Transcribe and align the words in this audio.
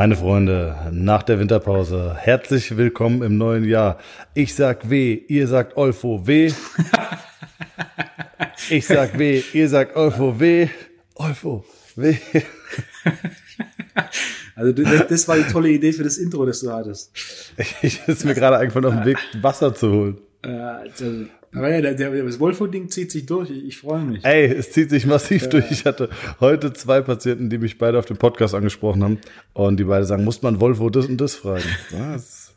Meine 0.00 0.16
Freunde, 0.16 0.76
nach 0.92 1.22
der 1.22 1.38
Winterpause, 1.38 2.16
herzlich 2.16 2.78
willkommen 2.78 3.22
im 3.22 3.36
neuen 3.36 3.64
Jahr. 3.64 3.98
Ich 4.32 4.54
sag 4.54 4.88
W, 4.88 5.20
ihr 5.28 5.46
sagt 5.46 5.76
Olfo 5.76 6.26
W. 6.26 6.50
Ich 8.70 8.86
sag 8.86 9.18
W, 9.18 9.42
ihr 9.52 9.68
sagt 9.68 9.96
Olfo 9.96 10.40
W. 10.40 10.70
Olfo 11.16 11.66
W. 11.96 12.16
Also 14.56 14.72
das, 14.72 15.28
war 15.28 15.36
die 15.36 15.42
tolle 15.42 15.68
Idee 15.68 15.92
für 15.92 16.04
das 16.04 16.16
Intro, 16.16 16.46
das 16.46 16.60
du 16.60 16.72
hattest. 16.72 17.12
Ich 17.82 18.00
ist 18.06 18.24
mir 18.24 18.34
gerade 18.34 18.56
einfach 18.56 18.82
auf 18.82 18.94
dem 18.94 19.04
Weg, 19.04 19.18
Wasser 19.42 19.74
zu 19.74 19.92
holen. 19.92 20.18
Äh, 20.40 20.48
also, 20.48 21.26
aber 21.54 21.70
ja, 21.70 21.80
der, 21.80 21.94
der, 21.94 22.24
das 22.24 22.38
Wolfo-Ding 22.38 22.90
zieht 22.90 23.10
sich 23.10 23.26
durch. 23.26 23.50
Ich, 23.50 23.64
ich 23.64 23.78
freue 23.78 24.04
mich. 24.04 24.24
Ey, 24.24 24.46
es 24.46 24.70
zieht 24.70 24.90
sich 24.90 25.06
massiv 25.06 25.48
durch. 25.48 25.70
Ich 25.70 25.84
hatte 25.84 26.08
heute 26.38 26.72
zwei 26.72 27.00
Patienten, 27.00 27.50
die 27.50 27.58
mich 27.58 27.78
beide 27.78 27.98
auf 27.98 28.06
dem 28.06 28.16
Podcast 28.16 28.54
angesprochen 28.54 29.02
haben 29.02 29.18
und 29.52 29.78
die 29.78 29.84
beide 29.84 30.04
sagen, 30.04 30.24
muss 30.24 30.42
man 30.42 30.60
Wolfo 30.60 30.90
das 30.90 31.06
und 31.06 31.20
das 31.20 31.34
fragen? 31.34 31.64
Was? 31.90 32.54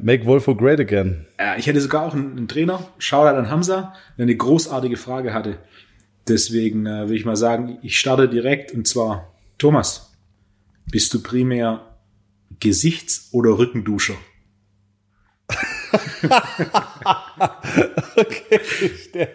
Make 0.00 0.24
Wolfo 0.24 0.54
great 0.54 0.80
again. 0.80 1.26
Ja, 1.38 1.56
ich 1.56 1.66
hätte 1.66 1.80
sogar 1.80 2.06
auch 2.06 2.14
einen, 2.14 2.38
einen 2.38 2.48
Trainer, 2.48 2.88
Shoutout 2.98 3.36
an 3.36 3.50
Hamza, 3.50 3.94
der 4.16 4.22
eine 4.22 4.36
großartige 4.36 4.96
Frage 4.96 5.34
hatte. 5.34 5.58
Deswegen 6.26 6.86
äh, 6.86 7.08
will 7.08 7.16
ich 7.16 7.26
mal 7.26 7.36
sagen, 7.36 7.78
ich 7.82 7.98
starte 7.98 8.28
direkt 8.28 8.72
und 8.72 8.88
zwar, 8.88 9.34
Thomas, 9.58 10.14
bist 10.90 11.12
du 11.12 11.22
primär 11.22 11.96
Gesichts- 12.60 13.28
oder 13.32 13.58
Rückenduscher? 13.58 14.14
okay, 18.16 18.60
der 19.14 19.28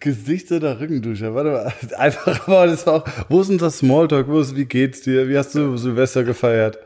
Gesichts- 0.00 0.52
oder 0.52 0.80
Rückenduscher. 0.80 1.34
Warte 1.34 1.50
mal, 1.50 1.72
einfach 1.98 2.46
mal, 2.46 2.68
das 2.68 2.86
war 2.86 2.94
auch, 2.94 3.08
wo 3.28 3.40
ist 3.40 3.50
denn 3.50 3.58
das 3.58 3.78
Smalltalk? 3.78 4.28
Wo 4.28 4.40
ist, 4.40 4.56
wie 4.56 4.64
geht's 4.64 5.02
dir? 5.02 5.28
Wie 5.28 5.36
hast 5.36 5.54
du 5.54 5.76
Silvester 5.76 6.24
gefeiert? 6.24 6.78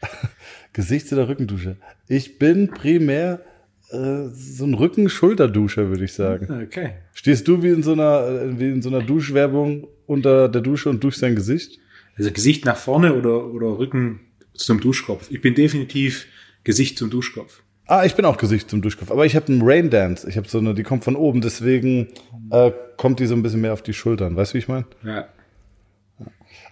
Gesichts- 0.72 1.12
oder 1.12 1.28
Rückenduscher? 1.28 1.76
Ich 2.08 2.38
bin 2.38 2.68
primär 2.68 3.40
äh, 3.90 4.28
so 4.32 4.64
ein 4.64 4.74
Rücken-Schulterduscher, 4.74 5.88
würde 5.88 6.04
ich 6.04 6.12
sagen. 6.12 6.62
Okay. 6.64 6.90
Stehst 7.14 7.48
du 7.48 7.62
wie 7.62 7.70
in 7.70 7.82
so 7.82 7.92
einer, 7.92 8.58
wie 8.58 8.70
in 8.70 8.82
so 8.82 8.90
einer 8.90 9.02
Duschwerbung 9.02 9.88
unter 10.06 10.48
der 10.48 10.60
Dusche 10.60 10.90
und 10.90 11.02
duschst 11.02 11.22
dein 11.22 11.34
Gesicht? 11.34 11.78
Also 12.16 12.30
Gesicht 12.30 12.64
nach 12.64 12.76
vorne 12.76 13.14
oder, 13.14 13.46
oder 13.46 13.78
Rücken 13.78 14.20
zum 14.54 14.80
Duschkopf. 14.80 15.30
Ich 15.30 15.40
bin 15.40 15.54
definitiv 15.54 16.26
Gesicht 16.64 16.98
zum 16.98 17.10
Duschkopf. 17.10 17.62
Ah, 17.90 18.04
ich 18.04 18.14
bin 18.14 18.26
auch 18.26 18.36
Gesicht 18.36 18.68
zum 18.68 18.82
Duschkopf, 18.82 19.10
aber 19.10 19.24
ich 19.24 19.34
habe 19.34 19.50
einen 19.50 19.62
Rain 19.64 19.88
Dance. 19.88 20.28
Ich 20.28 20.36
habe 20.36 20.46
so 20.46 20.58
eine, 20.58 20.74
die 20.74 20.82
kommt 20.82 21.04
von 21.04 21.16
oben, 21.16 21.40
deswegen 21.40 22.08
äh, 22.50 22.70
kommt 22.98 23.18
die 23.18 23.24
so 23.24 23.34
ein 23.34 23.42
bisschen 23.42 23.62
mehr 23.62 23.72
auf 23.72 23.80
die 23.80 23.94
Schultern. 23.94 24.36
Weißt 24.36 24.52
du, 24.52 24.54
wie 24.56 24.58
ich 24.58 24.68
meine? 24.68 24.84
Ja. 25.02 25.26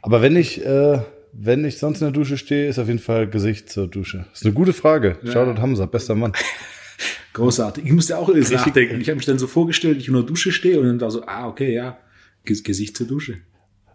Aber 0.03 0.21
wenn 0.21 0.37
ich, 0.37 0.63
äh, 0.63 1.01
wenn 1.33 1.65
ich 1.65 1.79
sonst 1.79 2.03
in 2.03 2.09
der 2.09 2.13
Dusche 2.13 2.37
stehe, 2.37 2.69
ist 2.69 2.79
auf 2.79 2.89
jeden 2.89 2.99
Fall 2.99 3.31
Gesicht 3.31 3.71
zur 3.71 3.89
Dusche. 3.89 4.27
ist 4.35 4.45
eine 4.45 4.53
gute 4.53 4.75
Frage. 4.75 5.17
Ja. 5.23 5.33
Shoutout 5.33 5.63
Hamza, 5.63 5.87
bester 5.87 6.15
Mann. 6.15 6.35
Großartig. 7.33 7.87
Ich 7.87 7.93
musste 7.93 8.19
auch 8.19 8.29
alles 8.29 8.51
nachdenken. 8.51 9.01
Ich 9.01 9.09
habe 9.09 9.17
mich 9.17 9.27
dann 9.27 9.39
so 9.39 9.47
vorgestellt, 9.47 9.97
ich 9.97 10.09
in 10.09 10.15
der 10.15 10.23
Dusche 10.23 10.53
stehe 10.53 10.79
und 10.79 10.87
dann 10.87 10.99
da 10.99 11.11
so, 11.11 11.27
ah, 11.27 11.49
okay, 11.49 11.73
ja, 11.73 11.99
Gesicht 12.45 12.95
zur 12.95 13.07
Dusche. 13.07 13.39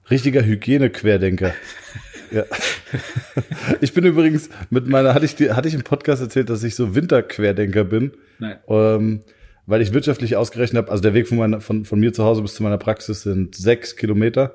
Richtiger 0.10 0.44
Hygiene-Querdenker. 0.44 1.54
ja. 2.32 2.44
Ich 3.82 3.94
bin 3.94 4.04
übrigens 4.06 4.50
mit 4.70 4.88
meiner, 4.88 5.14
hatte 5.14 5.26
ich, 5.26 5.36
die, 5.36 5.52
hatte 5.52 5.68
ich 5.68 5.74
im 5.74 5.84
Podcast 5.84 6.22
erzählt, 6.22 6.50
dass 6.50 6.64
ich 6.64 6.76
so 6.76 6.96
Winterquerdenker 6.96 7.84
bin? 7.84 8.12
Nein. 8.40 8.58
Ähm, 8.68 9.22
weil 9.66 9.82
ich 9.82 9.94
wirtschaftlich 9.94 10.36
ausgerechnet 10.36 10.84
habe, 10.84 10.92
also 10.92 11.02
der 11.02 11.14
Weg 11.14 11.28
von, 11.28 11.38
meiner, 11.38 11.62
von, 11.62 11.86
von 11.86 12.00
mir 12.00 12.14
zu 12.14 12.24
Hause 12.24 12.42
bis 12.42 12.56
zu 12.56 12.64
meiner 12.64 12.78
Praxis 12.78 13.24
sind 13.24 13.56
sechs 13.56 13.96
Kilometer. 13.96 14.54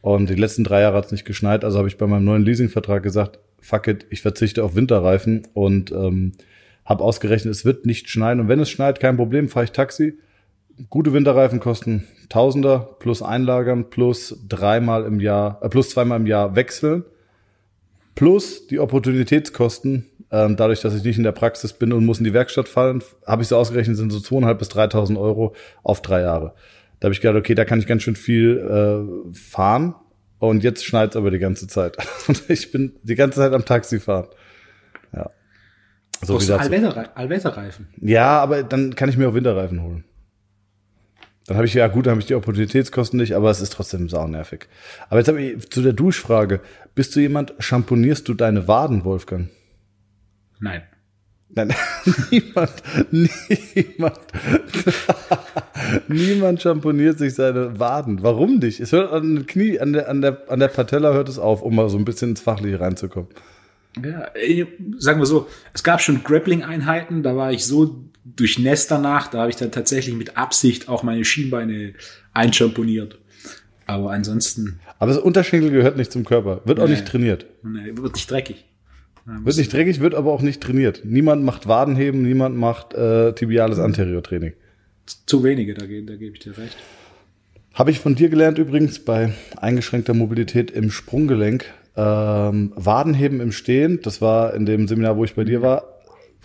Und 0.00 0.30
die 0.30 0.34
letzten 0.34 0.64
drei 0.64 0.80
Jahre 0.80 0.96
hat 0.96 1.06
es 1.06 1.12
nicht 1.12 1.26
geschneit, 1.26 1.64
also 1.64 1.78
habe 1.78 1.88
ich 1.88 1.98
bei 1.98 2.06
meinem 2.06 2.24
neuen 2.24 2.42
Leasingvertrag 2.42 3.02
gesagt, 3.02 3.38
fuck 3.60 3.86
it, 3.86 4.06
ich 4.08 4.22
verzichte 4.22 4.64
auf 4.64 4.74
Winterreifen 4.74 5.46
und 5.52 5.92
ähm, 5.92 6.32
habe 6.84 7.04
ausgerechnet, 7.04 7.52
es 7.54 7.64
wird 7.64 7.84
nicht 7.86 8.08
schneien. 8.08 8.40
Und 8.40 8.48
wenn 8.48 8.60
es 8.60 8.70
schneit, 8.70 8.98
kein 8.98 9.16
Problem, 9.16 9.48
fahre 9.48 9.64
ich 9.64 9.72
Taxi. 9.72 10.18
Gute 10.88 11.12
Winterreifen 11.12 11.60
kosten 11.60 12.06
Tausender 12.28 12.96
plus 13.00 13.22
einlagern 13.22 13.90
plus 13.90 14.38
dreimal 14.48 15.04
im 15.04 15.20
Jahr, 15.20 15.58
äh, 15.62 15.68
plus 15.68 15.90
zweimal 15.90 16.20
im 16.20 16.26
Jahr 16.26 16.54
wechseln. 16.54 17.04
Plus 18.14 18.66
die 18.68 18.78
Opportunitätskosten, 18.78 20.06
ähm, 20.30 20.56
dadurch, 20.56 20.80
dass 20.80 20.94
ich 20.94 21.02
nicht 21.02 21.18
in 21.18 21.24
der 21.24 21.32
Praxis 21.32 21.72
bin 21.72 21.92
und 21.92 22.06
muss 22.06 22.18
in 22.18 22.24
die 22.24 22.32
Werkstatt 22.32 22.68
fallen, 22.68 23.02
habe 23.26 23.42
ich 23.42 23.48
so 23.48 23.56
ausgerechnet, 23.56 23.96
sind 23.96 24.10
so 24.10 24.20
zweieinhalb 24.20 24.58
bis 24.58 24.70
3.000 24.70 25.18
Euro 25.18 25.54
auf 25.82 26.02
drei 26.02 26.20
Jahre. 26.20 26.54
Da 27.00 27.06
habe 27.06 27.14
ich 27.14 27.20
gedacht, 27.20 27.36
okay, 27.36 27.54
da 27.54 27.64
kann 27.64 27.80
ich 27.80 27.86
ganz 27.86 28.02
schön 28.02 28.16
viel 28.16 28.58
äh, 28.58 29.34
fahren. 29.34 29.94
Und 30.38 30.62
jetzt 30.62 30.84
schneit 30.84 31.10
es 31.10 31.16
aber 31.16 31.30
die 31.30 31.38
ganze 31.38 31.66
Zeit. 31.66 31.96
Und 32.28 32.48
ich 32.48 32.70
bin 32.70 32.92
die 33.02 33.16
ganze 33.16 33.40
Zeit 33.40 33.52
am 33.52 33.64
Taxi 33.64 33.98
fahren. 33.98 34.28
Ja. 35.14 35.30
So 36.22 36.40
wie 36.40 36.52
Allwetter, 36.52 37.16
Allwetterreifen. 37.16 37.88
Ja, 38.00 38.40
aber 38.40 38.62
dann 38.62 38.94
kann 38.94 39.08
ich 39.08 39.16
mir 39.16 39.28
auch 39.28 39.34
Winterreifen 39.34 39.82
holen. 39.82 40.04
Dann 41.50 41.56
habe 41.56 41.66
ich, 41.66 41.74
ja 41.74 41.88
gut, 41.88 42.06
dann 42.06 42.12
habe 42.12 42.20
ich 42.20 42.28
die 42.28 42.36
Opportunitätskosten 42.36 43.18
nicht, 43.18 43.34
aber 43.34 43.50
es 43.50 43.60
ist 43.60 43.72
trotzdem 43.72 44.08
saunervig. 44.08 44.68
Aber 45.08 45.18
jetzt 45.18 45.26
habe 45.26 45.42
ich 45.42 45.68
zu 45.68 45.82
der 45.82 45.92
Duschfrage. 45.92 46.60
Bist 46.94 47.16
du 47.16 47.20
jemand, 47.20 47.54
champonierst 47.58 48.28
du 48.28 48.34
deine 48.34 48.68
Waden, 48.68 49.04
Wolfgang? 49.04 49.48
Nein. 50.60 50.82
Nein, 51.48 51.74
niemand, 52.30 52.70
niemand, 53.10 54.20
niemand 56.06 56.62
champoniert 56.62 57.18
sich 57.18 57.34
seine 57.34 57.80
Waden. 57.80 58.22
Warum 58.22 58.60
nicht? 58.60 58.78
Es 58.78 58.92
hört 58.92 59.12
an 59.12 59.34
den 59.34 59.46
Knie, 59.46 59.80
an 59.80 59.92
der, 59.92 60.08
an 60.08 60.22
der, 60.22 60.48
an 60.48 60.60
der 60.60 60.68
Patella 60.68 61.12
hört 61.12 61.28
es 61.28 61.40
auf, 61.40 61.62
um 61.62 61.74
mal 61.74 61.88
so 61.88 61.98
ein 61.98 62.04
bisschen 62.04 62.30
ins 62.30 62.40
Fachliche 62.40 62.78
reinzukommen. 62.78 63.28
Ja, 64.00 64.28
sagen 64.98 65.18
wir 65.18 65.26
so, 65.26 65.48
es 65.74 65.82
gab 65.82 66.00
schon 66.00 66.22
Grappling-Einheiten, 66.22 67.24
da 67.24 67.34
war 67.34 67.50
ich 67.50 67.66
so 67.66 68.04
durchnässt 68.24 68.90
danach, 68.90 69.28
da 69.28 69.40
habe 69.40 69.50
ich 69.50 69.56
dann 69.56 69.72
tatsächlich 69.72 70.14
mit 70.14 70.36
Absicht 70.36 70.88
auch 70.88 71.02
meine 71.02 71.24
Schienbeine 71.24 71.94
einschamponiert. 72.32 73.18
Aber 73.86 74.12
ansonsten. 74.12 74.80
Aber 74.98 75.12
das 75.12 75.20
Unterschenkel 75.20 75.70
gehört 75.70 75.96
nicht 75.96 76.12
zum 76.12 76.24
Körper, 76.24 76.60
wird 76.64 76.78
nee, 76.78 76.84
auch 76.84 76.88
nicht 76.88 77.06
trainiert. 77.06 77.46
Nee, 77.62 77.96
wird 77.96 78.14
nicht 78.14 78.30
dreckig. 78.30 78.64
Wird 79.26 79.56
nicht 79.56 79.72
dreckig, 79.72 80.00
wird 80.00 80.14
aber 80.14 80.32
auch 80.32 80.42
nicht 80.42 80.60
trainiert. 80.60 81.02
Niemand 81.04 81.44
macht 81.44 81.68
Wadenheben, 81.68 82.22
niemand 82.22 82.56
macht 82.56 82.94
äh, 82.94 83.32
tibiales 83.32 83.78
Anterior-Training. 83.78 84.54
Zu 85.26 85.44
wenige, 85.44 85.74
da, 85.74 85.82
da 85.82 86.16
gebe 86.16 86.34
ich 86.34 86.40
dir 86.40 86.56
recht. 86.56 86.76
Habe 87.74 87.90
ich 87.90 88.00
von 88.00 88.14
dir 88.14 88.28
gelernt 88.28 88.58
übrigens 88.58 88.98
bei 89.00 89.32
eingeschränkter 89.56 90.14
Mobilität 90.14 90.70
im 90.70 90.90
Sprunggelenk. 90.90 91.66
Ähm, 91.96 92.72
Wadenheben 92.76 93.40
im 93.40 93.52
Stehen, 93.52 94.00
das 94.02 94.20
war 94.20 94.54
in 94.54 94.66
dem 94.66 94.88
Seminar, 94.88 95.16
wo 95.16 95.24
ich 95.24 95.34
bei 95.34 95.44
dir 95.44 95.62
war. 95.62 95.99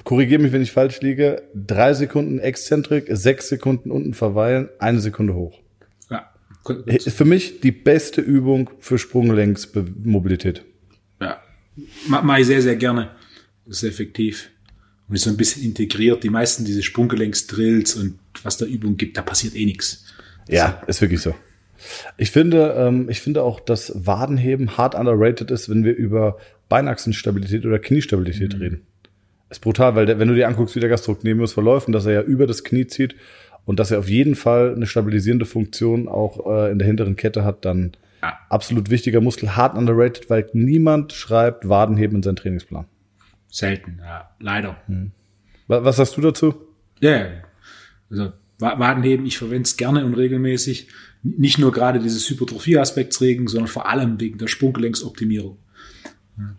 Korrigiere 0.05 0.39
mich, 0.39 0.51
wenn 0.51 0.61
ich 0.61 0.71
falsch 0.71 1.01
liege. 1.01 1.41
Drei 1.55 1.93
Sekunden 1.93 2.37
Exzentrik, 2.37 3.07
sechs 3.09 3.49
Sekunden 3.49 3.89
unten 3.89 4.13
verweilen, 4.13 4.69
eine 4.77 4.99
Sekunde 4.99 5.33
hoch. 5.33 5.59
Ja. 6.11 6.31
Ist 6.85 7.09
für 7.09 7.25
mich 7.25 7.59
die 7.59 7.71
beste 7.71 8.21
Übung 8.21 8.69
für 8.79 8.99
Sprunggelenksmobilität. 8.99 10.63
Ja, 11.19 11.41
mache 12.07 12.41
ich 12.41 12.45
sehr, 12.45 12.61
sehr 12.61 12.75
gerne. 12.75 13.09
Das 13.65 13.77
ist 13.81 13.89
effektiv. 13.89 14.51
Und 15.07 15.15
ist 15.15 15.23
so 15.23 15.31
ein 15.31 15.37
bisschen 15.37 15.63
integriert. 15.63 16.23
Die 16.23 16.29
meisten 16.29 16.65
diese 16.65 16.83
Sprunggelenksdrills 16.83 17.95
und 17.95 18.19
was 18.43 18.57
da 18.57 18.65
Übung 18.65 18.97
gibt, 18.97 19.17
da 19.17 19.23
passiert 19.23 19.55
eh 19.55 19.65
nichts. 19.65 20.05
Ja, 20.47 20.83
ist 20.85 21.01
wirklich 21.01 21.21
so. 21.21 21.33
Ich 22.17 22.29
finde, 22.29 22.75
ähm, 22.77 23.09
ich 23.09 23.21
finde 23.21 23.41
auch, 23.41 23.59
dass 23.59 23.91
Wadenheben 23.95 24.77
hart 24.77 24.93
underrated 24.93 25.49
ist, 25.49 25.67
wenn 25.67 25.83
wir 25.83 25.95
über 25.95 26.37
Beinachsenstabilität 26.69 27.65
oder 27.65 27.79
Kniestabilität 27.79 28.53
mhm. 28.53 28.61
reden. 28.61 28.87
Ist 29.49 29.61
brutal, 29.61 29.95
weil 29.95 30.05
der, 30.05 30.19
wenn 30.19 30.27
du 30.27 30.35
dir 30.35 30.47
anguckst, 30.47 30.75
wie 30.75 30.79
der 30.79 30.89
Gastrocnemius 30.89 31.53
verläuft 31.53 31.87
und 31.87 31.93
dass 31.93 32.05
er 32.05 32.13
ja 32.13 32.21
über 32.21 32.47
das 32.47 32.63
Knie 32.63 32.87
zieht 32.87 33.15
und 33.65 33.79
dass 33.79 33.91
er 33.91 33.99
auf 33.99 34.09
jeden 34.09 34.35
Fall 34.35 34.73
eine 34.75 34.87
stabilisierende 34.87 35.45
Funktion 35.45 36.07
auch 36.07 36.45
äh, 36.47 36.71
in 36.71 36.79
der 36.79 36.87
hinteren 36.87 37.15
Kette 37.15 37.43
hat, 37.43 37.65
dann 37.65 37.91
ja. 38.21 38.37
absolut 38.49 38.89
wichtiger 38.89 39.21
Muskel, 39.21 39.55
hart 39.55 39.77
underrated, 39.77 40.29
weil 40.29 40.49
niemand 40.53 41.13
schreibt 41.13 41.69
Wadenheben 41.69 42.17
in 42.17 42.23
seinen 42.23 42.37
Trainingsplan. 42.37 42.85
Selten, 43.49 43.99
ja, 44.03 44.29
leider. 44.39 44.77
Hm. 44.87 45.11
Was 45.67 45.95
sagst 45.95 46.17
du 46.17 46.21
dazu? 46.21 46.55
Ja, 46.99 47.27
also 48.09 48.33
Wadenheben, 48.59 49.25
ich 49.25 49.37
verwende 49.37 49.63
es 49.63 49.77
gerne 49.77 50.05
und 50.05 50.13
regelmäßig. 50.13 50.87
Nicht 51.23 51.57
nur 51.57 51.71
gerade 51.71 51.99
dieses 51.99 52.29
Hypertrophie-Aspekts 52.29 53.19
regen, 53.21 53.47
sondern 53.47 53.67
vor 53.67 53.89
allem 53.89 54.19
wegen 54.19 54.37
der 54.37 54.47
Sprunggelenksoptimierung. 54.47 55.57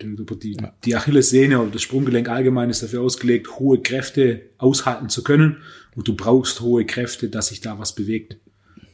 Die, 0.02 0.56
die 0.84 0.96
Achillessehne 0.96 1.60
oder 1.60 1.70
das 1.70 1.82
Sprunggelenk 1.82 2.28
allgemein 2.28 2.70
ist 2.70 2.82
dafür 2.82 3.02
ausgelegt, 3.02 3.58
hohe 3.58 3.80
Kräfte 3.80 4.42
aushalten 4.56 5.10
zu 5.10 5.22
können. 5.22 5.58
Und 5.94 6.08
du 6.08 6.16
brauchst 6.16 6.60
hohe 6.60 6.86
Kräfte, 6.86 7.28
dass 7.28 7.48
sich 7.48 7.60
da 7.60 7.78
was 7.78 7.94
bewegt. 7.94 8.38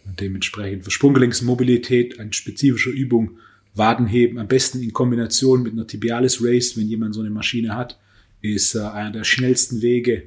Und 0.04 0.20
dementsprechend 0.20 0.84
für 0.84 0.90
Sprunggelenksmobilität 0.90 2.18
eine 2.18 2.32
spezifische 2.32 2.90
Übung, 2.90 3.38
Wadenheben, 3.74 4.38
am 4.38 4.48
besten 4.48 4.82
in 4.82 4.92
Kombination 4.92 5.62
mit 5.62 5.72
einer 5.72 5.86
Tibialis 5.86 6.42
Race, 6.42 6.76
wenn 6.76 6.88
jemand 6.88 7.14
so 7.14 7.20
eine 7.20 7.30
Maschine 7.30 7.76
hat, 7.76 7.98
ist 8.40 8.74
äh, 8.74 8.80
einer 8.80 9.12
der 9.12 9.24
schnellsten 9.24 9.82
Wege, 9.82 10.24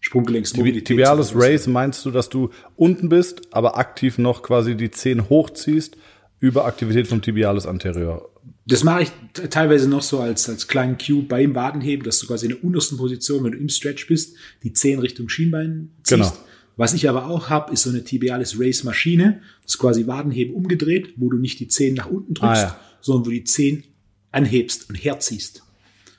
Sprunggelenksmobilität. 0.00 0.86
Tibialis 0.86 1.32
Race 1.34 1.66
meinst 1.66 2.04
du, 2.04 2.10
dass 2.10 2.28
du 2.28 2.50
unten 2.76 3.08
bist, 3.08 3.40
aber 3.52 3.78
aktiv 3.78 4.18
noch 4.18 4.42
quasi 4.42 4.76
die 4.76 4.90
Zehen 4.90 5.30
hochziehst 5.30 5.96
über 6.40 6.66
Aktivität 6.66 7.06
vom 7.06 7.22
Tibialis 7.22 7.66
anterior? 7.66 8.30
Das 8.66 8.82
mache 8.82 9.02
ich 9.02 9.10
teilweise 9.50 9.88
noch 9.88 10.02
so 10.02 10.20
als, 10.20 10.48
als 10.48 10.68
kleinen 10.68 10.96
Cue 10.96 11.22
beim 11.22 11.54
Wadenheben, 11.54 12.04
dass 12.04 12.18
du 12.18 12.26
quasi 12.26 12.46
in 12.46 12.52
der 12.52 12.64
untersten 12.64 12.96
Position, 12.96 13.44
wenn 13.44 13.52
du 13.52 13.58
im 13.58 13.68
Stretch 13.68 14.06
bist, 14.06 14.36
die 14.62 14.72
Zehen 14.72 15.00
Richtung 15.00 15.28
Schienbein 15.28 15.90
ziehst. 16.02 16.18
Genau. 16.18 16.32
Was 16.76 16.94
ich 16.94 17.08
aber 17.08 17.26
auch 17.26 17.50
habe, 17.50 17.72
ist 17.72 17.82
so 17.82 17.90
eine 17.90 18.02
Tibialis 18.02 18.58
Race 18.58 18.82
Maschine. 18.82 19.40
Das 19.62 19.74
ist 19.74 19.78
quasi 19.78 20.06
Wadenheben 20.06 20.54
umgedreht, 20.54 21.12
wo 21.16 21.28
du 21.30 21.36
nicht 21.38 21.60
die 21.60 21.68
Zehen 21.68 21.94
nach 21.94 22.06
unten 22.10 22.34
drückst, 22.34 22.64
Ah, 22.64 22.66
ja. 22.68 22.80
sondern 23.00 23.26
wo 23.26 23.30
du 23.30 23.36
die 23.36 23.44
Zehen 23.44 23.84
anhebst 24.32 24.88
und 24.88 24.96
herziehst. 24.96 25.62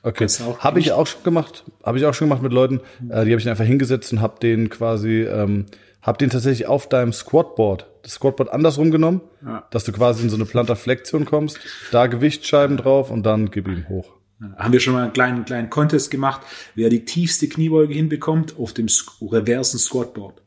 Okay, 0.02 0.26
habe 0.60 0.78
ich 0.78 0.92
auch 0.92 1.06
schon 1.08 1.24
gemacht. 1.24 1.64
Habe 1.82 1.98
ich 1.98 2.04
auch 2.06 2.14
schon 2.14 2.28
gemacht 2.28 2.42
mit 2.42 2.52
Leuten. 2.52 2.80
Äh, 3.08 3.24
die 3.24 3.32
habe 3.32 3.40
ich 3.40 3.48
einfach 3.48 3.64
hingesetzt 3.64 4.12
und 4.12 4.20
habe 4.20 4.38
den 4.40 4.70
quasi, 4.70 5.22
ähm, 5.22 5.66
habe 6.06 6.18
den 6.18 6.30
tatsächlich 6.30 6.66
auf 6.66 6.88
deinem 6.88 7.12
Squatboard, 7.12 7.86
das 8.02 8.12
Squatboard 8.12 8.50
andersrum 8.50 8.90
genommen, 8.90 9.20
Ja. 9.44 9.66
dass 9.70 9.84
du 9.84 9.92
quasi 9.92 10.22
in 10.22 10.30
so 10.30 10.36
eine 10.36 10.44
Plantarflexion 10.46 11.24
kommst, 11.24 11.58
da 11.90 12.06
Gewichtsscheiben 12.06 12.76
drauf 12.76 13.10
und 13.10 13.24
dann 13.24 13.50
gib 13.50 13.66
ihm 13.68 13.88
hoch. 13.88 14.12
Haben 14.56 14.72
wir 14.72 14.80
schon 14.80 14.92
mal 14.92 15.02
einen 15.04 15.12
kleinen, 15.14 15.44
kleinen 15.46 15.70
Contest 15.70 16.10
gemacht, 16.10 16.42
wer 16.74 16.90
die 16.90 17.04
tiefste 17.06 17.48
Kniebeuge 17.48 17.94
hinbekommt 17.94 18.58
auf 18.58 18.74
dem 18.74 18.86
reversen 19.22 19.78
Squatboard. 19.78 20.42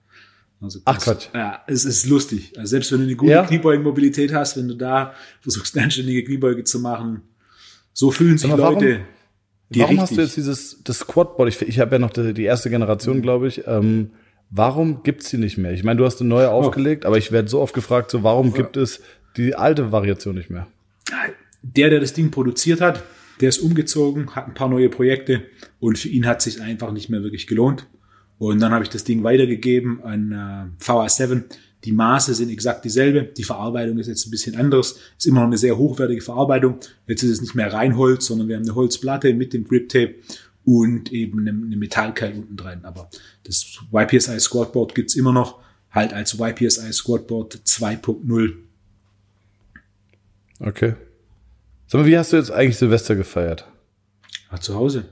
Also 0.61 0.79
Ach, 0.85 0.99
Quatsch. 0.99 1.27
Ja, 1.33 1.63
es 1.67 1.85
ist 1.85 2.05
lustig. 2.05 2.53
Also 2.57 2.69
selbst 2.69 2.91
wenn 2.91 2.99
du 2.99 3.05
eine 3.05 3.15
gute 3.15 3.31
Ja. 3.31 3.45
Kniebeugenmobilität 3.45 4.33
hast, 4.33 4.57
wenn 4.57 4.67
du 4.67 4.75
da 4.75 5.13
versuchst, 5.41 5.75
eine 5.75 5.85
anständige 5.85 6.23
Kniebeuge 6.23 6.63
zu 6.65 6.79
machen, 6.79 7.21
so 7.93 8.11
fühlen 8.11 8.37
sich 8.37 8.51
warum- 8.51 8.75
Leute, 8.75 8.99
warum 9.69 9.99
richtig, 9.99 9.99
hast 10.01 10.17
du 10.17 10.21
jetzt 10.21 10.37
dieses 10.37 10.83
das 10.83 10.99
Squatboard? 10.99 11.49
Ich, 11.49 11.61
ich 11.61 11.79
habe 11.79 11.95
ja 11.95 11.99
noch 11.99 12.11
die, 12.11 12.33
die 12.33 12.43
erste 12.43 12.69
Generation, 12.69 13.21
glaube 13.21 13.47
ich. 13.47 13.65
Ähm, 13.67 14.11
warum 14.49 15.03
gibt's 15.03 15.29
die 15.29 15.37
nicht 15.37 15.57
mehr? 15.57 15.73
Ich 15.73 15.83
meine, 15.83 15.97
du 15.97 16.05
hast 16.05 16.19
eine 16.19 16.29
neue 16.29 16.49
aufgelegt, 16.49 17.05
aber 17.05 17.17
ich 17.17 17.31
werde 17.31 17.49
so 17.49 17.61
oft 17.61 17.73
gefragt, 17.73 18.11
so 18.11 18.23
warum 18.23 18.53
gibt 18.53 18.77
es 18.77 19.01
die 19.37 19.55
alte 19.55 19.91
Variation 19.91 20.35
nicht 20.35 20.49
mehr? 20.49 20.67
der, 21.61 21.89
der 21.89 21.99
das 21.99 22.13
Ding 22.13 22.31
produziert 22.31 22.81
hat, 22.81 23.03
der 23.41 23.49
ist 23.49 23.59
umgezogen, 23.59 24.35
hat 24.35 24.47
ein 24.47 24.53
paar 24.53 24.69
neue 24.69 24.89
Projekte 24.89 25.43
und 25.79 25.97
für 25.97 26.09
ihn 26.09 26.25
hat 26.25 26.41
sich 26.41 26.61
einfach 26.61 26.91
nicht 26.91 27.09
mehr 27.09 27.23
wirklich 27.23 27.47
gelohnt. 27.47 27.87
Und 28.37 28.61
dann 28.61 28.71
habe 28.71 28.83
ich 28.83 28.89
das 28.89 29.03
Ding 29.03 29.23
weitergegeben 29.23 30.01
an 30.03 30.31
äh, 30.79 30.83
VA7. 30.83 31.43
Die 31.83 31.91
Maße 31.91 32.33
sind 32.33 32.49
exakt 32.49 32.85
dieselbe. 32.85 33.23
Die 33.23 33.43
Verarbeitung 33.43 33.97
ist 33.97 34.07
jetzt 34.07 34.27
ein 34.27 34.31
bisschen 34.31 34.55
anders. 34.55 34.97
Ist 35.17 35.27
immer 35.27 35.41
noch 35.41 35.47
eine 35.47 35.57
sehr 35.57 35.77
hochwertige 35.77 36.21
Verarbeitung. 36.21 36.77
Jetzt 37.07 37.23
ist 37.23 37.31
es 37.31 37.41
nicht 37.41 37.55
mehr 37.55 37.71
Reinholz, 37.71 38.25
sondern 38.25 38.47
wir 38.47 38.55
haben 38.55 38.63
eine 38.63 38.75
Holzplatte 38.75 39.33
mit 39.33 39.53
dem 39.53 39.65
Grip 39.65 39.89
Tape 39.89 40.15
und 40.65 41.11
eben 41.11 41.39
eine, 41.39 41.49
eine 41.51 41.77
Metallkeil 41.77 42.33
unten 42.33 42.57
drin. 42.57 42.81
Aber 42.83 43.09
das 43.43 43.79
YPSI 43.91 44.39
Squatboard 44.39 44.95
gibt's 44.95 45.15
immer 45.15 45.33
noch, 45.33 45.59
halt 45.91 46.13
als 46.13 46.39
YPSI 46.39 46.93
Squatboard 46.93 47.55
2.0. 47.65 48.53
Okay. 50.59 50.95
Sag 51.87 52.01
mal, 52.01 52.07
wie 52.07 52.17
hast 52.17 52.33
du 52.33 52.37
jetzt 52.37 52.51
eigentlich 52.51 52.77
Silvester 52.77 53.15
gefeiert? 53.15 53.65
Ja, 54.51 54.59
zu 54.59 54.75
Hause. 54.75 55.05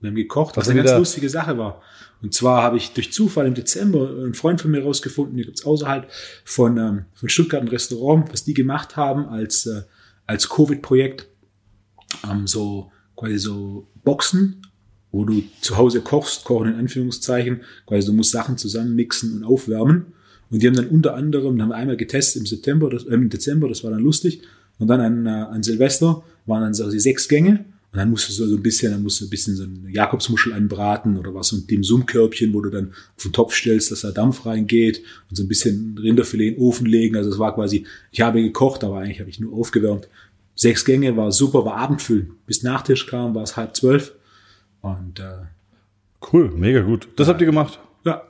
Wir 0.00 0.10
haben 0.10 0.16
gekocht, 0.16 0.56
was 0.56 0.66
Was 0.66 0.70
eine 0.70 0.82
ganz 0.82 0.98
lustige 0.98 1.28
Sache 1.28 1.58
war. 1.58 1.82
Und 2.20 2.34
zwar 2.34 2.62
habe 2.62 2.76
ich 2.76 2.92
durch 2.92 3.12
Zufall 3.12 3.46
im 3.46 3.54
Dezember 3.54 4.10
einen 4.10 4.34
Freund 4.34 4.60
von 4.60 4.70
mir 4.70 4.82
rausgefunden, 4.82 5.36
hier 5.36 5.44
gibt's 5.44 5.64
außerhalb 5.64 6.10
von, 6.44 6.76
ähm, 6.76 7.04
von 7.14 7.28
Stuttgart 7.28 7.62
ein 7.62 7.68
Restaurant, 7.68 8.32
was 8.32 8.44
die 8.44 8.54
gemacht 8.54 8.96
haben 8.96 9.28
als, 9.28 9.66
äh, 9.66 9.82
als 10.26 10.48
Covid-Projekt. 10.48 11.28
Ähm, 12.28 12.46
so 12.46 12.90
quasi 13.16 13.38
so 13.38 13.88
Boxen, 14.04 14.62
wo 15.12 15.24
du 15.24 15.42
zu 15.60 15.76
Hause 15.76 16.00
kochst, 16.00 16.44
kochen 16.44 16.72
in 16.72 16.78
Anführungszeichen, 16.78 17.62
quasi 17.86 18.06
du 18.06 18.12
musst 18.12 18.32
Sachen 18.32 18.58
zusammenmixen 18.58 19.36
und 19.36 19.44
aufwärmen. 19.44 20.06
Und 20.50 20.62
die 20.62 20.66
haben 20.66 20.76
dann 20.76 20.88
unter 20.88 21.14
anderem, 21.14 21.60
haben 21.60 21.72
einmal 21.72 21.96
getestet 21.96 22.40
im 22.40 22.46
September, 22.46 22.90
das, 22.90 23.04
äh, 23.04 23.14
im 23.14 23.28
Dezember, 23.28 23.68
das 23.68 23.84
war 23.84 23.90
dann 23.90 24.00
lustig. 24.00 24.42
Und 24.78 24.88
dann 24.88 25.00
an, 25.00 25.26
äh, 25.26 25.30
an 25.30 25.62
Silvester 25.62 26.22
waren 26.46 26.62
dann 26.62 26.74
so 26.74 26.88
sechs 26.90 27.28
Gänge. 27.28 27.64
Und 27.90 27.98
dann 27.98 28.10
musstest 28.10 28.38
du 28.38 28.46
so 28.46 28.56
ein 28.56 28.62
bisschen, 28.62 28.92
dann 28.92 29.02
musst 29.02 29.20
du 29.20 29.24
ein 29.24 29.30
bisschen 29.30 29.56
so 29.56 29.64
eine 29.64 29.90
Jakobsmuschel 29.90 30.52
anbraten 30.52 31.16
oder 31.16 31.34
was 31.34 31.48
so 31.48 31.56
ein 31.56 31.66
Dim-Sum-Körbchen, 31.66 32.52
wo 32.52 32.60
du 32.60 32.68
dann 32.68 32.92
auf 33.16 33.22
den 33.22 33.32
Topf 33.32 33.54
stellst, 33.54 33.90
dass 33.90 34.02
da 34.02 34.10
Dampf 34.10 34.44
reingeht 34.44 35.02
und 35.30 35.36
so 35.36 35.42
ein 35.42 35.48
bisschen 35.48 35.96
Rinderfilet 35.98 36.48
in 36.48 36.54
den 36.54 36.62
Ofen 36.62 36.86
legen. 36.86 37.16
Also 37.16 37.30
es 37.30 37.38
war 37.38 37.54
quasi, 37.54 37.86
ich 38.12 38.20
habe 38.20 38.42
gekocht, 38.42 38.84
aber 38.84 38.98
eigentlich 38.98 39.20
habe 39.20 39.30
ich 39.30 39.40
nur 39.40 39.54
aufgewärmt. 39.54 40.08
Sechs 40.54 40.84
Gänge 40.84 41.16
war 41.16 41.32
super, 41.32 41.64
war 41.64 41.76
Abendfüllen. 41.76 42.32
Bis 42.46 42.62
Nachtisch 42.62 43.06
kam, 43.06 43.34
war 43.34 43.44
es 43.44 43.56
halb 43.56 43.74
zwölf. 43.74 44.12
Und 44.82 45.20
äh, 45.20 45.46
Cool, 46.32 46.50
mega 46.50 46.80
gut. 46.80 47.08
Das 47.16 47.28
habt 47.28 47.40
ihr 47.40 47.46
gemacht? 47.46 47.78
ja, 48.04 48.22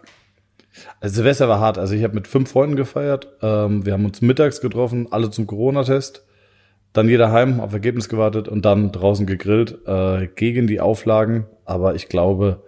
Also 1.00 1.16
Silvester 1.16 1.48
war 1.48 1.60
hart. 1.60 1.78
Also 1.78 1.94
ich 1.94 2.04
habe 2.04 2.14
mit 2.14 2.28
fünf 2.28 2.50
Freunden 2.50 2.76
gefeiert. 2.76 3.28
Ähm, 3.42 3.86
wir 3.86 3.94
haben 3.94 4.04
uns 4.04 4.20
mittags 4.20 4.60
getroffen, 4.60 5.08
alle 5.10 5.30
zum 5.30 5.46
Corona-Test. 5.46 6.24
Dann 6.92 7.08
jeder 7.08 7.32
heim, 7.32 7.60
auf 7.60 7.72
Ergebnis 7.72 8.08
gewartet 8.08 8.48
und 8.48 8.64
dann 8.64 8.92
draußen 8.92 9.26
gegrillt 9.26 9.78
äh, 9.86 10.26
gegen 10.26 10.66
die 10.66 10.80
Auflagen. 10.80 11.46
Aber 11.64 11.94
ich 11.94 12.08
glaube, 12.08 12.62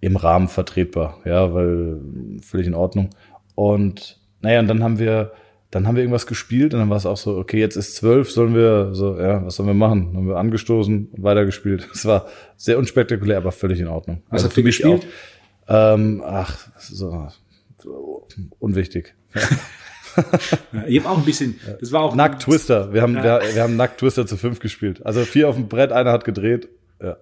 im 0.00 0.16
Rahmen 0.16 0.48
vertretbar. 0.48 1.18
Ja, 1.24 1.52
weil 1.54 2.00
völlig 2.42 2.66
in 2.66 2.74
Ordnung. 2.74 3.10
Und 3.54 4.20
naja, 4.40 4.60
und 4.60 4.68
dann 4.68 4.82
haben 4.82 4.98
wir, 4.98 5.32
dann 5.70 5.86
haben 5.86 5.96
wir 5.96 6.02
irgendwas 6.02 6.26
gespielt 6.26 6.72
und 6.74 6.80
dann 6.80 6.90
war 6.90 6.96
es 6.96 7.06
auch 7.06 7.16
so, 7.16 7.36
okay, 7.36 7.58
jetzt 7.58 7.76
ist 7.76 7.96
zwölf, 7.96 8.30
sollen 8.30 8.54
wir 8.54 8.94
so, 8.94 9.18
ja, 9.18 9.44
was 9.44 9.56
sollen 9.56 9.68
wir 9.68 9.74
machen? 9.74 10.06
Dann 10.08 10.16
haben 10.16 10.28
wir 10.28 10.36
angestoßen 10.36 11.08
und 11.12 11.22
weitergespielt. 11.22 11.88
Es 11.94 12.04
war 12.04 12.26
sehr 12.56 12.78
unspektakulär, 12.78 13.38
aber 13.38 13.52
völlig 13.52 13.80
in 13.80 13.88
Ordnung. 13.88 14.22
Was 14.30 14.44
habt 14.44 14.54
für 14.54 14.60
ihr 14.60 14.64
mich 14.66 14.78
gespielt? 14.78 15.06
Auch, 15.66 15.94
ähm, 15.94 16.22
ach, 16.24 16.68
so, 16.78 17.28
unwichtig. 18.58 19.14
ja, 19.34 20.86
ich 20.86 20.98
habe 21.00 21.10
auch 21.10 21.18
ein 21.18 21.24
bisschen, 21.24 21.58
das 21.80 21.92
war 21.92 22.02
auch 22.02 22.14
Nackt 22.14 22.42
Twister. 22.42 22.92
Wir 22.92 23.02
haben, 23.02 23.14
Ja. 23.16 23.40
wir, 23.42 23.54
wir 23.54 23.62
haben 23.62 23.76
Nackt 23.76 23.98
Twister 24.00 24.26
zu 24.26 24.36
fünf 24.36 24.60
gespielt. 24.60 25.04
Also 25.04 25.24
vier 25.24 25.48
auf 25.48 25.56
dem 25.56 25.68
Brett, 25.68 25.92
einer 25.92 26.12
hat 26.12 26.24
gedreht. 26.24 26.68
Ja. 27.02 27.16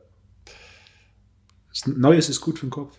Neues 1.87 2.29
ist 2.29 2.41
gut 2.41 2.59
für 2.59 2.67
den 2.67 2.71
Kopf. 2.71 2.97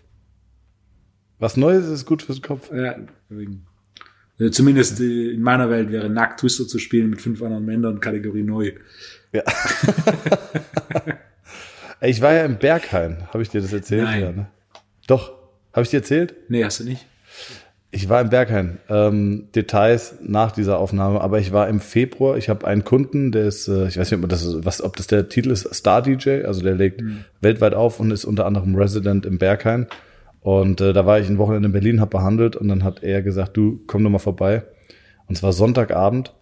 Was 1.38 1.56
Neues 1.56 1.86
ist 1.86 2.04
gut 2.06 2.22
fürs 2.22 2.42
Kopf. 2.42 2.70
Ja, 2.72 2.96
deswegen. 3.30 3.66
Also 4.38 4.50
zumindest 4.50 5.00
äh, 5.00 5.32
in 5.32 5.42
meiner 5.42 5.70
Welt 5.70 5.90
wäre 5.90 6.10
Nackt 6.10 6.40
Twister 6.40 6.66
zu 6.66 6.78
spielen 6.78 7.10
mit 7.10 7.20
fünf 7.20 7.42
anderen 7.42 7.64
Männern 7.64 8.00
Kategorie 8.00 8.42
neu. 8.42 8.72
Ja. 9.32 9.42
Ich 12.00 12.20
war 12.20 12.34
ja 12.34 12.44
im 12.44 12.58
Berghain. 12.58 13.26
Habe 13.32 13.42
ich 13.42 13.48
dir 13.48 13.60
das 13.60 13.72
erzählt? 13.72 14.04
Nein. 14.04 14.20
Ja, 14.20 14.32
ne? 14.32 14.46
Doch. 15.06 15.32
Habe 15.72 15.82
ich 15.82 15.90
dir 15.90 15.98
erzählt? 15.98 16.34
Nee, 16.48 16.64
hast 16.64 16.80
du 16.80 16.84
nicht? 16.84 17.06
Ich 17.90 18.08
war 18.08 18.20
im 18.20 18.30
Berghain. 18.30 18.78
Ähm, 18.88 19.48
Details 19.54 20.16
nach 20.22 20.52
dieser 20.52 20.78
Aufnahme, 20.78 21.20
aber 21.20 21.38
ich 21.38 21.52
war 21.52 21.68
im 21.68 21.80
Februar. 21.80 22.36
Ich 22.36 22.48
habe 22.48 22.66
einen 22.66 22.84
Kunden, 22.84 23.32
der 23.32 23.46
ist, 23.46 23.68
äh, 23.68 23.88
ich 23.88 23.96
weiß 23.96 24.10
nicht, 24.10 24.22
ob 24.22 24.28
das, 24.28 24.64
was, 24.64 24.82
ob 24.82 24.96
das 24.96 25.06
der 25.06 25.28
Titel 25.28 25.50
ist, 25.50 25.72
Star 25.74 26.02
DJ. 26.02 26.44
Also 26.44 26.62
der 26.62 26.74
legt 26.74 27.02
weltweit 27.40 27.74
auf 27.74 28.00
und 28.00 28.10
ist 28.10 28.24
unter 28.24 28.46
anderem 28.46 28.74
Resident 28.74 29.24
im 29.24 29.38
Berghain. 29.38 29.86
Und 30.46 30.80
äh, 30.80 30.92
da 30.92 31.06
war 31.06 31.18
ich 31.18 31.28
ein 31.28 31.38
Wochenende 31.38 31.66
in 31.66 31.72
Berlin, 31.72 32.00
habe 32.00 32.12
behandelt 32.12 32.54
und 32.54 32.68
dann 32.68 32.84
hat 32.84 33.02
er 33.02 33.20
gesagt, 33.20 33.56
du 33.56 33.80
komm 33.88 34.04
doch 34.04 34.10
mal 34.10 34.20
vorbei. 34.20 34.62
Und 35.26 35.34
zwar 35.34 35.52
Sonntagabend. 35.52 36.34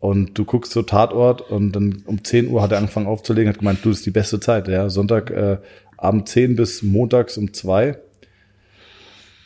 Und 0.00 0.36
du 0.36 0.44
guckst 0.44 0.72
so 0.72 0.82
Tatort 0.82 1.48
und 1.48 1.76
dann 1.76 2.02
um 2.06 2.24
10 2.24 2.48
Uhr 2.48 2.60
hat 2.60 2.72
er 2.72 2.78
angefangen 2.78 3.06
aufzulegen, 3.06 3.48
hat 3.48 3.60
gemeint, 3.60 3.78
du, 3.84 3.90
das 3.90 3.98
ist 3.98 4.06
die 4.06 4.10
beste 4.10 4.40
Zeit, 4.40 4.66
ja. 4.66 4.90
Sonntag 4.90 5.30
äh, 5.30 5.58
Abend 5.96 6.28
10 6.28 6.56
bis 6.56 6.82
montags 6.82 7.38
um 7.38 7.52
2. 7.52 7.96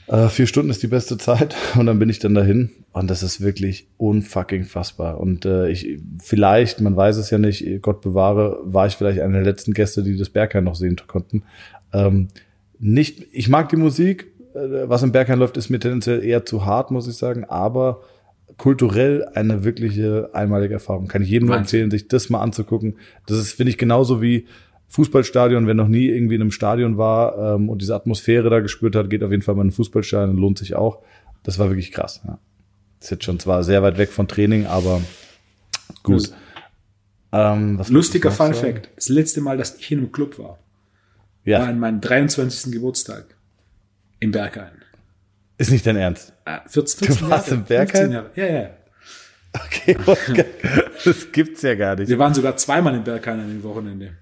Äh, 0.07 0.29
vier 0.29 0.47
Stunden 0.47 0.71
ist 0.71 0.83
die 0.83 0.87
beste 0.87 1.19
Zeit 1.19 1.55
und 1.79 1.85
dann 1.85 1.99
bin 1.99 2.09
ich 2.09 2.19
dann 2.19 2.35
dahin 2.35 2.71
und 2.93 3.11
das 3.11 3.23
ist 3.23 3.43
wirklich 3.43 3.87
unfucking 3.99 4.65
fassbar. 4.65 5.21
Und 5.21 5.45
äh, 5.45 5.69
ich 5.69 5.99
vielleicht, 6.23 6.81
man 6.81 6.97
weiß 6.97 7.19
es 7.19 7.29
ja 7.29 7.37
nicht, 7.37 7.83
Gott 7.83 8.01
bewahre, 8.01 8.61
war 8.63 8.87
ich 8.87 8.95
vielleicht 8.95 9.21
einer 9.21 9.35
der 9.35 9.53
letzten 9.53 9.75
Gäste, 9.75 10.03
die 10.03 10.17
das 10.17 10.31
Berghain 10.31 10.65
noch 10.65 10.75
sehen 10.75 10.97
konnten. 11.07 11.43
Ähm, 11.93 12.29
nicht, 12.79 13.27
ich 13.33 13.49
mag 13.49 13.69
die 13.69 13.77
Musik, 13.77 14.33
äh, 14.55 14.89
was 14.89 15.03
im 15.03 15.13
Berghain 15.13 15.39
läuft, 15.39 15.57
ist 15.57 15.71
mir 15.71 15.79
tendenziell 15.79 16.25
eher 16.25 16.45
zu 16.45 16.65
hart, 16.65 16.91
muss 16.91 17.09
ich 17.09 17.17
sagen, 17.17 17.45
aber 17.45 18.03
kulturell 18.57 19.27
eine 19.35 19.65
wirkliche 19.65 20.31
einmalige 20.33 20.75
Erfahrung. 20.75 21.09
Kann 21.09 21.23
ich 21.23 21.29
jedem 21.29 21.49
nur 21.49 21.57
empfehlen, 21.57 21.91
sich 21.91 22.09
das 22.09 22.31
mal 22.31 22.41
anzugucken. 22.41 22.97
Das 23.27 23.39
ist, 23.39 23.53
finde 23.53 23.71
ich, 23.71 23.79
genauso 23.79 24.23
wie 24.23 24.47
Fußballstadion, 24.89 25.67
wer 25.67 25.75
noch 25.75 25.89
nie 25.89 26.07
irgendwie 26.07 26.37
in 26.37 26.43
einem 26.43 26.53
Stadion 26.53 26.97
war 26.97 27.57
ähm, 27.57 27.69
und 27.69 27.83
diese 27.83 27.95
Atmosphäre 27.95 28.49
da 28.51 28.61
gespürt 28.61 28.95
hat, 28.95 29.11
geht 29.11 29.23
auf 29.25 29.31
jeden 29.31 29.43
Fall 29.43 29.57
mal 29.57 29.63
in 29.63 29.69
ein 29.69 29.73
Fußballstadion, 29.73 30.37
lohnt 30.37 30.59
sich 30.59 30.75
auch. 30.75 31.03
Das 31.43 31.59
war 31.59 31.69
wirklich 31.69 31.93
krass. 31.93 32.23
Ja. 32.25 32.39
Ist 33.01 33.11
jetzt 33.11 33.25
schon 33.25 33.39
zwar 33.39 33.65
sehr 33.65 33.83
weit 33.83 33.99
weg 33.99 34.11
von 34.11 34.29
Training, 34.29 34.67
aber 34.67 35.01
gut. 36.03 36.33
Ähm, 37.33 37.81
Lustiger 37.89 38.31
Fun? 38.31 38.55
Fact. 38.55 38.91
Das 38.97 39.09
letzte 39.09 39.41
Mal, 39.41 39.59
dass 39.59 39.77
ich 39.77 39.91
in 39.91 39.99
einem 39.99 40.13
Club 40.13 40.39
war, 40.39 40.59
war 41.47 41.61
Ja, 41.61 41.65
an 41.65 41.79
meinem 41.79 42.01
23. 42.01 42.73
Geburtstag 42.73 43.25
im 44.21 44.33
Berghain. 44.33 44.83
ist 45.59 45.71
nicht 45.71 45.87
dein 45.87 45.97
Ernst. 45.97 46.33
Ah, 46.45 46.61
14, 46.67 47.07
14 47.07 47.25
Du 47.25 47.31
warst 47.31 47.49
Jahre, 47.49 47.61
im 47.61 47.65
Berghain? 47.67 48.11
15 48.11 48.13
Jahre. 48.13 48.31
Ja, 48.35 48.47
ja. 48.47 48.71
Okay, 49.65 49.97
das 51.05 51.33
gibt's 51.33 51.63
ja 51.63 51.75
gar 51.75 51.97
nicht. 51.97 52.09
Wir 52.09 52.19
waren 52.19 52.35
sogar 52.35 52.57
zweimal 52.57 52.95
im 52.95 53.05
Berghain 53.05 53.41
an 53.41 53.49
dem 53.49 53.63
Wochenende. 53.63 54.17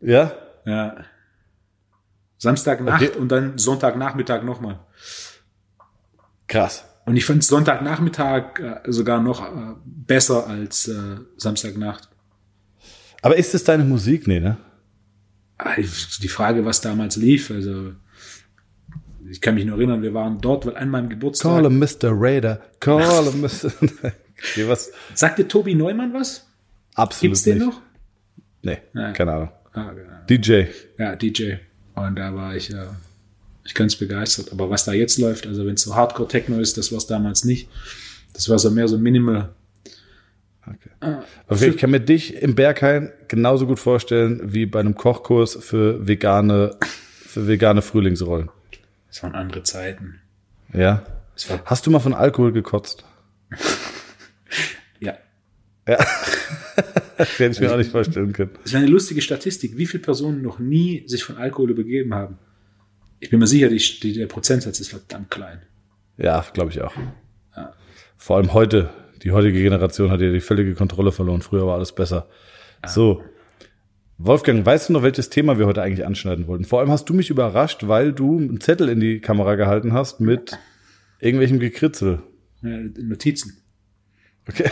Ja? 0.00 0.32
Ja. 0.64 1.04
Samstagnacht 2.38 3.02
Okay. 3.02 3.16
und 3.18 3.28
dann 3.30 3.58
Sonntagnachmittag 3.58 4.44
nochmal. 4.44 4.78
Krass. 6.46 6.84
Und 7.06 7.16
ich 7.16 7.24
fand 7.24 7.42
Sonntagnachmittag 7.42 8.60
äh, 8.60 8.80
sogar 8.92 9.20
noch 9.20 9.42
äh, 9.44 9.74
besser 9.84 10.46
als 10.46 10.86
äh, 10.88 11.16
Samstagnacht. 11.36 12.08
Aber 13.22 13.36
ist 13.36 13.54
es 13.54 13.64
deine 13.64 13.82
Musik? 13.84 14.28
Nee, 14.28 14.38
ne? 14.40 14.58
Ah, 15.58 15.74
Die 15.76 16.28
Frage, 16.28 16.64
was 16.64 16.80
damals 16.80 17.16
lief, 17.16 17.50
also 17.50 17.92
ich 19.30 19.40
kann 19.40 19.56
mich 19.56 19.64
nur 19.66 19.76
erinnern, 19.76 20.02
wir 20.02 20.14
waren 20.14 20.40
dort, 20.40 20.64
weil 20.66 20.76
an 20.76 20.88
meinem 20.90 21.08
Geburtstag. 21.10 21.50
Call 21.52 21.64
him 21.66 21.78
Mr. 21.78 22.10
Raider. 22.12 22.60
Call 22.80 23.24
him 23.30 23.40
Mr. 23.42 23.70
okay, 23.82 24.66
was? 24.68 24.90
Sagte 25.14 25.46
Tobi 25.46 25.74
Neumann 25.74 26.14
was? 26.14 26.46
Absolut 26.94 27.20
Gibt's 27.34 27.42
den 27.42 27.58
nicht. 27.58 27.66
noch? 27.66 27.80
Nee, 28.62 28.78
Ja. 28.94 29.12
keine 29.12 29.32
Ahnung. 29.32 29.50
Ah, 29.74 29.92
genau. 29.92 30.12
DJ. 30.30 30.64
Ja, 30.98 31.14
DJ. 31.16 31.54
Und 31.94 32.16
da 32.16 32.34
war 32.34 32.56
ich, 32.56 32.72
äh, 32.72 32.86
ich 33.64 33.74
ganz 33.74 33.96
begeistert. 33.96 34.50
Aber 34.52 34.70
was 34.70 34.84
da 34.84 34.92
jetzt 34.92 35.18
läuft, 35.18 35.46
also 35.46 35.66
wenn 35.66 35.74
es 35.74 35.82
so 35.82 35.94
Hardcore-Techno 35.94 36.58
ist, 36.58 36.78
das 36.78 36.90
war 36.90 36.98
es 36.98 37.06
damals 37.06 37.44
nicht. 37.44 37.68
Das 38.32 38.48
war 38.48 38.58
so 38.58 38.70
mehr 38.70 38.88
so 38.88 38.98
Minimal. 38.98 39.50
Okay. 40.68 41.16
okay, 41.48 41.68
ich 41.68 41.76
kann 41.76 41.90
mir 41.90 42.00
dich 42.00 42.34
im 42.42 42.54
Berghain 42.54 43.12
genauso 43.28 43.66
gut 43.66 43.78
vorstellen 43.78 44.40
wie 44.52 44.66
bei 44.66 44.80
einem 44.80 44.94
Kochkurs 44.94 45.56
für 45.60 46.06
vegane, 46.06 46.76
für 46.80 47.46
vegane 47.46 47.82
Frühlingsrollen. 47.82 48.50
Das 49.08 49.22
waren 49.22 49.34
andere 49.34 49.62
Zeiten. 49.62 50.20
Ja. 50.72 51.04
Hast 51.64 51.86
du 51.86 51.90
mal 51.90 52.00
von 52.00 52.14
Alkohol 52.14 52.52
gekotzt? 52.52 53.04
ja. 55.00 55.16
Das 55.86 55.98
hätte 57.38 57.52
ich 57.52 57.60
mir 57.60 57.72
auch 57.72 57.78
nicht 57.78 57.90
vorstellen 57.90 58.32
können. 58.32 58.50
Das 58.62 58.72
wäre 58.72 58.82
eine 58.82 58.92
lustige 58.92 59.22
Statistik, 59.22 59.76
wie 59.76 59.86
viele 59.86 60.02
Personen 60.02 60.42
noch 60.42 60.58
nie 60.58 61.04
sich 61.06 61.24
von 61.24 61.36
Alkohol 61.36 61.70
übergeben 61.70 62.14
haben. 62.14 62.38
Ich 63.20 63.30
bin 63.30 63.38
mir 63.38 63.46
sicher, 63.46 63.68
die, 63.68 63.78
die, 63.78 64.12
der 64.12 64.26
Prozentsatz 64.26 64.80
ist 64.80 64.90
verdammt 64.90 65.30
klein. 65.30 65.62
Ja, 66.16 66.44
glaube 66.52 66.70
ich 66.70 66.82
auch. 66.82 66.92
Vor 68.16 68.36
allem 68.36 68.52
heute. 68.52 68.90
Die 69.22 69.32
heutige 69.32 69.60
Generation 69.62 70.10
hat 70.10 70.20
ja 70.20 70.30
die 70.32 70.40
völlige 70.40 70.74
Kontrolle 70.74 71.12
verloren. 71.12 71.42
Früher 71.42 71.66
war 71.66 71.74
alles 71.76 71.92
besser. 71.92 72.28
So. 72.86 73.22
Wolfgang, 74.20 74.66
weißt 74.66 74.88
du 74.88 74.94
noch, 74.94 75.02
welches 75.02 75.30
Thema 75.30 75.58
wir 75.58 75.66
heute 75.66 75.80
eigentlich 75.82 76.04
anschneiden 76.04 76.48
wollten? 76.48 76.64
Vor 76.64 76.80
allem 76.80 76.90
hast 76.90 77.08
du 77.08 77.14
mich 77.14 77.30
überrascht, 77.30 77.86
weil 77.86 78.12
du 78.12 78.38
einen 78.38 78.60
Zettel 78.60 78.88
in 78.88 78.98
die 78.98 79.20
Kamera 79.20 79.54
gehalten 79.54 79.92
hast 79.92 80.20
mit 80.20 80.58
irgendwelchem 81.20 81.60
Gekritzel. 81.60 82.22
Notizen. 82.60 83.58
Okay. 84.48 84.68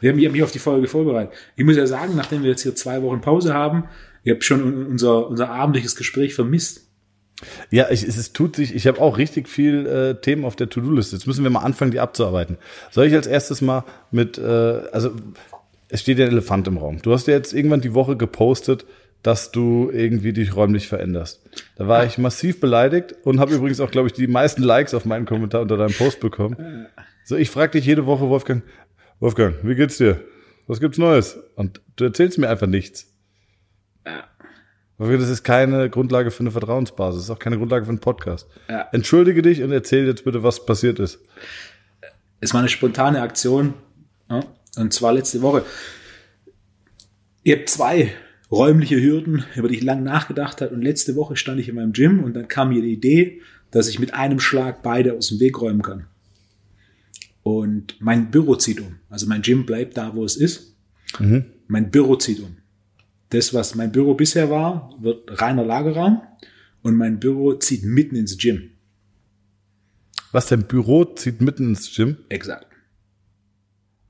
Wir 0.00 0.10
haben 0.10 0.16
mich, 0.32 0.42
auf 0.42 0.52
die 0.52 0.58
Folge 0.58 0.86
vorbereitet. 0.86 1.34
Ich 1.56 1.64
muss 1.64 1.76
ja 1.76 1.86
sagen, 1.86 2.14
nachdem 2.14 2.42
wir 2.42 2.50
jetzt 2.50 2.62
hier 2.62 2.76
zwei 2.76 3.02
Wochen 3.02 3.20
Pause 3.20 3.54
haben, 3.54 3.84
ich 4.22 4.30
habe 4.30 4.42
schon 4.42 4.62
un- 4.62 4.86
unser, 4.86 5.28
unser 5.28 5.48
abendliches 5.50 5.96
Gespräch 5.96 6.34
vermisst. 6.34 6.88
Ja, 7.70 7.90
ich, 7.90 8.02
es, 8.02 8.16
es 8.16 8.32
tut 8.32 8.56
sich, 8.56 8.74
ich 8.74 8.86
habe 8.86 9.00
auch 9.00 9.18
richtig 9.18 9.48
viel 9.48 9.86
äh, 9.86 10.20
Themen 10.20 10.44
auf 10.44 10.56
der 10.56 10.68
To-Do-Liste. 10.68 11.16
Jetzt 11.16 11.26
müssen 11.26 11.42
wir 11.42 11.50
mal 11.50 11.60
anfangen, 11.60 11.90
die 11.90 12.00
abzuarbeiten. 12.00 12.58
Soll 12.90 13.06
ich 13.06 13.14
als 13.14 13.26
erstes 13.26 13.60
mal 13.60 13.84
mit, 14.10 14.38
äh, 14.38 14.42
also 14.92 15.10
es 15.88 16.00
steht 16.00 16.18
ja 16.18 16.26
ein 16.26 16.32
Elefant 16.32 16.68
im 16.68 16.78
Raum. 16.78 17.02
Du 17.02 17.12
hast 17.12 17.26
ja 17.26 17.34
jetzt 17.34 17.52
irgendwann 17.52 17.80
die 17.80 17.94
Woche 17.94 18.16
gepostet, 18.16 18.86
dass 19.22 19.50
du 19.52 19.90
irgendwie 19.92 20.34
dich 20.34 20.54
räumlich 20.54 20.86
veränderst. 20.86 21.42
Da 21.76 21.88
war 21.88 22.04
ich 22.04 22.18
massiv 22.18 22.60
beleidigt 22.60 23.14
und 23.24 23.40
habe 23.40 23.54
übrigens 23.54 23.80
auch, 23.80 23.90
glaube 23.90 24.08
ich, 24.08 24.12
die 24.12 24.26
meisten 24.26 24.62
Likes 24.62 24.92
auf 24.92 25.06
meinen 25.06 25.24
Kommentar 25.24 25.62
unter 25.62 25.78
deinem 25.78 25.94
Post 25.94 26.20
bekommen. 26.20 26.86
So, 27.24 27.34
ich 27.36 27.48
frage 27.48 27.72
dich 27.72 27.86
jede 27.86 28.04
Woche, 28.04 28.28
Wolfgang, 28.28 28.62
Wolfgang, 29.20 29.56
wie 29.62 29.74
geht's 29.74 29.96
dir? 29.96 30.20
Was 30.66 30.78
gibt's 30.78 30.98
Neues? 30.98 31.38
Und 31.56 31.80
du 31.96 32.04
erzählst 32.04 32.38
mir 32.38 32.50
einfach 32.50 32.66
nichts. 32.66 33.14
Wolfgang, 34.04 34.24
Das 35.06 35.28
ist 35.28 35.44
keine 35.44 35.90
Grundlage 35.90 36.30
für 36.30 36.40
eine 36.40 36.50
Vertrauensbasis, 36.50 37.20
das 37.20 37.24
ist 37.26 37.30
auch 37.30 37.38
keine 37.38 37.58
Grundlage 37.58 37.84
für 37.84 37.90
einen 37.90 38.00
Podcast. 38.00 38.48
Ja. 38.68 38.88
Entschuldige 38.92 39.42
dich 39.42 39.62
und 39.62 39.70
erzähl 39.72 40.06
jetzt 40.06 40.24
bitte, 40.24 40.42
was 40.42 40.64
passiert 40.64 40.98
ist. 40.98 41.20
Es 42.40 42.52
war 42.52 42.60
eine 42.60 42.68
spontane 42.68 43.20
Aktion. 43.20 43.74
Ja, 44.30 44.44
und 44.76 44.92
zwar 44.92 45.12
letzte 45.12 45.42
Woche. 45.42 45.64
Ihr 47.42 47.56
habt 47.56 47.68
zwei 47.68 48.12
räumliche 48.50 49.00
Hürden, 49.00 49.44
über 49.56 49.68
die 49.68 49.76
ich 49.76 49.82
lang 49.82 50.02
nachgedacht 50.02 50.60
habe. 50.60 50.74
Und 50.74 50.82
letzte 50.82 51.16
Woche 51.16 51.36
stand 51.36 51.60
ich 51.60 51.68
in 51.68 51.74
meinem 51.74 51.92
Gym 51.92 52.22
und 52.22 52.34
dann 52.34 52.48
kam 52.48 52.70
mir 52.70 52.82
die 52.82 52.92
Idee, 52.92 53.40
dass 53.70 53.88
ich 53.88 53.98
mit 53.98 54.14
einem 54.14 54.40
Schlag 54.40 54.82
beide 54.82 55.14
aus 55.14 55.28
dem 55.28 55.40
Weg 55.40 55.60
räumen 55.60 55.82
kann. 55.82 56.06
Und 57.42 58.00
mein 58.00 58.30
Büro 58.30 58.56
zieht 58.56 58.80
um. 58.80 58.96
Also 59.10 59.26
mein 59.26 59.42
Gym 59.42 59.66
bleibt 59.66 59.96
da, 59.96 60.14
wo 60.14 60.24
es 60.24 60.36
ist. 60.36 60.74
Mein 61.66 61.90
Büro 61.90 62.16
zieht 62.16 62.40
um. 62.40 62.56
Das, 63.34 63.52
was 63.52 63.74
mein 63.74 63.90
Büro 63.90 64.14
bisher 64.14 64.48
war, 64.48 64.94
wird 65.00 65.40
reiner 65.40 65.64
Lagerraum. 65.64 66.22
Und 66.82 66.96
mein 66.96 67.18
Büro 67.18 67.54
zieht 67.54 67.82
mitten 67.84 68.14
ins 68.16 68.38
Gym. 68.38 68.70
Was 70.32 70.46
dein 70.46 70.64
Büro 70.64 71.04
zieht 71.04 71.40
mitten 71.40 71.70
ins 71.70 71.92
Gym? 71.94 72.18
Exakt. 72.28 72.66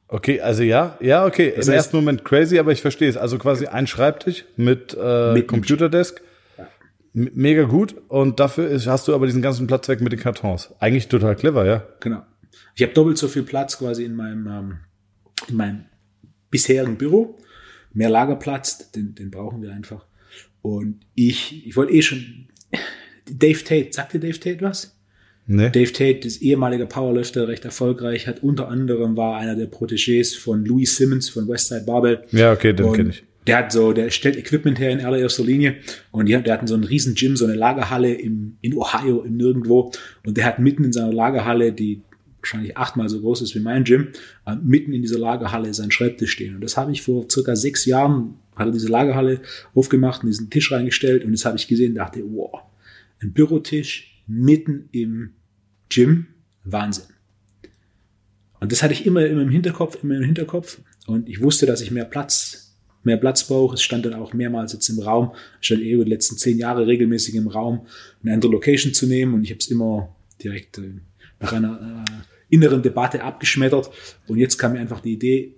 Okay, 0.09 0.41
also 0.41 0.63
ja, 0.63 0.99
ja, 1.01 1.25
okay. 1.25 1.51
Im 1.57 1.61
heißt- 1.63 1.73
ersten 1.73 1.97
Moment 1.97 2.25
crazy, 2.25 2.59
aber 2.59 2.73
ich 2.73 2.83
verstehe 2.83 3.09
es. 3.09 3.17
Also 3.17 3.39
quasi 3.39 3.67
ein 3.67 3.87
Schreibtisch 3.87 4.45
mit 4.57 4.97
äh, 5.01 5.33
Mit- 5.33 5.49
Computerdesk. 5.49 6.21
M- 7.15 7.31
Mega 7.35 7.63
gut. 7.63 7.95
Und 8.09 8.41
dafür 8.41 8.69
ist, 8.69 8.87
hast 8.87 9.09
du 9.09 9.15
aber 9.15 9.27
diesen 9.27 9.41
ganzen 9.43 9.67
Platz 9.67 9.89
weg 9.89 10.01
mit 10.03 10.13
den 10.13 10.21
Kartons. 10.21 10.73
Eigentlich 10.81 11.09
total 11.09 11.35
clever, 11.37 11.65
ja. 11.65 11.87
Genau. 12.01 12.23
Ich 12.75 12.83
habe 12.83 12.93
doppelt 12.93 13.17
so 13.19 13.29
viel 13.29 13.43
Platz 13.45 13.79
quasi 13.79 14.05
in 14.05 14.15
meinem, 14.17 14.47
ähm, 14.47 14.79
in 15.49 15.57
meinem 15.57 15.85
bisherigen 16.51 16.97
Büro. 16.97 17.39
Mehr 17.95 18.11
Lagerplatz, 18.11 18.91
den, 18.91 19.15
den 19.15 19.31
brauchen 19.31 19.63
wir 19.63 19.73
einfach. 19.73 20.05
Und 20.61 21.01
ich, 21.15 21.67
ich 21.67 21.77
wollte 21.77 21.93
eh 21.93 22.03
schon. 22.03 22.47
Dave 23.31 23.65
Tate, 23.65 23.89
sagt 23.93 24.13
dir 24.13 24.21
Dave 24.21 24.39
Tate 24.39 24.61
was? 24.61 24.95
Ne? 25.47 25.71
Dave 25.71 25.93
Tate 25.93 26.27
ist 26.27 26.43
ehemaliger 26.43 26.87
Powerlifter, 26.87 27.49
recht 27.49 27.65
erfolgreich, 27.65 28.27
hat 28.27 28.43
unter 28.43 28.69
anderem 28.69 29.17
war 29.17 29.37
einer 29.37 29.55
der 29.55 29.71
Protégés 29.71 30.39
von 30.39 30.65
Louis 30.65 30.97
Simmons 30.97 31.29
von 31.29 31.49
Westside 31.49 31.85
Barbell. 31.85 32.23
Ja, 32.33 32.53
okay, 32.53 32.73
den 32.73 32.93
kenne 32.93 33.11
ich. 33.11 33.25
Der 33.47 33.59
hat 33.59 33.73
so, 33.73 33.93
der 33.93 34.09
stellt 34.09 34.39
Equipment 34.39 34.79
her 34.79 34.91
in 34.91 35.01
allererster 35.01 35.45
Linie 35.45 35.77
und 36.13 36.27
die, 36.27 36.43
der 36.43 36.55
hatten 36.55 36.67
so 36.67 36.73
einen 36.73 36.85
riesen 36.85 37.15
Gym, 37.15 37.37
so 37.37 37.45
eine 37.45 37.55
Lagerhalle 37.55 38.15
im, 38.15 38.57
in 38.63 38.75
Ohio, 38.75 39.23
im 39.23 39.37
Nirgendwo. 39.37 39.93
Und 40.25 40.39
der 40.39 40.47
hat 40.47 40.59
mitten 40.61 40.85
in 40.85 40.95
seiner 40.95 41.13
Lagerhalle, 41.13 41.73
die 41.73 42.01
wahrscheinlich 42.45 42.77
achtmal 42.77 43.09
so 43.09 43.21
groß 43.21 43.43
ist 43.43 43.55
wie 43.55 43.61
mein 43.61 43.85
Gym, 43.85 44.09
äh, 44.47 44.55
mitten 44.63 44.93
in 44.93 45.03
dieser 45.03 45.19
Lagerhalle 45.19 45.73
seinen 45.73 45.91
Schreibtisch 45.91 46.33
stehen. 46.33 46.55
Und 46.55 46.61
das 46.61 46.77
habe 46.77 46.93
ich 46.93 47.03
vor 47.03 47.27
circa 47.31 47.57
sechs 47.57 47.87
Jahren, 47.87 48.35
hat 48.55 48.67
er 48.67 48.73
diese 48.73 48.89
Lagerhalle 48.89 49.41
aufgemacht 49.75 50.23
und 50.23 50.29
diesen 50.29 50.51
Tisch 50.51 50.71
reingestellt 50.71 51.25
und 51.25 51.33
das 51.33 51.45
habe 51.45 51.57
ich 51.57 51.67
gesehen 51.67 51.93
und 51.93 51.97
dachte, 51.97 52.23
wow, 52.25 52.61
ein 53.23 53.33
Bürotisch 53.33 54.23
mitten 54.27 54.89
im 54.93 55.31
Gym, 55.89 56.27
Wahnsinn. 56.65 57.05
Und 58.61 58.73
das 58.73 58.83
hatte 58.83 58.95
ich 58.95 59.07
immer, 59.07 59.25
immer 59.27 59.43
im 59.43 59.51
Hinterkopf, 59.51 60.03
immer 60.03 60.17
im 60.17 60.23
Hinterkopf. 60.23 60.79
Und 61.07 61.29
ich 61.29 61.43
wusste, 61.43 61.67
dass 61.67 61.81
ich 61.81 61.91
mehr 61.91 62.07
Platz, 62.07 62.75
mehr 63.03 63.19
Platz 63.19 63.45
brauche. 63.45 63.75
Es 63.75 63.83
stand 63.83 64.07
dann 64.07 64.15
auch 64.15 64.33
mehrmals 64.33 64.73
jetzt 64.73 64.89
im 64.89 65.01
Raum. 65.01 65.33
Es 65.61 65.67
stand 65.67 65.83
eh 65.83 65.93
über 65.93 66.05
die 66.05 66.11
letzten 66.11 66.39
zehn 66.39 66.59
Jahre 66.59 66.87
regelmäßig 66.87 67.35
im 67.35 67.49
Raum, 67.49 67.87
eine 68.23 68.33
andere 68.33 68.53
Location 68.53 68.95
zu 68.95 69.07
nehmen. 69.07 69.35
Und 69.35 69.45
ich 69.45 69.51
habe 69.51 69.59
es 69.59 69.69
immer 69.69 70.15
direkt 70.43 70.79
äh, 70.79 71.01
nach 71.41 71.53
einer 71.53 72.05
äh, 72.09 72.34
inneren 72.55 72.83
Debatte 72.83 73.23
abgeschmettert. 73.23 73.91
Und 74.29 74.39
jetzt 74.39 74.57
kam 74.59 74.73
mir 74.73 74.79
einfach 74.81 75.01
die 75.01 75.13
Idee, 75.13 75.55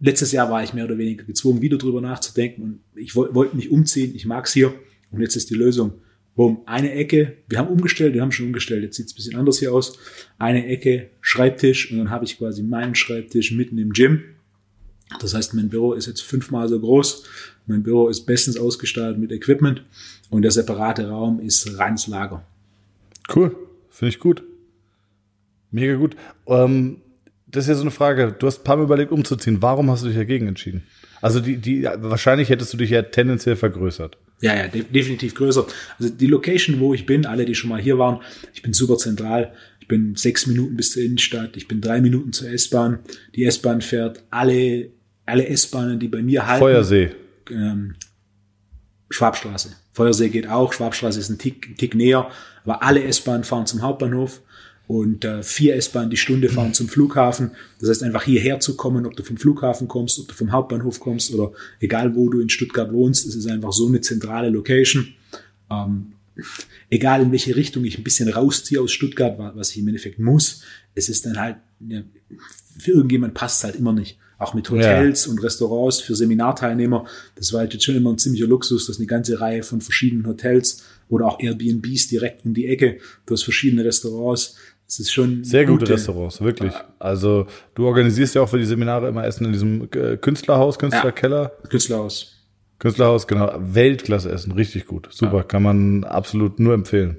letztes 0.00 0.32
Jahr 0.32 0.50
war 0.50 0.62
ich 0.62 0.74
mehr 0.74 0.84
oder 0.84 0.98
weniger 0.98 1.24
gezwungen, 1.24 1.62
wieder 1.62 1.78
drüber 1.78 2.00
nachzudenken. 2.00 2.62
Und 2.62 2.80
ich 2.94 3.14
woll- 3.16 3.34
wollte 3.34 3.56
nicht 3.56 3.70
umziehen. 3.70 4.12
Ich 4.14 4.26
mag's 4.26 4.52
hier. 4.52 4.74
Und 5.10 5.20
jetzt 5.22 5.36
ist 5.36 5.48
die 5.50 5.54
Lösung. 5.54 5.92
Boom, 6.34 6.60
eine 6.66 6.92
Ecke, 6.92 7.38
wir 7.48 7.56
haben 7.58 7.68
umgestellt, 7.68 8.12
wir 8.12 8.20
haben 8.20 8.30
schon 8.30 8.44
umgestellt, 8.48 8.82
jetzt 8.82 8.96
sieht's 8.96 9.14
ein 9.14 9.16
bisschen 9.16 9.36
anders 9.36 9.58
hier 9.58 9.72
aus. 9.72 9.98
Eine 10.38 10.66
Ecke, 10.66 11.08
Schreibtisch 11.22 11.90
und 11.90 11.96
dann 11.96 12.10
habe 12.10 12.26
ich 12.26 12.36
quasi 12.36 12.62
meinen 12.62 12.94
Schreibtisch 12.94 13.52
mitten 13.52 13.78
im 13.78 13.92
Gym. 13.94 14.22
Das 15.18 15.32
heißt, 15.34 15.54
mein 15.54 15.70
Büro 15.70 15.94
ist 15.94 16.04
jetzt 16.06 16.20
fünfmal 16.20 16.68
so 16.68 16.78
groß. 16.78 17.24
Mein 17.66 17.82
Büro 17.82 18.08
ist 18.08 18.26
bestens 18.26 18.58
ausgestattet 18.58 19.18
mit 19.18 19.32
Equipment 19.32 19.82
und 20.28 20.42
der 20.42 20.50
separate 20.50 21.08
Raum 21.08 21.40
ist 21.40 21.78
reines 21.78 22.06
Lager. 22.06 22.44
Cool, 23.34 23.56
finde 23.88 24.10
ich 24.10 24.18
gut. 24.18 24.42
Mega 25.70 25.94
gut. 25.94 26.16
Ähm, 26.46 27.02
das 27.46 27.64
ist 27.64 27.68
ja 27.68 27.74
so 27.74 27.82
eine 27.82 27.90
Frage. 27.90 28.34
Du 28.38 28.46
hast 28.46 28.60
ein 28.60 28.64
paar 28.64 28.76
Mal 28.76 28.84
überlegt, 28.84 29.12
umzuziehen. 29.12 29.62
Warum 29.62 29.90
hast 29.90 30.02
du 30.02 30.08
dich 30.08 30.16
dagegen 30.16 30.48
entschieden? 30.48 30.84
Also 31.22 31.40
die, 31.40 31.56
die, 31.56 31.84
wahrscheinlich 31.84 32.50
hättest 32.50 32.72
du 32.72 32.76
dich 32.76 32.90
ja 32.90 33.02
tendenziell 33.02 33.56
vergrößert. 33.56 34.18
Ja, 34.42 34.54
ja, 34.54 34.68
de 34.68 34.82
definitiv 34.82 35.34
größer. 35.34 35.66
Also 35.98 36.12
die 36.12 36.26
Location, 36.26 36.78
wo 36.80 36.92
ich 36.92 37.06
bin, 37.06 37.24
alle, 37.24 37.46
die 37.46 37.54
schon 37.54 37.70
mal 37.70 37.80
hier 37.80 37.98
waren, 37.98 38.20
ich 38.52 38.62
bin 38.62 38.72
super 38.72 38.98
zentral. 38.98 39.54
Ich 39.80 39.88
bin 39.88 40.16
sechs 40.16 40.46
Minuten 40.46 40.76
bis 40.76 40.92
zur 40.92 41.02
Innenstadt. 41.02 41.56
Ich 41.56 41.68
bin 41.68 41.80
drei 41.80 42.00
Minuten 42.00 42.32
zur 42.32 42.50
S-Bahn. 42.50 42.98
Die 43.34 43.44
S-Bahn 43.44 43.80
fährt 43.80 44.24
alle, 44.30 44.90
alle 45.24 45.46
S-Bahnen, 45.46 45.98
die 45.98 46.08
bei 46.08 46.22
mir 46.22 46.46
halten. 46.46 46.60
Feuersee. 46.60 47.10
ähm, 47.50 47.94
Schwabstraße. 49.08 49.76
Feuersee 49.92 50.28
geht 50.28 50.48
auch, 50.48 50.72
Schwabstraße 50.72 51.20
ist 51.20 51.30
ein 51.30 51.38
Tick, 51.38 51.68
ein 51.70 51.76
Tick 51.76 51.94
näher, 51.94 52.28
aber 52.64 52.82
alle 52.82 53.04
S-Bahnen 53.04 53.44
fahren 53.44 53.66
zum 53.66 53.82
Hauptbahnhof 53.82 54.42
und 54.88 55.24
äh, 55.24 55.42
vier 55.42 55.74
S-Bahnen 55.76 56.10
die 56.10 56.16
Stunde 56.16 56.48
fahren 56.48 56.72
zum 56.74 56.88
Flughafen. 56.88 57.50
Das 57.80 57.88
heißt, 57.88 58.02
einfach 58.04 58.22
hierher 58.24 58.60
zu 58.60 58.76
kommen, 58.76 59.04
ob 59.06 59.16
du 59.16 59.22
vom 59.24 59.36
Flughafen 59.36 59.88
kommst, 59.88 60.18
ob 60.20 60.28
du 60.28 60.34
vom 60.34 60.52
Hauptbahnhof 60.52 61.00
kommst 61.00 61.34
oder 61.34 61.52
egal 61.80 62.14
wo 62.14 62.28
du 62.28 62.40
in 62.40 62.48
Stuttgart 62.48 62.92
wohnst, 62.92 63.26
es 63.26 63.34
ist 63.34 63.48
einfach 63.48 63.72
so 63.72 63.88
eine 63.88 64.00
zentrale 64.00 64.50
Location. 64.50 65.08
Ähm, 65.70 66.12
egal 66.90 67.22
in 67.22 67.32
welche 67.32 67.56
Richtung 67.56 67.84
ich 67.84 67.98
ein 67.98 68.04
bisschen 68.04 68.28
rausziehe 68.28 68.80
aus 68.80 68.92
Stuttgart, 68.92 69.38
wa- 69.38 69.52
was 69.56 69.70
ich 69.70 69.78
im 69.78 69.88
Endeffekt 69.88 70.18
muss, 70.18 70.62
es 70.94 71.08
ist 71.08 71.26
dann 71.26 71.38
halt, 71.40 71.56
ja, 71.88 72.02
für 72.78 72.92
irgendjemand 72.92 73.34
passt 73.34 73.58
es 73.58 73.64
halt 73.64 73.76
immer 73.76 73.92
nicht. 73.92 74.18
auch 74.38 74.52
mit 74.54 74.68
Hotels 74.70 75.24
ja. 75.24 75.30
und 75.32 75.42
Restaurants 75.42 76.00
für 76.00 76.14
Seminarteilnehmer. 76.14 77.06
Das 77.36 77.52
war 77.52 77.64
jetzt 77.64 77.82
schon 77.82 77.96
immer 77.96 78.12
ein 78.12 78.18
ziemlicher 78.18 78.46
Luxus, 78.46 78.86
dass 78.86 78.98
eine 78.98 79.06
ganze 79.06 79.40
Reihe 79.40 79.62
von 79.62 79.80
verschiedenen 79.80 80.26
Hotels 80.26 80.82
oder 81.08 81.26
auch 81.26 81.40
Airbnbs 81.40 82.08
direkt 82.08 82.44
um 82.44 82.52
die 82.52 82.66
Ecke, 82.66 82.98
du 83.24 83.32
hast 83.34 83.44
verschiedene 83.44 83.84
Restaurants. 83.84 84.56
Das 84.86 85.00
ist 85.00 85.12
schon 85.12 85.42
sehr 85.42 85.64
gute, 85.64 85.80
gute 85.80 85.92
Restaurants, 85.94 86.40
wirklich. 86.40 86.72
Also 87.00 87.46
du 87.74 87.86
organisierst 87.86 88.36
ja 88.36 88.42
auch 88.42 88.48
für 88.48 88.58
die 88.58 88.64
Seminare 88.64 89.08
immer 89.08 89.24
Essen 89.24 89.44
in 89.46 89.52
diesem 89.52 89.88
äh, 89.92 90.16
Künstlerhaus, 90.16 90.78
Künstlerkeller. 90.78 91.52
Ja, 91.62 91.68
Künstlerhaus. 91.68 92.36
Künstlerhaus, 92.78 93.26
genau. 93.26 93.52
Weltklasse 93.58 94.30
Essen, 94.30 94.52
richtig 94.52 94.86
gut. 94.86 95.08
Super, 95.10 95.38
ja. 95.38 95.42
kann 95.42 95.62
man 95.62 96.04
absolut 96.04 96.60
nur 96.60 96.74
empfehlen. 96.74 97.16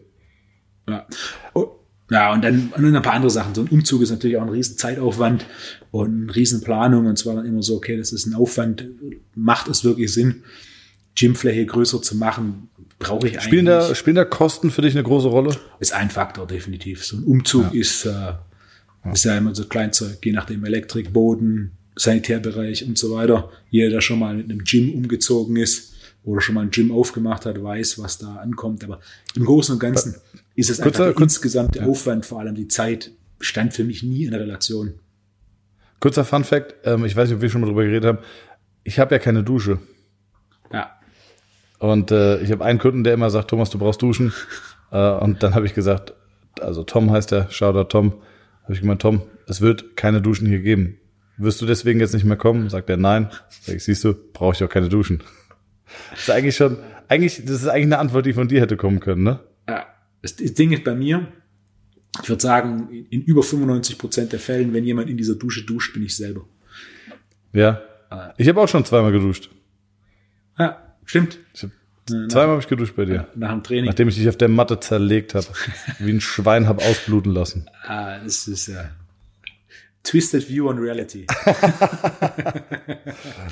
Ja. 0.87 1.05
Oh, 1.53 1.77
ja, 2.09 2.31
und 2.31 2.43
dann, 2.43 2.71
und 2.73 2.83
dann 2.83 2.95
ein 2.95 3.01
paar 3.01 3.13
andere 3.13 3.29
Sachen. 3.29 3.53
So 3.53 3.61
ein 3.61 3.67
Umzug 3.67 4.01
ist 4.01 4.11
natürlich 4.11 4.37
auch 4.37 4.43
ein 4.43 4.49
riesen 4.49 4.77
Zeitaufwand 4.77 5.45
und 5.91 6.23
eine 6.23 6.35
riesen 6.35 6.61
Planung. 6.61 7.05
Und 7.05 7.17
zwar 7.17 7.35
dann 7.35 7.45
immer 7.45 7.63
so, 7.63 7.75
okay, 7.75 7.97
das 7.97 8.13
ist 8.13 8.25
ein 8.27 8.33
Aufwand. 8.33 8.87
Macht 9.35 9.67
es 9.67 9.83
wirklich 9.83 10.13
Sinn, 10.13 10.43
Gymfläche 11.15 11.65
größer 11.65 12.01
zu 12.01 12.15
machen? 12.15 12.69
Brauche 12.99 13.27
ich 13.27 13.41
spielen 13.41 13.67
eigentlich. 13.67 13.89
Da, 13.89 13.95
spielen 13.95 14.15
da 14.15 14.25
Kosten 14.25 14.71
für 14.71 14.81
dich 14.81 14.93
eine 14.93 15.03
große 15.03 15.27
Rolle? 15.27 15.55
Ist 15.79 15.93
ein 15.93 16.09
Faktor, 16.09 16.47
definitiv. 16.47 17.05
So 17.05 17.17
ein 17.17 17.23
Umzug 17.23 17.73
ja. 17.73 17.79
ist, 17.79 18.05
äh, 18.05 18.33
ist 19.11 19.25
ja 19.25 19.37
immer 19.37 19.53
so 19.53 19.65
Kleinzeug, 19.65 20.17
je 20.23 20.31
nachdem 20.31 20.65
Elektrik, 20.65 21.13
Boden, 21.13 21.77
Sanitärbereich 21.95 22.85
und 22.85 22.97
so 22.97 23.15
weiter. 23.15 23.51
Jeder, 23.69 23.89
der 23.89 24.01
schon 24.01 24.19
mal 24.19 24.35
mit 24.35 24.45
einem 24.45 24.63
Gym 24.63 24.93
umgezogen 24.93 25.57
ist 25.57 25.93
oder 26.23 26.41
schon 26.41 26.55
mal 26.55 26.61
ein 26.61 26.71
Gym 26.71 26.91
aufgemacht 26.91 27.45
hat, 27.45 27.61
weiß, 27.61 27.99
was 27.99 28.17
da 28.17 28.35
ankommt. 28.35 28.83
Aber 28.83 28.99
im 29.35 29.45
Großen 29.45 29.73
und 29.73 29.79
Ganzen 29.79 30.15
ist 30.55 30.69
es 30.69 30.81
kurzer, 30.81 31.07
einfach 31.07 31.21
insgesamt 31.21 31.75
der 31.75 31.83
ja. 31.83 31.87
Aufwand, 31.87 32.25
vor 32.25 32.39
allem 32.39 32.55
die 32.55 32.67
Zeit, 32.67 33.11
stand 33.39 33.73
für 33.73 33.83
mich 33.83 34.03
nie 34.03 34.25
in 34.25 34.33
Relation. 34.33 34.95
Kurzer 35.99 36.25
Fun 36.25 36.43
Fact, 36.43 36.75
ähm, 36.85 37.05
ich 37.05 37.15
weiß 37.15 37.29
nicht, 37.29 37.35
ob 37.35 37.41
wir 37.41 37.49
schon 37.49 37.61
mal 37.61 37.67
drüber 37.67 37.83
geredet 37.83 38.05
haben. 38.05 38.19
Ich 38.83 38.99
habe 38.99 39.15
ja 39.15 39.19
keine 39.19 39.43
Dusche. 39.43 39.79
Und 41.79 42.11
äh, 42.11 42.39
ich 42.41 42.51
habe 42.51 42.65
einen 42.65 42.79
Kunden, 42.79 43.03
der 43.03 43.13
immer 43.13 43.29
sagt, 43.29 43.49
Thomas, 43.49 43.69
du 43.69 43.77
brauchst 43.77 44.01
Duschen. 44.01 44.33
äh, 44.91 45.11
und 45.11 45.43
dann 45.43 45.55
habe 45.55 45.65
ich 45.65 45.73
gesagt, 45.73 46.13
also 46.59 46.83
Tom 46.83 47.11
heißt 47.11 47.31
der, 47.31 47.49
Shoutout 47.51 47.89
Tom, 47.89 48.13
habe 48.63 48.73
ich 48.73 48.81
gemeint, 48.81 49.01
Tom, 49.01 49.21
es 49.47 49.61
wird 49.61 49.95
keine 49.95 50.21
Duschen 50.21 50.47
hier 50.47 50.59
geben. 50.59 50.97
Wirst 51.37 51.61
du 51.61 51.65
deswegen 51.65 51.99
jetzt 51.99 52.13
nicht 52.13 52.25
mehr 52.25 52.37
kommen? 52.37 52.69
Sagt 52.69 52.89
er, 52.89 52.97
nein. 52.97 53.29
Sag 53.61 53.75
ich, 53.75 53.83
siehst 53.83 54.03
du, 54.03 54.13
brauche 54.33 54.55
ich 54.55 54.63
auch 54.63 54.69
keine 54.69 54.89
Duschen. 54.89 55.23
Das 56.11 56.23
ist 56.23 56.29
eigentlich 56.31 56.57
schon, 56.57 56.79
eigentlich, 57.07 57.45
das 57.45 57.61
ist 57.61 57.67
eigentlich 57.69 57.85
eine 57.85 57.99
Antwort, 57.99 58.25
die 58.25 58.33
von 58.33 58.49
dir 58.49 58.59
hätte 58.59 58.75
kommen 58.75 58.99
können, 58.99 59.23
ne? 59.23 59.39
Ja. 59.69 59.85
Das 60.21 60.35
Ding 60.35 60.73
ist 60.73 60.83
bei 60.83 60.93
mir, 60.93 61.31
ich 62.21 62.27
würde 62.27 62.41
sagen, 62.41 62.89
in 63.09 63.21
über 63.21 63.41
95 63.41 63.97
Prozent 63.97 64.33
der 64.33 64.39
Fällen, 64.39 64.73
wenn 64.73 64.83
jemand 64.83 65.09
in 65.09 65.15
dieser 65.15 65.35
Dusche 65.35 65.65
duscht, 65.65 65.93
bin 65.93 66.03
ich 66.03 66.17
selber. 66.17 66.41
Ja. 67.53 67.81
Ich 68.37 68.49
habe 68.49 68.59
auch 68.59 68.67
schon 68.67 68.83
zweimal 68.83 69.13
geduscht. 69.13 69.49
Ja, 70.59 70.86
stimmt. 71.07 71.39
Zweimal 72.29 72.51
habe 72.51 72.61
ich 72.61 72.67
geduscht 72.67 72.95
bei 72.95 73.05
dir. 73.05 73.27
Nach 73.35 73.51
dem 73.51 73.63
Training. 73.63 73.85
Nachdem 73.85 74.07
ich 74.07 74.15
dich 74.15 74.29
auf 74.29 74.37
der 74.37 74.47
Matte 74.47 74.79
zerlegt 74.79 75.35
habe. 75.35 75.47
wie 75.99 76.11
ein 76.11 76.21
Schwein 76.21 76.67
habe 76.67 76.83
ausbluten 76.83 77.33
lassen. 77.33 77.69
Ah, 77.85 78.19
das 78.19 78.47
ist 78.47 78.67
ja. 78.67 78.91
Twisted 80.03 80.47
View 80.47 80.69
on 80.69 80.77
Reality. 80.77 81.25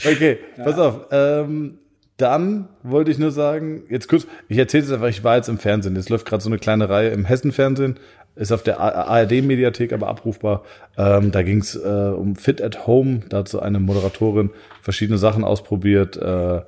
okay, 0.05 0.37
ja. 0.57 0.63
pass 0.63 0.79
auf. 0.79 1.07
Ähm, 1.11 1.79
dann 2.15 2.69
wollte 2.81 3.11
ich 3.11 3.17
nur 3.17 3.31
sagen, 3.31 3.83
jetzt 3.89 4.07
kurz, 4.07 4.25
ich 4.47 4.57
erzähle 4.57 4.85
es 4.85 4.91
einfach, 4.91 5.09
ich 5.09 5.25
war 5.25 5.35
jetzt 5.35 5.49
im 5.49 5.57
Fernsehen. 5.57 5.97
Jetzt 5.97 6.09
läuft 6.09 6.25
gerade 6.25 6.41
so 6.41 6.49
eine 6.49 6.59
kleine 6.59 6.87
Reihe 6.87 7.09
im 7.09 7.25
Hessen-Fernsehen, 7.25 7.99
ist 8.35 8.53
auf 8.53 8.63
der 8.63 8.79
ARD-Mediathek 8.79 9.91
aber 9.91 10.07
abrufbar. 10.07 10.63
Ähm, 10.97 11.31
da 11.31 11.43
ging 11.43 11.59
es 11.59 11.75
äh, 11.75 12.13
um 12.15 12.37
Fit 12.37 12.61
at 12.61 12.87
Home, 12.87 13.21
dazu 13.27 13.59
eine 13.61 13.81
Moderatorin 13.81 14.51
verschiedene 14.81 15.17
Sachen 15.17 15.43
ausprobiert. 15.43 16.15
Äh, 16.15 16.61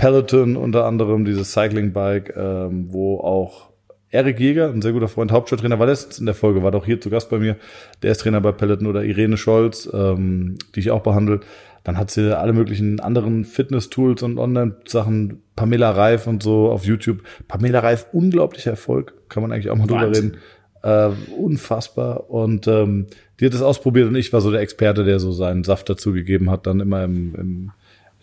Peloton 0.00 0.56
unter 0.56 0.86
anderem, 0.86 1.26
dieses 1.26 1.52
Cycling-Bike, 1.52 2.34
ähm, 2.34 2.86
wo 2.88 3.18
auch 3.18 3.68
Erik 4.08 4.40
Jäger, 4.40 4.70
ein 4.70 4.80
sehr 4.80 4.92
guter 4.92 5.08
Freund, 5.08 5.30
Hauptstadttrainer, 5.30 5.78
war 5.78 5.86
letztens 5.86 6.18
in 6.18 6.24
der 6.24 6.34
Folge, 6.34 6.62
war 6.62 6.70
doch 6.70 6.86
hier 6.86 7.02
zu 7.02 7.10
Gast 7.10 7.28
bei 7.28 7.38
mir. 7.38 7.56
Der 8.02 8.12
ist 8.12 8.22
Trainer 8.22 8.40
bei 8.40 8.50
Peloton 8.50 8.86
oder 8.86 9.04
Irene 9.04 9.36
Scholz, 9.36 9.90
ähm, 9.92 10.56
die 10.74 10.80
ich 10.80 10.90
auch 10.90 11.02
behandle. 11.02 11.40
Dann 11.84 11.98
hat 11.98 12.10
sie 12.10 12.34
alle 12.34 12.54
möglichen 12.54 12.98
anderen 13.00 13.44
Fitness-Tools 13.44 14.22
und 14.22 14.38
Online-Sachen, 14.38 15.42
Pamela 15.54 15.90
Reif 15.90 16.26
und 16.26 16.42
so 16.42 16.70
auf 16.70 16.86
YouTube. 16.86 17.22
Pamela 17.46 17.80
Reif, 17.80 18.06
unglaublicher 18.12 18.70
Erfolg, 18.70 19.12
kann 19.28 19.42
man 19.42 19.52
eigentlich 19.52 19.68
auch 19.68 19.76
mal 19.76 19.86
drüber 19.86 20.08
reden. 20.08 20.38
Äh, 20.82 21.10
unfassbar. 21.36 22.30
Und 22.30 22.66
ähm, 22.68 23.08
die 23.38 23.44
hat 23.44 23.52
es 23.52 23.60
ausprobiert 23.60 24.08
und 24.08 24.16
ich 24.16 24.32
war 24.32 24.40
so 24.40 24.50
der 24.50 24.62
Experte, 24.62 25.04
der 25.04 25.20
so 25.20 25.30
seinen 25.30 25.62
Saft 25.62 25.90
dazu 25.90 26.14
gegeben 26.14 26.50
hat, 26.50 26.66
dann 26.66 26.80
immer 26.80 27.04
im, 27.04 27.34
im, 27.34 27.72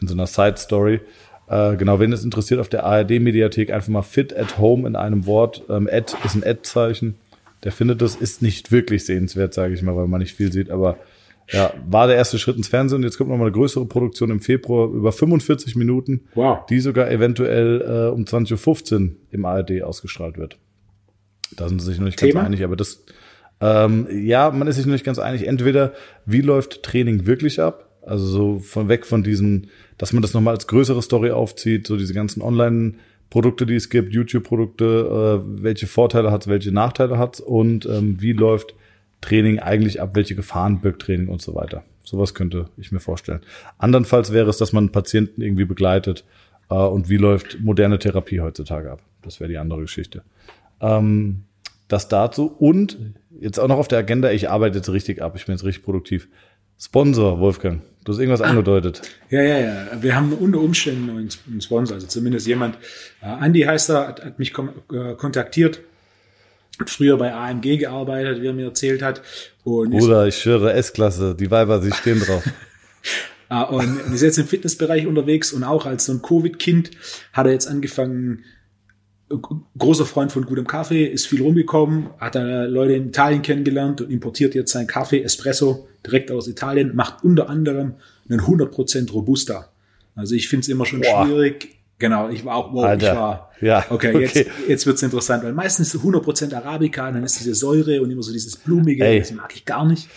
in 0.01 0.07
so 0.07 0.15
einer 0.15 0.25
Side-Story. 0.25 1.01
Äh, 1.47 1.77
genau, 1.77 1.99
wenn 1.99 2.11
es 2.11 2.23
interessiert, 2.23 2.59
auf 2.59 2.69
der 2.69 2.83
ARD-Mediathek 2.85 3.71
einfach 3.71 3.89
mal 3.89 4.01
Fit 4.01 4.35
at 4.35 4.57
Home 4.57 4.87
in 4.87 4.95
einem 4.95 5.25
Wort. 5.25 5.63
Ähm, 5.69 5.89
Ad 5.91 6.13
ist 6.23 6.35
ein 6.35 6.43
Ad-Zeichen. 6.43 7.15
Der 7.63 7.71
findet 7.71 8.01
das, 8.01 8.15
ist 8.15 8.41
nicht 8.41 8.71
wirklich 8.71 9.05
sehenswert, 9.05 9.53
sage 9.53 9.73
ich 9.73 9.81
mal, 9.81 9.95
weil 9.95 10.07
man 10.07 10.19
nicht 10.19 10.35
viel 10.35 10.51
sieht, 10.51 10.69
aber 10.69 10.97
ja, 11.49 11.73
war 11.89 12.07
der 12.07 12.17
erste 12.17 12.37
Schritt 12.37 12.57
ins 12.57 12.67
Fernsehen. 12.67 13.03
Jetzt 13.03 13.17
kommt 13.17 13.29
noch 13.29 13.37
mal 13.37 13.45
eine 13.45 13.53
größere 13.53 13.85
Produktion 13.85 14.31
im 14.31 14.41
Februar 14.41 14.89
über 14.89 15.11
45 15.11 15.75
Minuten, 15.77 16.27
wow. 16.35 16.65
die 16.69 16.79
sogar 16.81 17.09
eventuell 17.09 17.81
äh, 17.81 18.13
um 18.13 18.25
20.15 18.25 18.93
Uhr 18.93 19.15
im 19.31 19.45
ARD 19.45 19.81
ausgestrahlt 19.81 20.37
wird. 20.37 20.57
Da 21.55 21.69
sind 21.69 21.79
sie 21.79 21.87
sich 21.87 21.99
noch 21.99 22.05
nicht 22.05 22.19
Thema? 22.19 22.41
ganz 22.41 22.47
einig, 22.47 22.63
aber 22.65 22.75
das, 22.75 23.05
ähm, 23.61 24.07
ja, 24.11 24.51
man 24.51 24.67
ist 24.67 24.75
sich 24.75 24.85
noch 24.85 24.93
nicht 24.93 25.05
ganz 25.05 25.19
einig. 25.19 25.47
Entweder, 25.47 25.93
wie 26.25 26.41
läuft 26.41 26.83
Training 26.83 27.25
wirklich 27.25 27.61
ab? 27.61 27.86
Also 28.07 28.25
so 28.25 28.59
von 28.59 28.87
weg 28.87 29.05
von 29.05 29.23
diesen, 29.23 29.67
dass 29.97 30.13
man 30.13 30.21
das 30.21 30.33
nochmal 30.33 30.53
als 30.53 30.67
größere 30.67 31.01
Story 31.01 31.31
aufzieht, 31.31 31.87
so 31.87 31.97
diese 31.97 32.13
ganzen 32.13 32.41
Online- 32.41 32.95
Produkte, 33.29 33.65
die 33.65 33.75
es 33.75 33.89
gibt, 33.89 34.13
YouTube-Produkte, 34.13 35.43
äh, 35.45 35.63
welche 35.63 35.87
Vorteile 35.87 36.31
hat 36.31 36.47
welche 36.47 36.71
Nachteile 36.71 37.17
hat 37.17 37.39
und 37.39 37.85
ähm, 37.85 38.21
wie 38.21 38.31
läuft 38.31 38.73
Training 39.21 39.59
eigentlich 39.59 40.01
ab, 40.01 40.11
welche 40.13 40.35
Gefahren 40.35 40.79
birgt 40.79 41.01
Training 41.01 41.27
und 41.27 41.41
so 41.41 41.55
weiter. 41.55 41.83
Sowas 42.03 42.33
könnte 42.33 42.69
ich 42.77 42.91
mir 42.91 42.99
vorstellen. 42.99 43.41
Andernfalls 43.79 44.31
wäre 44.31 44.49
es, 44.49 44.57
dass 44.57 44.71
man 44.71 44.91
Patienten 44.91 45.41
irgendwie 45.41 45.65
begleitet 45.65 46.23
äh, 46.69 46.75
und 46.75 47.09
wie 47.09 47.17
läuft 47.17 47.59
moderne 47.59 47.99
Therapie 47.99 48.39
heutzutage 48.39 48.91
ab. 48.91 49.01
Das 49.23 49.39
wäre 49.41 49.49
die 49.49 49.57
andere 49.57 49.81
Geschichte. 49.81 50.23
Ähm, 50.79 51.43
das 51.89 52.07
dazu 52.07 52.47
und 52.47 52.97
jetzt 53.41 53.59
auch 53.59 53.67
noch 53.67 53.77
auf 53.77 53.87
der 53.87 53.99
Agenda, 53.99 54.31
ich 54.31 54.49
arbeite 54.49 54.77
jetzt 54.77 54.89
richtig 54.89 55.21
ab, 55.21 55.33
ich 55.35 55.45
bin 55.45 55.55
jetzt 55.55 55.65
richtig 55.65 55.83
produktiv. 55.83 56.29
Sponsor, 56.79 57.39
Wolfgang. 57.39 57.81
Du 58.03 58.13
hast 58.13 58.19
irgendwas 58.19 58.41
ah, 58.41 58.45
angedeutet. 58.45 59.01
Ja, 59.29 59.41
ja, 59.41 59.59
ja. 59.59 59.87
Wir 60.01 60.15
haben 60.15 60.31
unter 60.33 60.59
Umständen 60.59 61.09
einen 61.09 61.61
Sponsor, 61.61 61.95
also 61.95 62.07
zumindest 62.07 62.47
jemand. 62.47 62.77
Uh, 63.21 63.43
Andy 63.43 63.61
heißt 63.61 63.89
er, 63.89 64.07
hat, 64.07 64.23
hat 64.23 64.39
mich 64.39 64.53
äh, 64.57 65.13
kontaktiert 65.15 65.81
früher 66.85 67.17
bei 67.17 67.33
AMG 67.33 67.77
gearbeitet, 67.77 68.41
wie 68.41 68.47
er 68.47 68.53
mir 68.53 68.65
erzählt 68.65 69.01
hat. 69.01 69.21
Und 69.63 69.91
Bruder, 69.91 70.27
ich 70.27 70.37
schwöre, 70.37 70.73
S-Klasse, 70.73 71.35
die 71.35 71.49
Weiber, 71.49 71.81
sie 71.81 71.91
stehen 71.91 72.19
drauf. 72.19 72.43
ah, 73.49 73.63
und 73.63 74.13
ist 74.13 74.21
jetzt 74.21 74.37
im 74.37 74.47
Fitnessbereich 74.47 75.07
unterwegs 75.07 75.53
und 75.53 75.63
auch 75.63 75.85
als 75.85 76.05
so 76.05 76.13
ein 76.13 76.21
Covid-Kind 76.21 76.91
hat 77.33 77.47
er 77.47 77.53
jetzt 77.53 77.67
angefangen, 77.67 78.43
großer 79.77 80.05
Freund 80.05 80.31
von 80.31 80.45
gutem 80.45 80.67
Kaffee, 80.67 81.05
ist 81.05 81.27
viel 81.27 81.41
rumgekommen, 81.41 82.09
hat 82.17 82.35
da 82.35 82.63
Leute 82.63 82.93
in 82.93 83.07
Italien 83.07 83.41
kennengelernt 83.41 84.01
und 84.01 84.09
importiert 84.11 84.55
jetzt 84.55 84.71
seinen 84.71 84.87
Kaffee 84.87 85.21
Espresso 85.21 85.87
direkt 86.05 86.31
aus 86.31 86.47
Italien, 86.47 86.95
macht 86.95 87.23
unter 87.23 87.49
anderem 87.49 87.95
einen 88.29 88.39
100% 88.39 89.11
Robusta. 89.11 89.69
Also 90.15 90.35
ich 90.35 90.47
finde 90.47 90.61
es 90.61 90.69
immer 90.69 90.85
schon 90.85 91.01
Boah. 91.01 91.25
schwierig, 91.25 91.77
Genau, 91.99 92.29
ich 92.29 92.45
war 92.45 92.55
auch, 92.55 92.73
wow, 92.73 92.85
Alter. 92.85 93.11
ich 93.11 93.17
war, 93.17 93.51
ja, 93.59 93.83
okay, 93.89 94.09
okay. 94.09 94.21
jetzt, 94.21 94.51
jetzt 94.67 94.85
wird's 94.85 95.01
interessant, 95.01 95.43
weil 95.43 95.53
meistens 95.53 95.95
100% 95.95 96.53
Arabica, 96.53 97.11
dann 97.11 97.23
ist 97.23 97.39
diese 97.39 97.55
Säure 97.55 98.01
und 98.03 98.11
immer 98.11 98.21
so 98.21 98.31
dieses 98.31 98.55
Blumige, 98.55 99.03
Ey. 99.03 99.19
das 99.19 99.31
mag 99.31 99.51
ich 99.55 99.65
gar 99.65 99.83
nicht. 99.83 100.07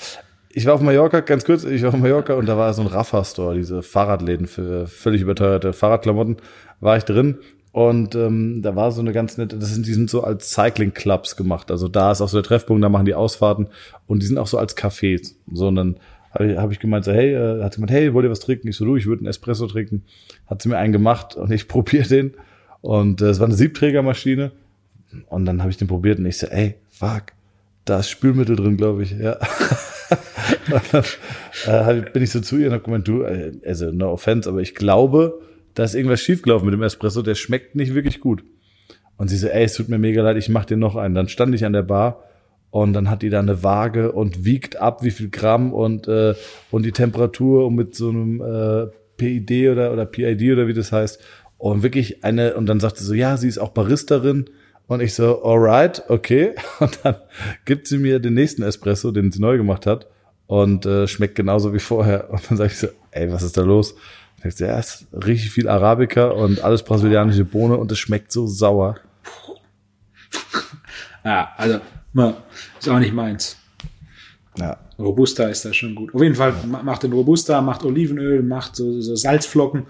Ich 0.50 0.66
war 0.66 0.74
auf 0.74 0.82
Mallorca, 0.82 1.20
ganz 1.20 1.44
kurz, 1.44 1.64
ich 1.64 1.80
war 1.80 1.88
auf 1.88 1.96
Mallorca 1.96 2.34
und 2.34 2.44
da 2.44 2.58
war 2.58 2.74
so 2.74 2.82
ein 2.82 2.88
Rafa-Store, 2.88 3.54
diese 3.54 3.82
Fahrradläden 3.82 4.46
für 4.46 4.86
völlig 4.88 5.22
überteuerte 5.22 5.72
Fahrradklamotten, 5.72 6.36
war 6.80 6.98
ich 6.98 7.04
drin 7.04 7.38
und 7.72 8.16
ähm, 8.16 8.62
da 8.62 8.74
war 8.74 8.90
so 8.90 9.00
eine 9.00 9.12
ganz 9.12 9.38
nette, 9.38 9.56
das 9.56 9.72
sind, 9.72 9.86
die 9.86 9.94
sind 9.94 10.10
so 10.10 10.24
als 10.24 10.50
Cycling 10.50 10.92
Clubs 10.92 11.36
gemacht. 11.36 11.70
Also 11.70 11.86
da 11.86 12.10
ist 12.10 12.20
auch 12.20 12.28
so 12.28 12.38
der 12.38 12.44
Treffpunkt, 12.44 12.82
da 12.82 12.88
machen 12.88 13.06
die 13.06 13.14
Ausfahrten 13.14 13.68
und 14.06 14.22
die 14.22 14.26
sind 14.26 14.38
auch 14.38 14.48
so 14.48 14.58
als 14.58 14.76
Cafés. 14.76 15.34
So, 15.52 15.68
und 15.68 15.76
dann 15.76 15.96
habe 16.32 16.52
ich, 16.52 16.58
hab 16.58 16.72
ich 16.72 16.80
gemeint, 16.80 17.04
so, 17.04 17.12
hey, 17.12 17.32
äh, 17.32 17.62
hat 17.62 17.74
sie 17.74 17.76
gemeint, 17.76 17.92
hey, 17.92 18.12
wollt 18.12 18.24
ihr 18.24 18.30
was 18.30 18.40
trinken? 18.40 18.68
Ich 18.68 18.76
so, 18.76 18.84
du, 18.84 18.96
ich 18.96 19.06
würde 19.06 19.20
einen 19.20 19.28
Espresso 19.28 19.66
trinken. 19.66 20.02
Hat 20.46 20.62
sie 20.62 20.68
mir 20.68 20.78
einen 20.78 20.92
gemacht 20.92 21.36
und 21.36 21.52
ich 21.52 21.68
probiere 21.68 22.08
den. 22.08 22.34
Und 22.80 23.20
äh, 23.20 23.26
es 23.26 23.38
war 23.38 23.46
eine 23.46 23.56
Siebträgermaschine. 23.56 24.50
Und 25.28 25.44
dann 25.44 25.60
habe 25.60 25.70
ich 25.70 25.76
den 25.76 25.88
probiert 25.88 26.18
und 26.18 26.26
ich 26.26 26.38
so, 26.38 26.46
ey, 26.46 26.76
fuck, 26.88 27.32
da 27.84 28.00
ist 28.00 28.10
Spülmittel 28.10 28.56
drin, 28.56 28.76
glaube 28.76 29.02
ich. 29.02 29.12
Ja. 29.12 29.38
dann 31.66 31.98
äh, 31.98 32.10
bin 32.10 32.22
ich 32.22 32.30
so 32.30 32.40
zu 32.40 32.58
ihr 32.58 32.68
und 32.68 32.74
habe 32.74 32.84
gemeint, 32.84 33.06
du, 33.06 33.22
äh, 33.22 33.52
also 33.64 33.90
no 33.90 34.12
offense, 34.12 34.48
aber 34.48 34.60
ich 34.60 34.74
glaube, 34.74 35.40
da 35.74 35.84
ist 35.84 35.94
irgendwas 35.94 36.20
schiefgelaufen 36.20 36.66
mit 36.66 36.74
dem 36.74 36.82
Espresso, 36.82 37.22
der 37.22 37.34
schmeckt 37.34 37.74
nicht 37.74 37.94
wirklich 37.94 38.20
gut. 38.20 38.42
Und 39.16 39.28
sie 39.28 39.36
so, 39.36 39.48
ey, 39.48 39.64
es 39.64 39.74
tut 39.74 39.88
mir 39.88 39.98
mega 39.98 40.22
leid, 40.22 40.38
ich 40.38 40.48
mach 40.48 40.64
dir 40.64 40.76
noch 40.76 40.96
einen. 40.96 41.14
Dann 41.14 41.28
stand 41.28 41.54
ich 41.54 41.64
an 41.66 41.74
der 41.74 41.82
Bar 41.82 42.24
Und 42.70 42.94
dann 42.94 43.10
hat 43.10 43.22
die 43.22 43.30
da 43.30 43.40
eine 43.40 43.62
Waage 43.62 44.12
und 44.12 44.44
wiegt 44.44 44.76
ab, 44.76 45.02
wie 45.02 45.10
viel 45.10 45.28
Gramm 45.28 45.72
und, 45.72 46.08
äh, 46.08 46.34
und 46.70 46.84
die 46.84 46.92
Temperatur 46.92 47.66
und 47.66 47.74
mit 47.74 47.94
so 47.94 48.08
einem 48.08 48.40
äh, 48.40 48.86
PID 49.18 49.70
oder, 49.70 49.92
oder 49.92 50.06
PID 50.06 50.52
oder 50.52 50.68
wie 50.68 50.72
das 50.72 50.92
heißt. 50.92 51.20
Und 51.58 51.82
wirklich 51.82 52.24
eine, 52.24 52.54
und 52.54 52.64
dann 52.64 52.80
sagt 52.80 52.96
sie 52.96 53.04
so, 53.04 53.12
ja, 53.12 53.36
sie 53.36 53.48
ist 53.48 53.58
auch 53.58 53.68
Baristerin. 53.70 54.46
Und 54.86 55.02
ich 55.02 55.12
so, 55.14 55.44
alright, 55.44 56.02
okay. 56.08 56.54
Und 56.80 57.00
dann 57.02 57.16
gibt 57.66 57.86
sie 57.86 57.98
mir 57.98 58.18
den 58.18 58.34
nächsten 58.34 58.62
Espresso, 58.62 59.10
den 59.10 59.30
sie 59.30 59.40
neu 59.40 59.58
gemacht 59.58 59.86
hat. 59.86 60.06
Und 60.46 60.86
äh, 60.86 61.06
schmeckt 61.06 61.34
genauso 61.34 61.74
wie 61.74 61.78
vorher. 61.78 62.30
Und 62.30 62.50
dann 62.50 62.56
sage 62.56 62.70
ich 62.72 62.78
so, 62.78 62.88
ey, 63.10 63.30
was 63.30 63.42
ist 63.42 63.58
da 63.58 63.62
los? 63.62 63.94
Ich 64.44 64.56
so, 64.56 64.64
ja, 64.64 64.78
es 64.78 65.02
ist 65.12 65.26
richtig 65.26 65.50
viel 65.50 65.68
Arabica 65.68 66.28
und 66.30 66.62
alles 66.64 66.82
brasilianische 66.82 67.44
Bohne 67.44 67.76
und 67.76 67.92
es 67.92 67.98
schmeckt 67.98 68.32
so 68.32 68.46
sauer. 68.46 68.96
Ja, 71.24 71.52
also, 71.58 71.80
ist 72.78 72.88
auch 72.88 72.98
nicht 72.98 73.12
meins. 73.12 73.56
Ja. 74.58 74.78
Robusta 74.98 75.44
ist 75.48 75.64
da 75.66 75.72
schon 75.74 75.94
gut. 75.94 76.14
Auf 76.14 76.22
jeden 76.22 76.34
Fall 76.34 76.54
ma- 76.66 76.82
macht 76.82 77.02
den 77.02 77.12
Robusta, 77.12 77.60
macht 77.60 77.84
Olivenöl, 77.84 78.42
macht 78.42 78.74
so, 78.76 79.00
so 79.02 79.14
Salzflocken. 79.14 79.86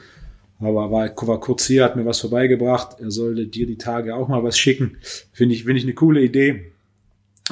Aber 0.59 0.91
war, 0.91 1.09
war 1.17 1.41
kurz 1.41 1.67
hier, 1.67 1.85
hat 1.85 1.95
mir 1.97 2.05
was 2.05 2.21
vorbeigebracht. 2.21 3.01
Er 3.01 3.11
sollte 3.13 3.47
dir 3.47 3.67
die 3.67 3.79
Tage 3.79 4.15
auch 4.17 4.27
mal 4.29 4.43
was 4.43 4.59
schicken. 4.59 4.97
Finde 5.33 5.55
ich, 5.55 5.63
finde 5.65 5.79
ich 5.79 5.85
eine 5.85 5.95
coole 5.95 6.21
Idee. 6.21 6.73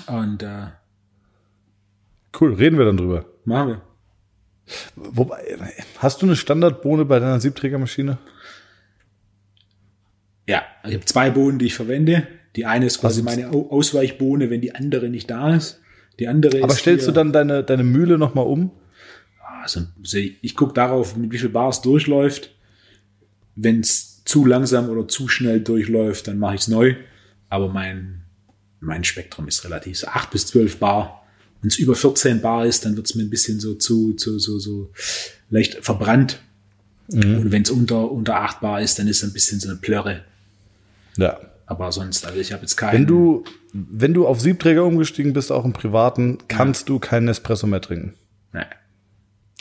Und 0.08 0.42
äh, 0.42 0.66
Cool, 2.38 2.54
reden 2.54 2.78
wir 2.78 2.84
dann 2.84 2.96
drüber. 2.96 3.24
machen 3.44 3.68
wir. 3.68 3.82
Wobei, 4.96 5.56
hast 5.98 6.20
du 6.22 6.26
eine 6.26 6.36
Standardbohne 6.36 7.04
bei 7.04 7.18
deiner 7.20 7.40
Siebträgermaschine? 7.40 8.18
Ja, 10.46 10.62
ich 10.86 10.94
habe 10.94 11.04
zwei 11.04 11.30
Bohnen, 11.30 11.58
die 11.58 11.66
ich 11.66 11.74
verwende. 11.74 12.26
Die 12.56 12.66
eine 12.66 12.86
ist 12.86 13.00
quasi 13.00 13.24
Was 13.24 13.36
meine 13.36 13.50
Au- 13.50 13.70
Ausweichbohne, 13.70 14.50
wenn 14.50 14.60
die 14.60 14.74
andere 14.74 15.08
nicht 15.08 15.30
da 15.30 15.54
ist. 15.54 15.80
Die 16.18 16.26
andere 16.28 16.62
Aber 16.62 16.74
stellst 16.74 17.06
du 17.06 17.12
dann 17.12 17.32
deine, 17.32 17.62
deine 17.62 17.84
Mühle 17.84 18.18
nochmal 18.18 18.46
um? 18.46 18.70
Also, 19.62 19.82
ich 20.02 20.56
gucke 20.56 20.72
darauf, 20.72 21.16
mit 21.16 21.30
wie 21.32 21.38
viel 21.38 21.50
Bar 21.50 21.68
es 21.68 21.82
durchläuft. 21.82 22.54
Wenn 23.54 23.80
es 23.80 24.24
zu 24.24 24.44
langsam 24.46 24.88
oder 24.88 25.06
zu 25.08 25.28
schnell 25.28 25.60
durchläuft, 25.60 26.26
dann 26.28 26.38
mache 26.38 26.54
ich 26.54 26.62
es 26.62 26.68
neu. 26.68 26.94
Aber 27.48 27.68
mein, 27.68 28.24
mein 28.80 29.04
Spektrum 29.04 29.46
ist 29.48 29.64
relativ 29.64 29.98
so 29.98 30.06
8 30.08 30.30
bis 30.30 30.46
12 30.46 30.78
Bar. 30.78 31.17
Wenn 31.60 31.68
es 31.68 31.78
über 31.78 31.94
14 31.94 32.40
Bar 32.40 32.66
ist, 32.66 32.84
dann 32.84 32.96
wird 32.96 33.06
es 33.06 33.14
mir 33.14 33.22
ein 33.22 33.30
bisschen 33.30 33.58
so 33.60 33.74
zu, 33.74 34.14
zu 34.14 34.38
so, 34.38 34.58
so 34.58 34.90
leicht 35.50 35.84
verbrannt. 35.84 36.40
Und 37.10 37.50
wenn 37.50 37.62
es 37.62 37.70
unter, 37.70 38.10
unter 38.10 38.36
8 38.36 38.60
Bar 38.60 38.82
ist, 38.82 38.98
dann 38.98 39.08
ist 39.08 39.22
es 39.22 39.24
ein 39.28 39.32
bisschen 39.32 39.60
so 39.60 39.68
eine 39.68 39.78
Plörre. 39.78 40.24
Ja. 41.16 41.38
Aber 41.66 41.90
sonst, 41.92 42.26
also 42.26 42.38
ich 42.38 42.52
habe 42.52 42.62
jetzt 42.62 42.76
keinen. 42.76 42.92
Wenn 42.92 43.06
du, 43.06 43.44
wenn 43.72 44.14
du 44.14 44.26
auf 44.26 44.40
Siebträger 44.40 44.84
umgestiegen 44.84 45.32
bist, 45.32 45.50
auch 45.50 45.64
im 45.64 45.72
Privaten, 45.72 46.38
kannst 46.48 46.88
du 46.88 46.98
keinen 46.98 47.28
Espresso 47.28 47.66
mehr 47.66 47.80
trinken. 47.80 48.14
Nein. 48.52 48.66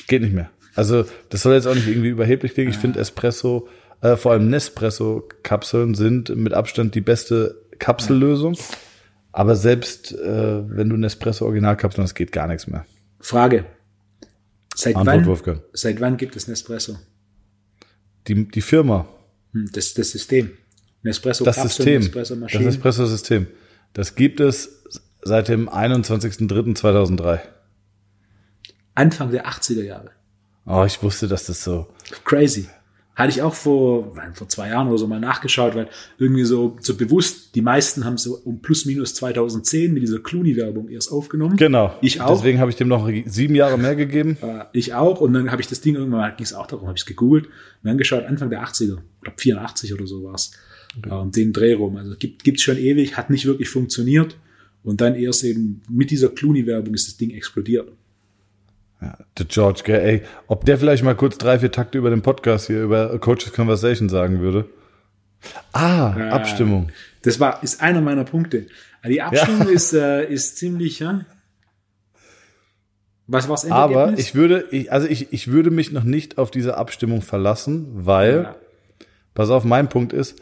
Geht 0.07 0.21
nicht 0.21 0.33
mehr. 0.33 0.49
Also, 0.75 1.05
das 1.29 1.41
soll 1.41 1.55
jetzt 1.55 1.67
auch 1.67 1.75
nicht 1.75 1.87
irgendwie 1.87 2.09
überheblich 2.09 2.53
klingen. 2.53 2.69
Ich 2.69 2.77
finde 2.77 2.99
Espresso, 2.99 3.67
äh, 4.01 4.15
vor 4.15 4.31
allem 4.33 4.49
Nespresso-Kapseln 4.49 5.95
sind 5.95 6.35
mit 6.35 6.53
Abstand 6.53 6.95
die 6.95 7.01
beste 7.01 7.61
Kapsellösung. 7.79 8.55
Aber 9.37 9.55
selbst 9.55 10.13
äh, 10.13 10.67
wenn 10.67 10.89
du 10.89 10.97
Nespresso 10.97 11.45
Originalkapseln 11.45 12.03
hast, 12.03 12.15
geht 12.15 12.31
gar 12.31 12.47
nichts 12.47 12.65
mehr. 12.65 12.87
Frage. 13.19 13.65
Seit 14.73 14.95
Antwort, 14.95 15.15
wann, 15.15 15.25
Wolfgang. 15.27 15.61
seit 15.73 16.01
wann 16.01 16.17
gibt 16.17 16.35
es 16.35 16.47
Nespresso? 16.47 16.97
Die, 18.27 18.47
die 18.47 18.61
Firma, 18.61 19.07
Hm, 19.53 19.69
Das, 19.73 19.93
das 19.93 20.09
System. 20.09 20.57
Nespresso 21.03 21.43
das 21.45 21.61
System, 21.61 21.99
Nespresso 22.01 22.33
das 22.33 22.41
Maschinen. 22.41 22.67
Espresso-System, 22.67 23.47
das 23.93 24.15
gibt 24.15 24.39
es 24.39 24.83
seit 25.21 25.49
dem 25.49 25.69
21.03.2003. 25.69 27.39
Anfang 28.95 29.29
der 29.29 29.45
80er 29.47 29.83
Jahre. 29.83 30.09
Oh, 30.65 30.83
ich 30.83 31.03
wusste, 31.03 31.27
dass 31.27 31.45
das 31.45 31.63
so. 31.63 31.87
Crazy. 32.25 32.67
Hatte 33.17 33.31
ich 33.31 33.41
auch 33.41 33.55
vor, 33.55 34.13
vor 34.33 34.47
zwei 34.47 34.69
Jahren 34.69 34.89
oder 34.89 34.99
so 34.99 35.07
mal 35.07 35.19
nachgeschaut, 35.19 35.73
weil 35.73 35.89
irgendwie 36.19 36.43
so, 36.43 36.77
so 36.81 36.95
bewusst, 36.95 37.55
die 37.55 37.61
meisten 37.61 38.05
haben 38.05 38.15
so 38.17 38.39
um 38.45 38.61
plus 38.61 38.85
minus 38.85 39.15
2010 39.15 39.91
mit 39.91 40.03
dieser 40.03 40.19
Clooney-Werbung 40.19 40.87
erst 40.87 41.11
aufgenommen. 41.11 41.57
Genau. 41.57 41.95
Ich 42.01 42.21
auch. 42.21 42.35
Deswegen 42.35 42.59
habe 42.59 42.69
ich 42.69 42.77
dem 42.77 42.87
noch 42.87 43.09
sieben 43.25 43.55
Jahre 43.55 43.77
mehr 43.77 43.95
gegeben. 43.95 44.37
Äh, 44.47 44.65
ich 44.71 44.93
auch. 44.93 45.19
Und 45.19 45.33
dann 45.33 45.49
habe 45.51 45.61
ich 45.61 45.67
das 45.67 45.81
Ding 45.81 45.95
irgendwann 45.95 46.19
mal, 46.19 46.29
ging 46.29 46.45
es 46.45 46.53
auch 46.53 46.67
darum, 46.67 46.87
habe 46.87 46.95
ich 46.95 47.01
es 47.01 47.05
gegoogelt 47.07 47.47
und 47.83 47.89
angeschaut, 47.89 48.23
Anfang 48.25 48.51
der 48.51 48.63
80er, 48.63 48.97
ich 48.97 49.21
glaube 49.23 49.37
84 49.37 49.93
oder 49.93 50.05
so 50.05 50.23
war 50.23 50.35
es, 50.35 50.51
ähm, 51.09 51.31
den 51.31 51.53
Dreh 51.53 51.73
rum. 51.73 51.97
Also 51.97 52.15
gibt 52.17 52.43
gibt's 52.43 52.61
schon 52.61 52.77
ewig, 52.77 53.17
hat 53.17 53.31
nicht 53.31 53.45
wirklich 53.45 53.67
funktioniert. 53.67 54.37
Und 54.83 55.01
dann 55.01 55.15
erst 55.15 55.43
eben 55.43 55.81
mit 55.89 56.11
dieser 56.11 56.29
Clooney-Werbung 56.29 56.93
ist 56.93 57.07
das 57.07 57.17
Ding 57.17 57.31
explodiert. 57.31 57.91
Ja, 59.01 59.17
der 59.37 59.45
George, 59.45 59.81
gell, 59.83 59.99
ey, 59.99 60.21
ob 60.47 60.65
der 60.65 60.77
vielleicht 60.77 61.03
mal 61.03 61.15
kurz 61.15 61.37
drei, 61.37 61.59
vier 61.59 61.71
Takte 61.71 61.97
über 61.99 62.09
den 62.09 62.21
Podcast 62.23 62.67
hier, 62.67 62.81
über 62.81 63.17
Coaches 63.19 63.53
Conversation 63.53 64.09
sagen 64.09 64.39
würde. 64.41 64.67
Ah, 65.71 66.15
Ja. 66.17 66.29
Abstimmung. 66.29 66.89
Das 67.21 67.39
war, 67.39 67.61
ist 67.61 67.81
einer 67.81 68.01
meiner 68.01 68.23
Punkte. 68.23 68.67
Also 69.01 69.13
Die 69.13 69.21
Abstimmung 69.21 69.67
ist, 69.71 69.93
äh, 69.93 70.25
ist 70.25 70.57
ziemlich, 70.57 70.99
ja. 70.99 71.21
Was 73.27 73.49
war's 73.49 73.69
Aber 73.69 74.13
ich 74.17 74.35
würde, 74.35 74.65
ich, 74.71 74.91
also 74.91 75.05
ich, 75.07 75.33
ich 75.33 75.51
würde 75.51 75.69
mich 75.69 75.91
noch 75.91 76.03
nicht 76.05 76.37
auf 76.37 76.49
diese 76.49 76.77
Abstimmung 76.77 77.21
verlassen, 77.21 77.87
weil, 77.93 78.43
Ja. 78.43 78.55
pass 79.33 79.49
auf, 79.49 79.63
mein 79.65 79.89
Punkt 79.89 80.13
ist, 80.13 80.41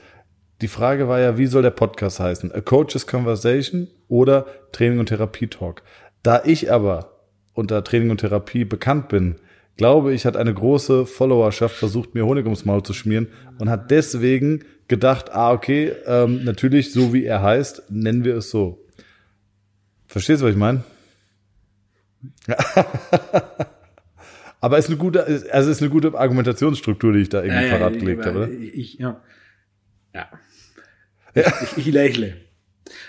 die 0.61 0.67
Frage 0.67 1.07
war 1.09 1.19
ja, 1.19 1.37
wie 1.37 1.47
soll 1.47 1.63
der 1.63 1.71
Podcast 1.71 2.19
heißen? 2.19 2.51
A 2.53 2.61
Coaches 2.61 3.07
Conversation 3.07 3.87
oder 4.07 4.45
Training 4.71 4.99
und 4.99 5.07
Therapie 5.07 5.47
Talk? 5.47 5.81
Da 6.23 6.41
ich 6.45 6.71
aber 6.71 7.14
unter 7.55 7.83
Training 7.83 8.11
und 8.11 8.19
Therapie 8.19 8.63
bekannt 8.65 9.09
bin, 9.09 9.35
glaube 9.77 10.13
ich, 10.13 10.25
hat 10.25 10.37
eine 10.37 10.53
große 10.53 11.05
Followerschaft 11.07 11.75
versucht, 11.75 12.13
mir 12.13 12.25
Honig 12.25 12.45
ums 12.45 12.63
Maul 12.65 12.83
zu 12.83 12.93
schmieren 12.93 13.27
und 13.57 13.69
hat 13.69 13.89
deswegen 13.91 14.63
gedacht, 14.87 15.31
ah, 15.33 15.51
okay, 15.51 15.91
ähm, 16.05 16.43
natürlich, 16.43 16.93
so 16.93 17.11
wie 17.13 17.25
er 17.25 17.41
heißt, 17.41 17.83
nennen 17.89 18.23
wir 18.23 18.35
es 18.37 18.51
so. 18.51 18.79
Verstehst 20.07 20.41
du, 20.41 20.45
was 20.45 20.51
ich 20.53 20.57
meine? 20.59 20.83
Aber 24.61 24.77
ist 24.77 24.87
eine 24.87 24.97
gute, 24.97 25.25
also 25.51 25.69
ist 25.69 25.81
eine 25.81 25.89
gute 25.91 26.17
Argumentationsstruktur, 26.17 27.13
die 27.13 27.19
ich 27.19 27.29
da 27.29 27.43
irgendwie 27.43 27.63
Ja, 27.65 27.67
ja, 27.71 27.77
parat 27.77 27.93
ich- 27.93 27.99
gelegt 27.99 28.25
habe. 28.25 28.49
Ich, 28.53 28.93
ja. 28.95 29.21
Ja. 30.13 30.29
Ich, 31.33 31.77
ich 31.77 31.93
lächle. 31.93 32.37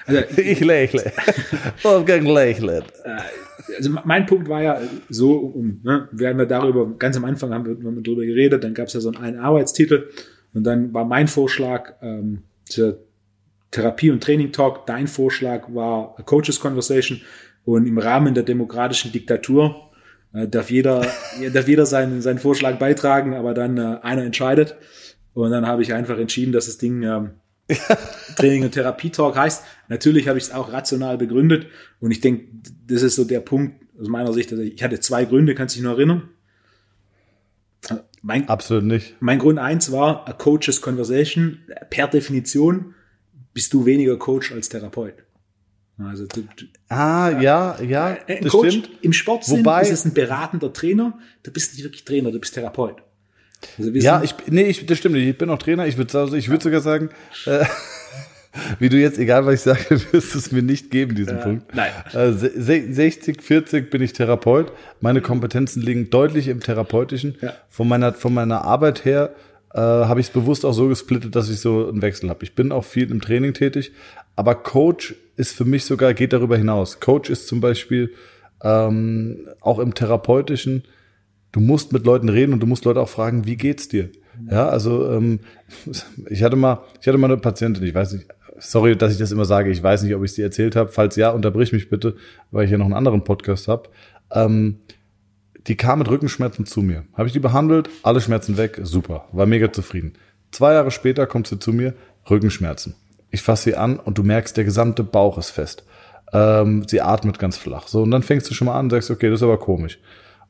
Also, 0.07 0.23
Ich 0.41 0.61
lächle. 0.61 1.13
Wolfgang 1.83 2.27
lächelt. 2.27 2.85
also 3.77 3.91
mein 4.05 4.27
Punkt 4.27 4.49
war 4.49 4.63
ja 4.63 4.81
so, 5.09 5.33
um, 5.33 5.81
ne, 5.83 6.09
wir 6.13 6.29
haben 6.29 6.39
ja 6.39 6.47
darüber, 6.47 6.91
ganz 6.99 7.17
am 7.17 7.25
Anfang 7.25 7.53
haben 7.53 7.65
wir, 7.67 7.73
haben 7.73 7.97
wir 7.97 8.03
darüber 8.03 8.25
geredet, 8.25 8.65
dann 8.65 8.75
gab 8.75 8.89
es 8.89 8.95
ja 8.95 9.01
so 9.01 9.11
einen 9.11 9.39
Arbeitstitel 9.39 10.09
und 10.55 10.65
dann 10.65 10.93
war 10.95 11.05
mein 11.05 11.29
Vorschlag, 11.29 11.95
ähm, 12.03 12.43
zur 12.65 12.99
Therapie- 13.71 14.11
und 14.11 14.23
Training-Talk, 14.23 14.87
dein 14.87 15.07
Vorschlag 15.07 15.73
war 15.75 16.15
a 16.19 16.23
Coaches 16.23 16.61
Conversation 16.61 17.21
und 17.65 17.87
im 17.87 17.99
Rahmen 17.99 18.35
der 18.35 18.45
demokratischen 18.45 19.13
Diktatur 19.13 19.91
äh, 20.33 20.49
darf 20.49 20.71
jeder, 20.71 21.07
darf 21.53 21.69
jeder 21.69 21.87
seinen, 21.87 22.23
seinen 22.23 22.39
Vorschlag 22.39 22.79
beitragen, 22.79 23.35
aber 23.35 23.55
dann 23.55 23.77
äh, 23.77 23.99
einer 24.03 24.25
entscheidet 24.25 24.77
und 25.35 25.51
dann 25.51 25.67
habe 25.67 25.83
ich 25.83 25.93
einfach 25.93 26.19
entschieden, 26.19 26.53
dass 26.53 26.67
das 26.67 26.79
Ding 26.79 27.03
ähm, 27.03 27.31
Training 28.37 28.65
und 28.65 28.73
Therapie 28.73 29.11
Talk 29.11 29.37
heißt. 29.37 29.65
Natürlich 29.89 30.29
habe 30.29 30.39
ich 30.39 30.45
es 30.45 30.51
auch 30.53 30.73
rational 30.73 31.19
begründet 31.19 31.67
und 32.01 32.11
ich 32.11 32.21
denke, 32.21 32.47
das 32.87 33.03
ist 33.03 33.17
so 33.17 33.25
der 33.25 33.41
Punkt 33.41 33.83
aus 34.01 34.09
meiner 34.09 34.33
Sicht. 34.33 34.53
Ich 34.53 34.83
hatte 34.83 35.01
zwei 35.01 35.25
Gründe, 35.25 35.55
kannst 35.55 35.75
du 35.75 35.79
dich 35.81 35.85
noch 35.85 35.93
erinnern? 35.97 36.29
Mein, 38.23 38.49
Absolut 38.49 38.85
nicht. 38.85 39.15
mein 39.21 39.39
Grund 39.39 39.59
eins 39.59 39.93
war 39.93 40.27
a 40.29 40.33
coach's 40.33 40.81
conversation. 40.81 41.61
Per 41.91 42.09
Definition 42.09 42.95
bist 43.55 43.73
du 43.73 43.87
weniger 43.87 44.17
Coach 44.19 44.51
als 44.53 44.69
Therapeut. 44.69 45.15
Also 45.99 46.27
du, 46.27 46.43
du, 46.43 46.65
Ah, 46.89 47.31
ja, 47.41 47.81
ja, 47.81 48.19
ein 48.27 48.47
Coach 48.49 48.71
stimmt. 48.71 48.91
im 49.03 49.13
Sportsinn 49.13 49.61
Wobei- 49.61 49.83
ist 49.83 49.93
es 49.93 50.05
ein 50.05 50.13
beratender 50.15 50.73
Trainer. 50.73 51.19
Du 51.43 51.53
bist 51.53 51.75
nicht 51.75 51.85
wirklich 51.85 52.05
Trainer, 52.05 52.31
du 52.33 52.39
bist 52.41 52.55
Therapeut. 52.55 52.97
Also 53.79 53.91
Ja, 53.93 54.23
ich, 54.23 54.35
nee, 54.49 54.65
ich, 54.65 54.87
das 54.87 54.99
stimmt 54.99 55.15
nicht. 55.17 55.27
Ich 55.29 55.39
bin 55.39 55.51
auch 55.51 55.59
Trainer. 55.59 55.87
Ich 55.87 55.97
würde 55.97 56.19
also, 56.19 56.37
ich 56.37 56.49
würde 56.49 56.63
sogar 56.65 56.81
sagen, 56.81 57.11
äh, 57.47 57.65
wie 58.79 58.89
du 58.89 58.97
jetzt, 58.97 59.19
egal 59.19 59.45
was 59.47 59.55
ich 59.55 59.61
sage, 59.61 60.01
wirst 60.13 60.35
du 60.35 60.39
es 60.39 60.53
mir 60.53 60.63
nicht 60.63 60.91
geben, 60.91 61.15
diesen 61.15 61.41
Punkt. 61.41 61.75
nein. 61.75 61.91
Äh, 62.13 62.33
se- 62.33 62.53
se- 62.55 62.93
60, 62.93 63.43
40 63.43 63.91
bin 63.91 64.03
ich 64.03 64.13
Therapeut. 64.13 64.73
Meine 65.01 65.21
Kompetenzen 65.21 65.83
liegen 65.83 66.11
deutlich 66.11 66.49
im 66.49 66.61
Therapeutischen. 66.61 67.37
Ja. 67.41 67.53
Von 67.69 67.89
meiner, 67.89 68.13
von 68.15 68.33
meiner 68.35 68.63
Arbeit 68.65 69.05
her 69.05 69.35
äh, 69.75 69.79
habe 69.81 70.21
ich 70.21 70.27
es 70.29 70.33
bewusst 70.33 70.65
auch 70.65 70.73
so 70.73 70.89
gesplittet, 70.89 71.35
dass 71.37 71.51
ich 71.51 71.61
so 71.61 71.89
einen 71.89 72.03
Wechsel 72.03 72.31
habe. 72.31 72.45
Ich 72.45 72.55
bin 72.55 72.73
auch 72.73 72.85
viel 72.85 73.11
im 73.11 73.21
Training 73.21 73.53
tätig, 73.53 73.93
aber 74.37 74.55
Coach 74.55 75.15
ist 75.37 75.55
für 75.55 75.65
mich 75.67 75.85
sogar, 75.85 76.15
geht 76.15 76.33
darüber 76.33 76.57
hinaus. 76.57 76.99
Coach 77.01 77.29
ist 77.31 77.47
zum 77.49 77.61
Beispiel 77.61 78.13
ähm, 78.63 79.47
auch 79.61 79.79
im 79.81 79.93
Therapeutischen, 79.95 80.85
du 81.57 81.63
musst 81.63 81.91
mit 81.91 82.05
Leuten 82.05 82.29
reden 82.29 82.53
und 82.53 82.61
du 82.61 82.67
musst 82.67 82.85
Leute 82.85 83.01
auch 83.01 83.09
fragen, 83.09 83.47
wie 83.47 83.57
geht's 83.57 83.89
dir? 83.89 84.11
Ja, 84.51 84.69
also 84.69 85.11
ähm, 85.11 85.41
ich 86.29 86.43
hatte 86.43 86.55
mal, 86.55 86.81
ich 87.01 87.09
hatte 87.09 87.17
mal 87.17 87.31
eine 87.31 87.39
Patientin, 87.39 87.83
ich 87.83 87.95
weiß 87.95 88.13
nicht, 88.13 88.27
sorry, 88.59 88.95
dass 88.95 89.13
ich 89.13 89.19
das 89.19 89.33
immer 89.33 89.47
sage, 89.47 89.71
ich 89.71 89.83
weiß 89.83 90.03
nicht, 90.03 90.15
ob 90.15 90.23
ich 90.23 90.33
es 90.33 90.35
dir 90.35 90.45
erzählt 90.45 90.77
habe. 90.77 90.93
Falls 90.93 91.17
ja, 91.17 91.31
unterbrich 91.31 91.73
mich 91.73 91.89
bitte, 91.89 92.17
weil 92.51 92.67
ich 92.67 92.71
ja 92.71 92.77
noch 92.77 92.85
einen 92.85 92.93
anderen 92.95 93.25
Podcast 93.25 93.69
habe. 93.69 93.89
Ähm, 94.31 94.81
die 95.67 95.79
kam 95.79 96.01
mit 96.01 96.11
Rückenschmerzen 96.11 96.67
zu 96.67 96.83
mir. 96.83 97.05
Habe 97.15 97.27
ich 97.27 97.33
die 97.33 97.41
behandelt, 97.41 97.89
alle 98.03 98.21
Schmerzen 98.21 98.59
weg, 98.59 98.79
super, 98.83 99.25
war 99.33 99.47
mega 99.47 99.73
zufrieden. 99.73 100.13
Zwei 100.53 100.75
Jahre 100.75 100.91
später 100.91 101.27
kommt 101.27 101.47
sie 101.47 101.59
zu 101.59 101.73
mir, 101.73 101.95
Rückenschmerzen. 102.29 102.97
Ich 103.31 103.41
fasse 103.41 103.71
sie 103.71 103.77
an 103.77 103.99
und 103.99 104.19
du 104.19 104.23
merkst, 104.23 104.59
der 104.59 104.65
gesamte 104.65 105.05
Bauch 105.05 105.39
ist 105.39 105.51
fest. 105.51 105.85
Ähm, 106.35 106.85
sie 106.87 107.01
atmet 107.01 107.39
ganz 107.39 107.57
flach. 107.57 107.89
So, 107.89 108.03
und 108.03 108.11
dann 108.11 108.23
fängst 108.23 108.51
du 108.51 108.55
schon 108.55 108.67
mal 108.67 108.79
an 108.79 108.87
und 108.87 108.91
sagst, 108.91 109.11
okay, 109.11 109.31
das 109.31 109.41
ist 109.41 109.45
aber 109.45 109.59
komisch. 109.59 109.99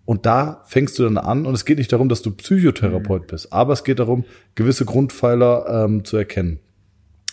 Und 0.07 0.25
da 0.25 0.63
fängst 0.67 0.99
du 0.99 1.03
dann 1.03 1.19
an, 1.19 1.45
und 1.47 1.55
es 1.55 1.65
geht 1.65 1.79
nicht 1.79 1.93
darum, 1.93 2.09
dass 2.09 2.23
du 2.23 2.31
Psychotherapeut 2.31 3.23
mhm. 3.23 3.27
bist, 3.27 3.53
aber 3.53 3.73
es 3.73 3.85
geht 3.85 3.99
darum, 3.99 4.25
gewisse 4.55 4.85
Grundpfeiler 4.85 5.85
ähm, 5.85 6.05
zu 6.05 6.17
erkennen. 6.17 6.61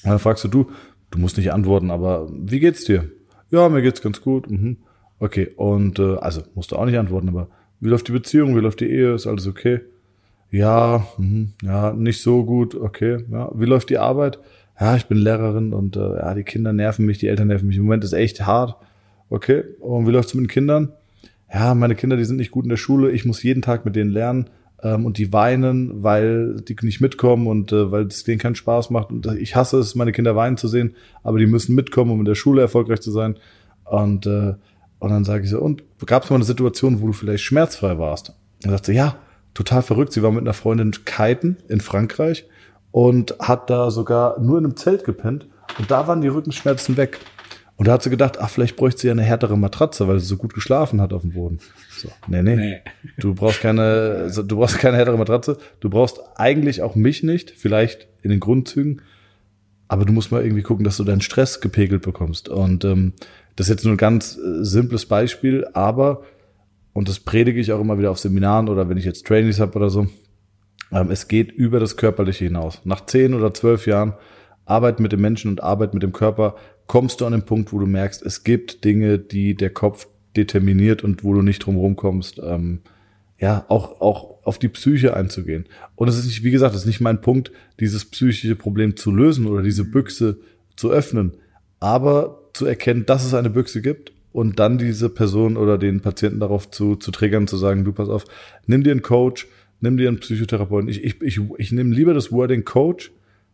Und 0.03 0.09
dann 0.09 0.19
fragst 0.19 0.43
du, 0.43 0.47
du, 0.49 0.71
du 1.11 1.19
musst 1.19 1.37
nicht 1.37 1.53
antworten, 1.53 1.91
aber 1.91 2.29
wie 2.33 2.59
geht's 2.59 2.83
dir? 2.83 3.09
Ja, 3.51 3.69
mir 3.69 3.83
geht's 3.83 4.01
ganz 4.01 4.21
gut. 4.21 4.49
Mhm. 4.49 4.77
Okay, 5.19 5.51
und 5.55 5.99
äh, 5.99 6.15
also 6.17 6.41
musst 6.55 6.71
du 6.71 6.75
auch 6.75 6.85
nicht 6.85 6.97
antworten, 6.97 7.29
aber 7.29 7.47
wie 7.79 7.89
läuft 7.89 8.07
die 8.07 8.11
Beziehung, 8.11 8.55
wie 8.55 8.59
läuft 8.59 8.79
die 8.79 8.89
Ehe, 8.89 9.13
ist 9.13 9.27
alles 9.27 9.47
okay? 9.47 9.81
Ja, 10.49 11.05
mh, 11.17 11.47
ja, 11.61 11.93
nicht 11.93 12.21
so 12.21 12.43
gut, 12.43 12.75
okay. 12.75 13.23
Ja, 13.31 13.51
wie 13.53 13.65
läuft 13.65 13.89
die 13.89 13.99
Arbeit? 13.99 14.39
Ja, 14.79 14.95
ich 14.95 15.05
bin 15.05 15.19
Lehrerin 15.19 15.73
und 15.73 15.95
äh, 15.95 15.99
ja, 15.99 16.33
die 16.33 16.43
Kinder 16.43 16.73
nerven 16.73 17.05
mich, 17.05 17.19
die 17.19 17.27
Eltern 17.27 17.47
nerven 17.47 17.67
mich. 17.67 17.77
Im 17.77 17.83
Moment 17.83 18.03
ist 18.03 18.13
echt 18.13 18.45
hart. 18.45 18.75
Okay, 19.29 19.63
und 19.79 20.07
wie 20.07 20.11
läuft's 20.11 20.33
mit 20.33 20.45
den 20.45 20.47
Kindern? 20.47 20.91
Ja, 21.53 21.75
meine 21.75 21.95
Kinder, 21.95 22.17
die 22.17 22.25
sind 22.25 22.37
nicht 22.37 22.51
gut 22.51 22.65
in 22.65 22.69
der 22.69 22.77
Schule, 22.77 23.11
ich 23.11 23.25
muss 23.25 23.43
jeden 23.43 23.61
Tag 23.61 23.85
mit 23.85 23.95
denen 23.95 24.09
lernen 24.09 24.49
ähm, 24.81 25.05
und 25.05 25.17
die 25.17 25.31
weinen, 25.31 26.03
weil 26.03 26.61
die 26.61 26.75
nicht 26.81 26.99
mitkommen 26.99 27.47
und 27.47 27.71
äh, 27.71 27.91
weil 27.91 28.07
es 28.07 28.23
denen 28.23 28.39
keinen 28.39 28.55
Spaß 28.55 28.89
macht. 28.89 29.11
Und 29.11 29.25
ich 29.37 29.55
hasse 29.55 29.77
es, 29.77 29.95
meine 29.95 30.11
Kinder 30.11 30.35
weinen 30.35 30.57
zu 30.57 30.67
sehen, 30.67 30.95
aber 31.21 31.37
die 31.37 31.45
müssen 31.45 31.75
mitkommen, 31.75 32.11
um 32.11 32.19
in 32.19 32.25
der 32.25 32.35
Schule 32.35 32.61
erfolgreich 32.61 33.01
zu 33.01 33.11
sein. 33.11 33.35
Und, 33.85 34.25
äh, 34.25 34.55
und 34.99 35.09
dann 35.09 35.25
sage 35.25 35.43
ich 35.43 35.49
so, 35.49 35.59
und 35.59 35.83
gab 36.05 36.23
es 36.23 36.29
mal 36.29 36.37
eine 36.37 36.45
Situation, 36.45 37.01
wo 37.01 37.07
du 37.07 37.13
vielleicht 37.13 37.43
schmerzfrei 37.43 37.99
warst? 37.99 38.33
Und 38.63 38.71
sagt 38.71 38.85
sie, 38.85 38.93
ja, 38.93 39.17
total 39.53 39.83
verrückt. 39.83 40.13
Sie 40.13 40.23
war 40.23 40.31
mit 40.31 40.41
einer 40.41 40.53
Freundin 40.53 40.91
kiten 41.05 41.57
in 41.67 41.81
Frankreich 41.81 42.45
und 42.91 43.35
hat 43.39 43.69
da 43.69 43.91
sogar 43.91 44.39
nur 44.39 44.57
in 44.57 44.65
einem 44.65 44.77
Zelt 44.77 45.03
gepennt. 45.03 45.47
Und 45.77 45.91
da 45.91 46.07
waren 46.07 46.21
die 46.21 46.27
Rückenschmerzen 46.29 46.97
weg. 46.97 47.19
Und 47.75 47.87
da 47.87 47.93
hat 47.93 48.03
sie 48.03 48.09
gedacht, 48.09 48.39
ach, 48.39 48.49
vielleicht 48.49 48.75
bräuchte 48.75 49.01
sie 49.01 49.07
ja 49.07 49.13
eine 49.13 49.23
härtere 49.23 49.57
Matratze, 49.57 50.07
weil 50.07 50.19
sie 50.19 50.27
so 50.27 50.37
gut 50.37 50.53
geschlafen 50.53 51.01
hat 51.01 51.11
auf 51.11 51.21
dem 51.21 51.31
Boden. 51.31 51.59
So, 51.89 52.09
nee, 52.27 52.43
nee. 52.43 52.55
nee. 52.55 52.81
Du 53.17 53.33
brauchst 53.33 53.61
keine, 53.61 54.31
du 54.31 54.57
brauchst 54.57 54.77
keine 54.77 54.97
härtere 54.97 55.17
Matratze. 55.17 55.57
Du 55.79 55.89
brauchst 55.89 56.19
eigentlich 56.35 56.83
auch 56.83 56.95
mich 56.95 57.23
nicht, 57.23 57.51
vielleicht 57.51 58.07
in 58.21 58.29
den 58.29 58.39
Grundzügen. 58.39 59.01
Aber 59.87 60.05
du 60.05 60.13
musst 60.13 60.31
mal 60.31 60.43
irgendwie 60.43 60.63
gucken, 60.63 60.83
dass 60.83 60.97
du 60.97 61.03
deinen 61.03 61.21
Stress 61.21 61.61
gepegelt 61.61 62.03
bekommst. 62.03 62.47
Und 62.47 62.85
ähm, 62.85 63.13
das 63.55 63.67
ist 63.67 63.71
jetzt 63.71 63.83
nur 63.85 63.93
ein 63.93 63.97
ganz 63.97 64.37
äh, 64.37 64.63
simples 64.63 65.05
Beispiel, 65.05 65.67
aber, 65.73 66.23
und 66.93 67.09
das 67.09 67.19
predige 67.19 67.59
ich 67.59 67.71
auch 67.71 67.81
immer 67.81 67.97
wieder 67.97 68.11
auf 68.11 68.19
Seminaren 68.19 68.69
oder 68.69 68.89
wenn 68.89 68.97
ich 68.97 69.05
jetzt 69.05 69.25
Trainees 69.27 69.59
habe 69.59 69.75
oder 69.75 69.89
so, 69.89 70.07
ähm, 70.91 71.11
es 71.11 71.27
geht 71.27 71.51
über 71.51 71.79
das 71.79 71.97
Körperliche 71.97 72.45
hinaus. 72.45 72.81
Nach 72.85 73.05
zehn 73.05 73.33
oder 73.33 73.53
zwölf 73.53 73.85
Jahren 73.87 74.13
Arbeit 74.65 74.99
mit 74.99 75.11
dem 75.11 75.21
Menschen 75.21 75.51
und 75.51 75.61
Arbeit 75.61 75.93
mit 75.93 76.03
dem 76.03 76.13
Körper 76.13 76.55
kommst 76.87 77.21
du 77.21 77.25
an 77.25 77.33
den 77.33 77.45
Punkt, 77.45 77.73
wo 77.73 77.79
du 77.79 77.85
merkst, 77.85 78.21
es 78.23 78.43
gibt 78.43 78.83
Dinge, 78.83 79.19
die 79.19 79.55
der 79.55 79.69
Kopf 79.69 80.07
determiniert 80.35 81.03
und 81.03 81.23
wo 81.23 81.33
du 81.33 81.41
nicht 81.41 81.59
drum 81.59 81.95
kommst, 81.95 82.39
ähm, 82.43 82.79
ja, 83.39 83.65
auch, 83.67 84.01
auch 84.01 84.45
auf 84.45 84.57
die 84.57 84.69
Psyche 84.69 85.15
einzugehen. 85.15 85.65
Und 85.95 86.07
es 86.07 86.17
ist 86.17 86.25
nicht, 86.25 86.43
wie 86.43 86.51
gesagt, 86.51 86.75
es 86.75 86.81
ist 86.81 86.87
nicht 86.87 87.01
mein 87.01 87.21
Punkt, 87.21 87.51
dieses 87.79 88.05
psychische 88.05 88.55
Problem 88.55 88.95
zu 88.95 89.11
lösen 89.11 89.45
oder 89.47 89.61
diese 89.61 89.83
Büchse 89.83 90.39
zu 90.75 90.91
öffnen, 90.91 91.33
aber 91.79 92.49
zu 92.53 92.65
erkennen, 92.65 93.05
dass 93.05 93.25
es 93.25 93.33
eine 93.33 93.49
Büchse 93.49 93.81
gibt 93.81 94.13
und 94.31 94.59
dann 94.59 94.77
diese 94.77 95.09
Person 95.09 95.57
oder 95.57 95.77
den 95.77 96.01
Patienten 96.01 96.39
darauf 96.39 96.69
zu, 96.71 96.95
zu 96.95 97.11
triggern, 97.11 97.47
zu 97.47 97.57
sagen, 97.57 97.83
du 97.83 97.93
pass 97.93 98.09
auf, 98.09 98.25
nimm 98.65 98.83
dir 98.83 98.91
einen 98.91 99.01
Coach, 99.01 99.47
nimm 99.81 99.97
dir 99.97 100.07
einen 100.07 100.19
Psychotherapeuten. 100.19 100.89
Ich, 100.89 101.03
ich, 101.03 101.21
ich, 101.21 101.39
ich 101.57 101.71
nehme 101.71 101.93
lieber 101.93 102.13
das 102.13 102.31
Wording 102.31 102.63
Coach, 102.63 103.11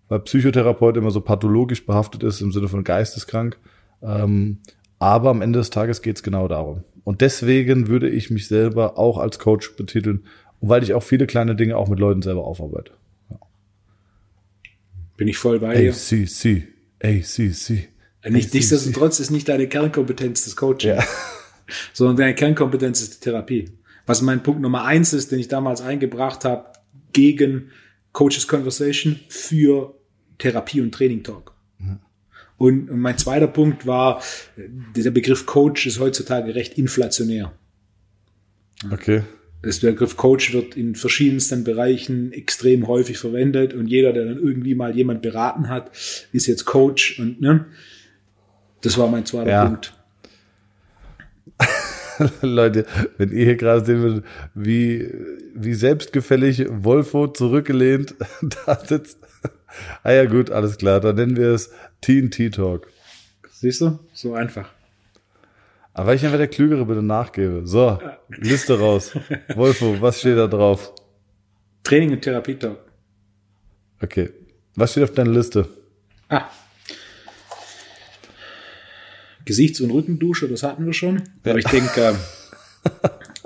weil 0.09 0.19
Psychotherapeut 0.19 0.97
immer 0.97 1.11
so 1.11 1.21
pathologisch 1.21 1.85
behaftet 1.85 2.23
ist 2.23 2.41
im 2.41 2.51
Sinne 2.51 2.67
von 2.67 2.83
geisteskrank. 2.83 3.57
Ähm, 4.01 4.57
aber 4.97 5.29
am 5.29 5.41
Ende 5.41 5.59
des 5.59 5.69
Tages 5.69 6.01
geht 6.01 6.17
es 6.17 6.23
genau 6.23 6.47
darum. 6.47 6.83
Und 7.03 7.21
deswegen 7.21 7.87
würde 7.87 8.09
ich 8.09 8.29
mich 8.29 8.47
selber 8.47 8.97
auch 8.97 9.17
als 9.17 9.39
Coach 9.39 9.75
betiteln, 9.75 10.25
weil 10.61 10.83
ich 10.83 10.93
auch 10.93 11.03
viele 11.03 11.25
kleine 11.27 11.55
Dinge 11.55 11.77
auch 11.77 11.87
mit 11.87 11.99
Leuten 11.99 12.21
selber 12.21 12.43
aufarbeite. 12.43 12.91
Ja. 13.29 13.37
Bin 15.15 15.27
ich 15.27 15.37
voll 15.37 15.59
bei 15.59 15.75
dir. 15.75 15.91
ACC, 15.91 16.67
ACC. 17.01 17.89
Nicht, 18.29 18.53
nichtsdestotrotz 18.53 19.19
ist 19.19 19.31
nicht 19.31 19.47
deine 19.47 19.67
Kernkompetenz 19.67 20.43
das 20.43 20.55
Coaching, 20.55 20.97
ja. 20.97 21.03
sondern 21.93 22.17
deine 22.17 22.35
Kernkompetenz 22.35 23.01
ist 23.01 23.15
die 23.15 23.29
Therapie. 23.29 23.71
Was 24.05 24.21
mein 24.21 24.43
Punkt 24.43 24.61
Nummer 24.61 24.83
eins 24.83 25.13
ist, 25.13 25.31
den 25.31 25.39
ich 25.39 25.47
damals 25.47 25.81
eingebracht 25.81 26.43
habe, 26.43 26.65
gegen 27.13 27.69
Coaches 28.11 28.47
Conversation 28.47 29.19
für 29.29 29.98
Therapie 30.39 30.81
und 30.81 30.93
Training 30.93 31.23
Talk. 31.23 31.53
Und 32.59 32.91
mein 32.91 33.17
zweiter 33.17 33.47
Punkt 33.47 33.87
war, 33.87 34.21
dieser 34.93 35.11
Begriff 35.11 35.45
Coach 35.45 35.87
ist 35.87 35.99
heutzutage 35.99 36.53
recht 36.55 36.77
inflationär. 36.77 37.53
Okay. 38.91 39.23
Das 39.61 39.79
Begriff 39.79 40.17
Coach 40.17 40.53
wird 40.53 40.75
in 40.75 40.95
verschiedensten 40.95 41.63
Bereichen 41.63 42.33
extrem 42.33 42.87
häufig 42.87 43.17
verwendet 43.17 43.73
und 43.73 43.87
jeder, 43.87 44.11
der 44.13 44.25
dann 44.25 44.37
irgendwie 44.37 44.75
mal 44.75 44.95
jemand 44.95 45.21
beraten 45.21 45.69
hat, 45.69 45.91
ist 46.33 46.47
jetzt 46.47 46.65
Coach 46.65 47.19
und 47.19 47.41
ne, 47.41 47.65
das 48.81 48.97
war 48.97 49.09
mein 49.09 49.25
zweiter 49.25 49.49
ja. 49.49 49.65
Punkt. 49.65 49.93
Leute, 52.41 52.85
wenn 53.17 53.31
ihr 53.31 53.45
hier 53.45 53.55
gerade 53.55 53.85
sehen 53.85 54.01
würdet, 54.01 54.25
wie, 54.53 55.09
wie 55.55 55.73
selbstgefällig 55.73 56.65
Wolfo 56.69 57.27
zurückgelehnt 57.27 58.15
da 58.65 58.79
sitzt. 58.83 59.19
ah 60.03 60.11
ja, 60.11 60.25
gut, 60.25 60.51
alles 60.51 60.77
klar. 60.77 60.99
Dann 60.99 61.15
nennen 61.15 61.37
wir 61.37 61.49
es 61.49 61.71
TNT 62.01 62.53
Talk. 62.53 62.87
Siehst 63.51 63.81
du? 63.81 63.99
So 64.13 64.33
einfach. 64.33 64.69
Aber 65.93 66.13
ich 66.13 66.23
einfach 66.23 66.37
der 66.37 66.47
Klügere 66.47 66.85
bitte 66.85 67.01
nachgebe. 67.01 67.65
So, 67.65 67.99
Liste 68.29 68.79
raus. 68.79 69.11
Wolfo, 69.55 69.99
was 69.99 70.19
steht 70.19 70.37
da 70.37 70.47
drauf? 70.47 70.93
Training 71.83 72.11
und 72.11 72.21
Therapie 72.21 72.55
Talk. 72.55 72.79
Okay. 74.01 74.29
Was 74.75 74.91
steht 74.91 75.03
auf 75.03 75.13
deiner 75.13 75.31
Liste? 75.31 75.67
Ah, 76.29 76.45
Gesichts- 79.45 79.81
und 79.81 79.91
Rückendusche, 79.91 80.47
das 80.47 80.63
hatten 80.63 80.85
wir 80.85 80.93
schon. 80.93 81.23
Aber 81.43 81.57
ich 81.57 81.65
denke, 81.65 82.15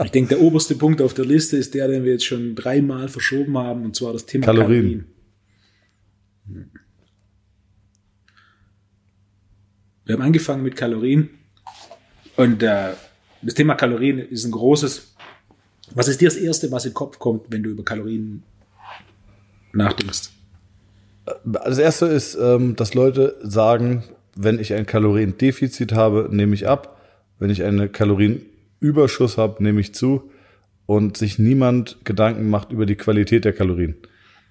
ich 0.03 0.11
denke, 0.11 0.35
der 0.35 0.41
oberste 0.41 0.75
Punkt 0.75 1.01
auf 1.01 1.13
der 1.13 1.25
Liste 1.25 1.57
ist 1.57 1.73
der, 1.73 1.87
den 1.87 2.03
wir 2.03 2.13
jetzt 2.13 2.25
schon 2.25 2.55
dreimal 2.55 3.07
verschoben 3.07 3.57
haben, 3.57 3.85
und 3.85 3.95
zwar 3.95 4.13
das 4.13 4.25
Thema 4.25 4.45
Kalorien. 4.45 5.05
Kalorien. 6.45 6.71
Wir 10.05 10.15
haben 10.15 10.21
angefangen 10.21 10.63
mit 10.63 10.75
Kalorien 10.75 11.29
und 12.35 12.61
äh, 12.61 12.91
das 13.41 13.53
Thema 13.53 13.75
Kalorien 13.75 14.19
ist 14.19 14.43
ein 14.43 14.51
großes. 14.51 15.15
Was 15.95 16.07
ist 16.07 16.19
dir 16.19 16.27
das 16.27 16.37
Erste, 16.37 16.71
was 16.71 16.85
in 16.85 16.91
den 16.91 16.95
Kopf 16.95 17.19
kommt, 17.19 17.45
wenn 17.49 17.63
du 17.63 17.69
über 17.69 17.85
Kalorien 17.85 18.43
nachdenkst? 19.71 20.29
Das 21.45 21.77
Erste 21.77 22.07
ist, 22.07 22.35
ähm, 22.35 22.75
dass 22.75 22.93
Leute 22.93 23.37
sagen, 23.43 24.03
wenn 24.35 24.59
ich 24.59 24.73
ein 24.73 24.85
Kaloriendefizit 24.85 25.93
habe, 25.93 26.29
nehme 26.31 26.53
ich 26.53 26.67
ab. 26.67 27.01
Wenn 27.39 27.49
ich 27.49 27.63
einen 27.63 27.91
Kalorienüberschuss 27.91 29.37
habe, 29.37 29.63
nehme 29.63 29.81
ich 29.81 29.93
zu. 29.93 30.31
Und 30.85 31.17
sich 31.17 31.39
niemand 31.39 31.97
Gedanken 32.03 32.49
macht 32.49 32.71
über 32.71 32.85
die 32.85 32.95
Qualität 32.95 33.45
der 33.45 33.53
Kalorien. 33.53 33.95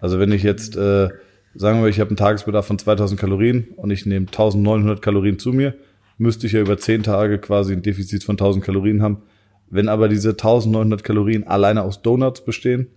Also 0.00 0.18
wenn 0.18 0.32
ich 0.32 0.42
jetzt, 0.42 0.76
äh, 0.76 1.08
sagen 1.54 1.82
wir, 1.82 1.88
ich 1.88 2.00
habe 2.00 2.10
einen 2.10 2.16
Tagesbedarf 2.16 2.66
von 2.66 2.78
2000 2.78 3.20
Kalorien 3.20 3.68
und 3.76 3.90
ich 3.90 4.06
nehme 4.06 4.26
1900 4.26 5.02
Kalorien 5.02 5.38
zu 5.38 5.52
mir, 5.52 5.74
müsste 6.18 6.46
ich 6.46 6.54
ja 6.54 6.60
über 6.60 6.78
10 6.78 7.02
Tage 7.02 7.38
quasi 7.38 7.72
ein 7.72 7.82
Defizit 7.82 8.24
von 8.24 8.34
1000 8.34 8.64
Kalorien 8.64 9.02
haben. 9.02 9.22
Wenn 9.68 9.88
aber 9.88 10.08
diese 10.08 10.30
1900 10.30 11.04
Kalorien 11.04 11.46
alleine 11.46 11.82
aus 11.82 12.02
Donuts 12.02 12.44
bestehen, 12.44 12.88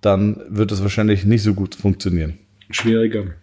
dann 0.00 0.42
wird 0.48 0.72
es 0.72 0.82
wahrscheinlich 0.82 1.24
nicht 1.24 1.42
so 1.42 1.54
gut 1.54 1.74
funktionieren. 1.74 2.38
Schwieriger. 2.70 3.34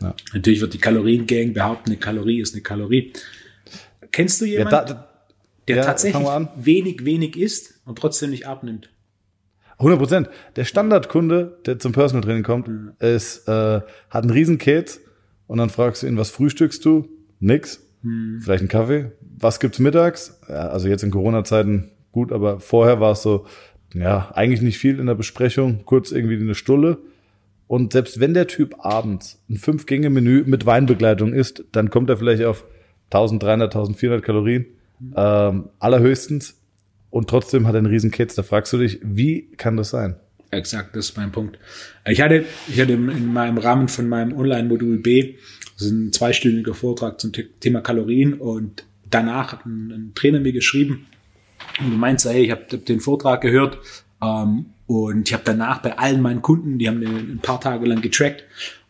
Ja. 0.00 0.14
Natürlich 0.32 0.60
wird 0.60 0.74
die 0.74 0.78
Kaloriengang 0.78 1.52
behaupten, 1.52 1.90
eine 1.90 1.98
Kalorie 1.98 2.40
ist 2.40 2.54
eine 2.54 2.62
Kalorie. 2.62 3.12
Kennst 4.12 4.40
du 4.40 4.44
jemanden, 4.44 4.72
ja, 4.74 4.84
da, 4.84 5.08
der 5.68 5.76
ja, 5.76 5.84
tatsächlich 5.84 6.26
wenig, 6.56 7.04
wenig 7.04 7.36
isst 7.36 7.80
und 7.84 7.98
trotzdem 7.98 8.30
nicht 8.30 8.46
abnimmt? 8.46 8.90
100 9.78 9.98
Prozent. 9.98 10.30
Der 10.56 10.64
Standardkunde, 10.64 11.58
der 11.66 11.78
zum 11.78 11.92
Personal 11.92 12.22
Training 12.22 12.42
kommt, 12.42 12.68
mhm. 12.68 12.92
ist, 12.98 13.46
äh, 13.48 13.80
hat 14.10 14.22
einen 14.22 14.30
riesen 14.30 14.58
Käse 14.58 15.00
und 15.46 15.58
dann 15.58 15.70
fragst 15.70 16.02
du 16.02 16.06
ihn, 16.06 16.16
was 16.16 16.30
frühstückst 16.30 16.84
du? 16.84 17.08
Nix. 17.40 17.82
Mhm. 18.02 18.40
Vielleicht 18.42 18.60
einen 18.60 18.68
Kaffee. 18.68 19.12
Was 19.38 19.60
gibt's 19.60 19.78
mittags? 19.78 20.38
Ja, 20.48 20.68
also 20.68 20.88
jetzt 20.88 21.02
in 21.02 21.10
Corona-Zeiten 21.10 21.90
gut, 22.12 22.32
aber 22.32 22.60
vorher 22.60 23.00
war 23.00 23.12
es 23.12 23.22
so, 23.22 23.46
ja, 23.92 24.30
eigentlich 24.34 24.62
nicht 24.62 24.78
viel 24.78 24.98
in 24.98 25.06
der 25.06 25.14
Besprechung, 25.14 25.84
kurz 25.84 26.10
irgendwie 26.10 26.36
eine 26.36 26.54
Stulle 26.54 26.98
Und 27.68 27.92
selbst 27.92 28.20
wenn 28.20 28.34
der 28.34 28.46
Typ 28.46 28.76
abends 28.78 29.42
ein 29.48 29.56
Fünf-Gänge-Menü 29.56 30.44
mit 30.46 30.66
Weinbegleitung 30.66 31.32
isst, 31.32 31.64
dann 31.72 31.90
kommt 31.90 32.10
er 32.10 32.16
vielleicht 32.16 32.44
auf 32.44 32.64
1300, 33.06 33.74
1400 33.74 34.24
Kalorien, 34.24 34.66
ähm, 35.16 35.70
allerhöchstens. 35.78 36.60
Und 37.10 37.28
trotzdem 37.28 37.66
hat 37.66 37.74
er 37.74 37.78
einen 37.78 37.86
riesen 37.86 38.10
Kids. 38.10 38.34
Da 38.34 38.42
fragst 38.42 38.72
du 38.72 38.78
dich, 38.78 39.00
wie 39.02 39.48
kann 39.56 39.76
das 39.76 39.90
sein? 39.90 40.16
Exakt, 40.50 40.94
das 40.94 41.10
ist 41.10 41.16
mein 41.16 41.32
Punkt. 41.32 41.58
Ich 42.06 42.20
hatte, 42.20 42.44
ich 42.68 42.80
hatte 42.80 42.92
in 42.92 43.32
meinem 43.32 43.58
Rahmen 43.58 43.88
von 43.88 44.08
meinem 44.08 44.36
Online-Modul 44.36 44.98
B, 44.98 45.34
ist 45.76 45.90
ein 45.90 46.12
zweistündiger 46.12 46.74
Vortrag 46.74 47.20
zum 47.20 47.32
Thema 47.60 47.80
Kalorien 47.80 48.34
und 48.34 48.84
danach 49.10 49.52
hat 49.52 49.66
ein, 49.66 49.90
ein 49.90 50.12
Trainer 50.14 50.40
mir 50.40 50.52
geschrieben 50.52 51.06
und 51.80 51.90
du 51.90 51.96
meinst, 51.96 52.24
hey, 52.26 52.44
ich 52.44 52.50
habe 52.50 52.78
den 52.78 53.00
Vortrag 53.00 53.40
gehört 53.40 53.78
ähm, 54.22 54.66
und 54.86 55.28
ich 55.28 55.34
habe 55.34 55.42
danach 55.44 55.82
bei 55.82 55.98
allen 55.98 56.20
meinen 56.20 56.42
Kunden, 56.42 56.78
die 56.78 56.88
haben 56.88 57.00
den 57.00 57.32
ein 57.32 57.40
paar 57.42 57.60
Tage 57.60 57.86
lang 57.86 58.00
getrackt 58.00 58.44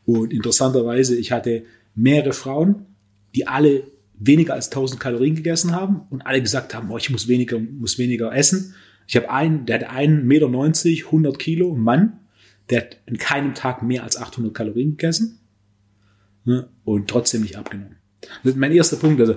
und 0.04 0.32
interessanterweise, 0.32 1.16
ich 1.16 1.32
hatte 1.32 1.64
mehrere 1.94 2.32
Frauen, 2.32 2.86
die 3.34 3.46
alle 3.46 3.84
weniger 4.18 4.54
als 4.54 4.68
1000 4.68 5.00
Kalorien 5.00 5.34
gegessen 5.34 5.72
haben 5.72 6.02
und 6.10 6.26
alle 6.26 6.40
gesagt 6.40 6.74
haben, 6.74 6.90
oh, 6.90 6.96
ich 6.96 7.10
muss 7.10 7.28
weniger, 7.28 7.58
muss 7.58 7.98
weniger 7.98 8.34
essen. 8.34 8.74
Ich 9.06 9.16
habe 9.16 9.30
einen, 9.30 9.66
der 9.66 9.80
hat 9.80 9.90
einen 9.90 10.26
Meter, 10.26 10.48
90, 10.48 11.06
100 11.06 11.38
Kilo, 11.38 11.74
Mann, 11.74 12.20
der 12.70 12.82
hat 12.82 13.00
in 13.06 13.18
keinem 13.18 13.54
Tag 13.54 13.82
mehr 13.82 14.02
als 14.02 14.16
800 14.16 14.54
Kalorien 14.54 14.92
gegessen 14.92 15.40
ne, 16.44 16.68
und 16.84 17.08
trotzdem 17.08 17.42
nicht 17.42 17.56
abgenommen. 17.56 17.96
Das 18.42 18.52
ist 18.52 18.58
mein 18.58 18.72
erster 18.72 18.96
Punkt, 18.96 19.20
also 19.20 19.36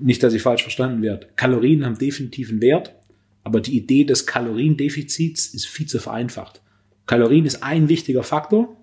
nicht, 0.00 0.22
dass 0.22 0.34
ich 0.34 0.42
falsch 0.42 0.62
verstanden 0.62 1.02
werde. 1.02 1.28
Kalorien 1.36 1.84
haben 1.84 1.98
definitiv 1.98 2.50
einen 2.50 2.62
Wert, 2.62 2.94
aber 3.42 3.60
die 3.60 3.76
Idee 3.76 4.04
des 4.04 4.26
Kaloriendefizits 4.26 5.54
ist 5.54 5.66
viel 5.66 5.86
zu 5.86 5.98
vereinfacht. 5.98 6.62
Kalorien 7.06 7.46
ist 7.46 7.62
ein 7.62 7.88
wichtiger 7.88 8.22
Faktor, 8.22 8.76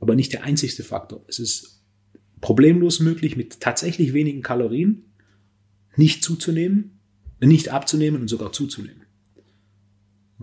aber 0.00 0.14
nicht 0.14 0.32
der 0.32 0.44
einzigste 0.44 0.82
Faktor. 0.82 1.24
Es 1.28 1.38
ist 1.38 1.82
problemlos 2.40 3.00
möglich, 3.00 3.36
mit 3.36 3.60
tatsächlich 3.60 4.12
wenigen 4.12 4.42
Kalorien 4.42 5.04
nicht 5.96 6.24
zuzunehmen, 6.24 7.00
nicht 7.40 7.70
abzunehmen 7.70 8.20
und 8.20 8.28
sogar 8.28 8.52
zuzunehmen. 8.52 9.02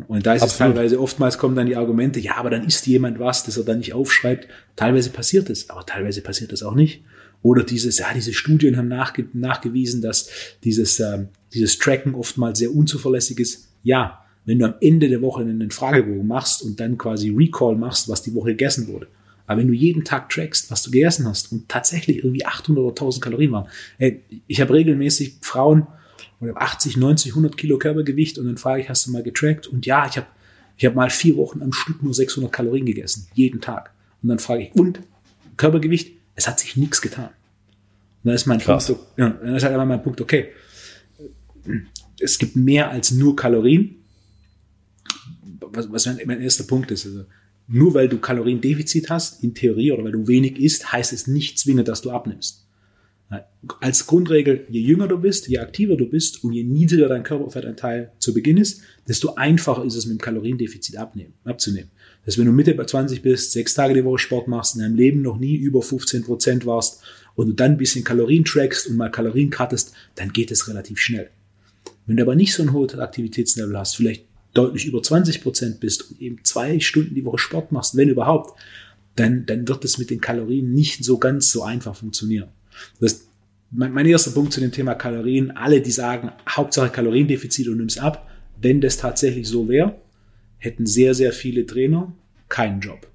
Und 0.07 0.27
da 0.27 0.35
ist 0.35 0.43
Absolut. 0.43 0.73
es 0.73 0.75
teilweise, 0.75 1.01
oftmals 1.01 1.37
kommen 1.39 1.55
dann 1.55 1.65
die 1.65 1.75
Argumente, 1.75 2.19
ja, 2.19 2.35
aber 2.37 2.51
dann 2.51 2.65
isst 2.65 2.85
jemand 2.85 3.17
was, 3.17 3.43
das 3.43 3.57
er 3.57 3.63
dann 3.63 3.79
nicht 3.79 3.93
aufschreibt. 3.93 4.47
Teilweise 4.75 5.09
passiert 5.09 5.49
es, 5.49 5.71
aber 5.71 5.85
teilweise 5.85 6.21
passiert 6.21 6.53
es 6.53 6.61
auch 6.61 6.75
nicht. 6.75 7.03
Oder 7.41 7.63
dieses, 7.63 7.97
ja, 7.97 8.13
diese 8.13 8.33
Studien 8.33 8.77
haben 8.77 8.87
nachge 8.87 9.27
nachgewiesen, 9.33 10.01
dass 10.01 10.29
dieses, 10.63 10.99
äh, 10.99 11.25
dieses 11.53 11.77
Tracken 11.77 12.15
oftmals 12.15 12.59
sehr 12.59 12.73
unzuverlässig 12.73 13.39
ist. 13.39 13.67
Ja, 13.83 14.25
wenn 14.45 14.59
du 14.59 14.65
am 14.65 14.75
Ende 14.81 15.09
der 15.09 15.21
Woche 15.21 15.41
einen 15.41 15.71
Fragebogen 15.71 16.27
machst 16.27 16.61
und 16.61 16.79
dann 16.79 16.97
quasi 16.97 17.29
Recall 17.29 17.75
machst, 17.75 18.09
was 18.09 18.21
die 18.21 18.33
Woche 18.33 18.51
gegessen 18.51 18.87
wurde. 18.87 19.07
Aber 19.45 19.61
wenn 19.61 19.67
du 19.67 19.73
jeden 19.73 20.03
Tag 20.03 20.29
trackst, 20.29 20.71
was 20.71 20.83
du 20.83 20.91
gegessen 20.91 21.27
hast 21.27 21.51
und 21.51 21.69
tatsächlich 21.69 22.17
irgendwie 22.17 22.45
800 22.45 22.83
oder 22.83 22.91
1000 22.91 23.23
Kalorien 23.23 23.51
waren. 23.51 23.67
Ey, 23.97 24.21
ich 24.47 24.59
habe 24.59 24.73
regelmäßig 24.73 25.37
Frauen, 25.41 25.87
oder 26.39 26.61
80, 26.61 26.97
90, 26.97 27.31
100 27.31 27.57
Kilo 27.57 27.77
Körpergewicht 27.77 28.37
und 28.37 28.45
dann 28.45 28.57
frage 28.57 28.81
ich, 28.81 28.89
hast 28.89 29.07
du 29.07 29.11
mal 29.11 29.23
getrackt? 29.23 29.67
Und 29.67 29.85
ja, 29.85 30.07
ich 30.07 30.17
habe 30.17 30.27
ich 30.77 30.85
hab 30.85 30.95
mal 30.95 31.09
vier 31.09 31.35
Wochen 31.37 31.61
am 31.63 31.73
Stück 31.73 32.03
nur 32.03 32.13
600 32.13 32.51
Kalorien 32.51 32.85
gegessen, 32.85 33.27
jeden 33.33 33.61
Tag. 33.61 33.91
Und 34.21 34.29
dann 34.29 34.39
frage 34.39 34.63
ich, 34.63 34.75
und 34.75 34.99
Körpergewicht? 35.57 36.15
Es 36.35 36.47
hat 36.47 36.59
sich 36.59 36.77
nichts 36.77 37.01
getan. 37.01 37.29
Und 38.23 38.25
dann 38.25 38.35
ist 38.35 38.45
mein 38.45 38.59
Krass. 38.59 38.87
Punkt, 38.87 39.01
ja, 39.17 39.29
dann 39.29 39.55
ist 39.55 39.63
halt 39.63 39.73
immer 39.73 39.85
mein 39.85 40.03
Punkt, 40.03 40.21
okay, 40.21 40.49
es 42.19 42.37
gibt 42.37 42.55
mehr 42.55 42.91
als 42.91 43.11
nur 43.11 43.35
Kalorien. 43.35 43.95
Was, 45.59 45.91
was 45.91 46.05
mein, 46.25 46.41
erster 46.41 46.63
Punkt 46.63 46.91
ist, 46.91 47.05
also 47.05 47.25
nur 47.67 47.93
weil 47.93 48.07
du 48.07 48.17
Kaloriendefizit 48.17 49.09
hast, 49.09 49.43
in 49.43 49.53
Theorie, 49.53 49.91
oder 49.91 50.03
weil 50.03 50.13
du 50.13 50.27
wenig 50.27 50.57
isst, 50.57 50.91
heißt 50.91 51.11
es 51.13 51.27
nicht 51.27 51.59
zwingend, 51.59 51.87
dass 51.87 52.01
du 52.01 52.11
abnimmst. 52.11 52.65
Als 53.81 54.07
Grundregel, 54.07 54.65
je 54.69 54.79
jünger 54.79 55.09
du 55.09 55.17
bist, 55.17 55.49
je 55.49 55.57
aktiver 55.57 55.97
du 55.97 56.09
bist 56.09 56.45
und 56.45 56.53
je 56.53 56.63
niedriger 56.63 57.09
dein 57.09 57.23
Körperfettanteil 57.23 58.13
zu 58.19 58.33
Beginn 58.33 58.55
ist, 58.55 58.81
desto 59.05 59.35
einfacher 59.35 59.83
ist 59.83 59.95
es 59.95 60.05
mit 60.05 60.17
dem 60.17 60.21
Kaloriendefizit 60.21 60.95
abnehmen, 60.95 61.33
abzunehmen. 61.43 61.91
Das 62.21 62.33
heißt, 62.33 62.37
wenn 62.39 62.45
du 62.45 62.53
Mitte 62.53 62.73
bei 62.73 62.85
20 62.85 63.21
bist, 63.21 63.51
sechs 63.51 63.73
Tage 63.73 63.93
die 63.93 64.05
Woche 64.05 64.19
Sport 64.19 64.47
machst, 64.47 64.75
in 64.75 64.81
deinem 64.81 64.95
Leben 64.95 65.21
noch 65.21 65.37
nie 65.37 65.57
über 65.57 65.81
15 65.81 66.23
Prozent 66.23 66.65
warst 66.65 67.01
und 67.35 67.47
du 67.47 67.53
dann 67.53 67.71
ein 67.71 67.77
bisschen 67.77 68.05
Kalorien 68.05 68.45
trackst 68.45 68.87
und 68.87 68.95
mal 68.95 69.11
Kalorien 69.11 69.49
cuttest, 69.49 69.93
dann 70.15 70.31
geht 70.31 70.49
es 70.51 70.69
relativ 70.69 70.97
schnell. 70.97 71.29
Wenn 72.07 72.17
du 72.17 72.23
aber 72.23 72.35
nicht 72.35 72.53
so 72.53 72.63
ein 72.63 72.73
hohes 72.73 72.97
Aktivitätslevel 72.97 73.77
hast, 73.77 73.95
vielleicht 73.95 74.25
deutlich 74.53 74.85
über 74.85 75.03
20 75.03 75.43
Prozent 75.43 75.79
bist 75.79 76.09
und 76.09 76.21
eben 76.21 76.43
zwei 76.43 76.79
Stunden 76.79 77.13
die 77.13 77.25
Woche 77.25 77.37
Sport 77.37 77.71
machst, 77.71 77.95
wenn 77.95 78.09
überhaupt, 78.09 78.59
dann, 79.15 79.45
dann 79.45 79.67
wird 79.67 79.83
es 79.85 79.97
mit 79.97 80.09
den 80.09 80.21
Kalorien 80.21 80.73
nicht 80.73 81.03
so 81.03 81.17
ganz 81.17 81.51
so 81.51 81.63
einfach 81.63 81.95
funktionieren. 81.95 82.49
Das, 82.99 83.27
mein, 83.71 83.91
mein 83.91 84.05
erster 84.05 84.31
Punkt 84.31 84.53
zu 84.53 84.61
dem 84.61 84.71
Thema 84.71 84.95
Kalorien, 84.95 85.51
alle, 85.51 85.81
die 85.81 85.91
sagen, 85.91 86.31
Hauptsache 86.49 86.89
Kaloriendefizit 86.89 87.67
und 87.67 87.77
nimmst 87.77 87.99
ab, 87.99 88.29
wenn 88.61 88.81
das 88.81 88.97
tatsächlich 88.97 89.47
so 89.47 89.67
wäre, 89.67 89.95
hätten 90.57 90.85
sehr, 90.85 91.13
sehr 91.13 91.33
viele 91.33 91.65
Trainer 91.65 92.13
keinen 92.49 92.79
Job. 92.79 93.07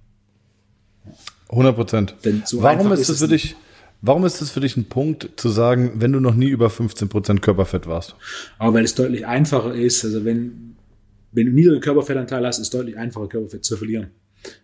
100 1.49 1.75
Prozent. 1.75 2.15
So 2.45 2.63
warum 2.63 2.93
ist 2.93 3.09
das 3.09 3.19
für 3.19 3.29
dich, 3.29 3.57
warum 4.03 4.25
ist 4.25 4.41
das 4.41 4.51
für 4.51 4.61
dich 4.61 4.77
ein 4.77 4.85
Punkt 4.85 5.31
zu 5.37 5.49
sagen, 5.49 5.93
wenn 5.97 6.13
du 6.13 6.21
noch 6.21 6.35
nie 6.35 6.49
über 6.49 6.69
15 6.69 7.09
Prozent 7.09 7.41
Körperfett 7.41 7.87
warst? 7.87 8.17
Aber 8.59 8.75
weil 8.75 8.85
es 8.85 8.95
deutlich 8.95 9.27
einfacher 9.27 9.75
ist, 9.75 10.05
also 10.05 10.25
wenn, 10.25 10.77
wenn 11.31 11.47
du 11.47 11.53
niedrigen 11.53 11.81
Körperfettanteil 11.81 12.47
hast, 12.47 12.59
ist 12.59 12.67
es 12.67 12.71
deutlich 12.71 12.99
einfacher 12.99 13.29
Körperfett 13.29 13.65
zu 13.65 13.77
verlieren. 13.77 14.09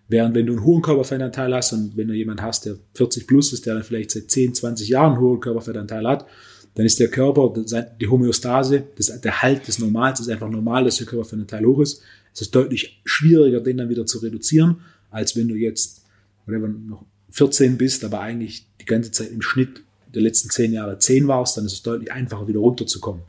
Während 0.08 0.34
wenn 0.34 0.46
du 0.46 0.54
einen 0.54 0.64
hohen 0.64 0.82
Körperfettanteil 0.82 1.54
hast 1.54 1.72
und 1.72 1.96
wenn 1.96 2.08
du 2.08 2.14
jemand 2.14 2.42
hast, 2.42 2.66
der 2.66 2.76
40 2.94 3.26
plus 3.26 3.52
ist, 3.52 3.64
der 3.64 3.74
dann 3.74 3.84
vielleicht 3.84 4.10
seit 4.10 4.30
10, 4.30 4.54
20 4.54 4.88
Jahren 4.88 5.12
einen 5.12 5.20
hohen 5.20 5.40
Körperfettanteil 5.40 6.06
hat, 6.06 6.26
dann 6.74 6.86
ist 6.86 6.98
der 7.00 7.08
Körper, 7.08 7.52
die 8.00 8.06
Homöostase, 8.08 8.84
das, 8.96 9.20
der 9.20 9.42
Halt 9.42 9.66
des 9.66 9.78
Normals 9.78 10.20
ist 10.20 10.28
einfach 10.28 10.48
normal, 10.48 10.84
dass 10.84 10.96
der 10.96 11.06
Körperfettanteil 11.06 11.64
hoch 11.64 11.80
ist. 11.80 12.02
Es 12.32 12.42
ist 12.42 12.54
deutlich 12.54 13.00
schwieriger, 13.04 13.60
den 13.60 13.78
dann 13.78 13.88
wieder 13.88 14.06
zu 14.06 14.18
reduzieren, 14.18 14.80
als 15.10 15.36
wenn 15.36 15.48
du 15.48 15.54
jetzt 15.54 16.04
whatever, 16.46 16.68
noch 16.68 17.04
14 17.30 17.76
bist, 17.78 18.04
aber 18.04 18.20
eigentlich 18.20 18.67
ganze 18.88 19.12
Zeit 19.12 19.30
im 19.30 19.42
Schnitt 19.42 19.82
der 20.14 20.22
letzten 20.22 20.50
10 20.50 20.72
Jahre 20.72 20.98
10 20.98 21.28
warst, 21.28 21.56
dann 21.56 21.66
ist 21.66 21.72
es 21.72 21.82
deutlich 21.82 22.12
einfacher, 22.12 22.48
wieder 22.48 22.60
runterzukommen. 22.60 23.22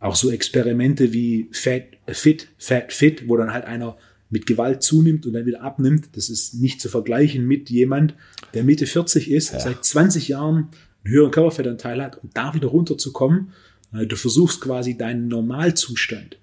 Auch 0.00 0.16
so 0.16 0.30
Experimente 0.30 1.12
wie 1.12 1.48
Fat, 1.52 1.84
Fit, 2.08 2.48
Fat, 2.58 2.92
Fit, 2.92 3.28
wo 3.28 3.36
dann 3.36 3.52
halt 3.52 3.64
einer 3.64 3.96
mit 4.28 4.46
Gewalt 4.46 4.82
zunimmt 4.82 5.24
und 5.26 5.32
dann 5.32 5.46
wieder 5.46 5.62
abnimmt, 5.62 6.08
das 6.14 6.28
ist 6.28 6.54
nicht 6.54 6.80
zu 6.80 6.88
vergleichen 6.88 7.46
mit 7.46 7.70
jemand, 7.70 8.14
der 8.54 8.64
Mitte 8.64 8.86
40 8.86 9.30
ist, 9.30 9.52
ja. 9.52 9.60
seit 9.60 9.84
20 9.84 10.28
Jahren 10.28 10.68
einen 11.04 11.14
höheren 11.14 11.30
Körperfettanteil 11.30 12.02
hat 12.02 12.22
und 12.22 12.36
da 12.36 12.52
wieder 12.54 12.68
runterzukommen. 12.68 13.52
Äh, 13.92 14.06
du 14.06 14.16
versuchst 14.16 14.60
quasi 14.60 14.98
deinen 14.98 15.28
Normalzustand 15.28 16.38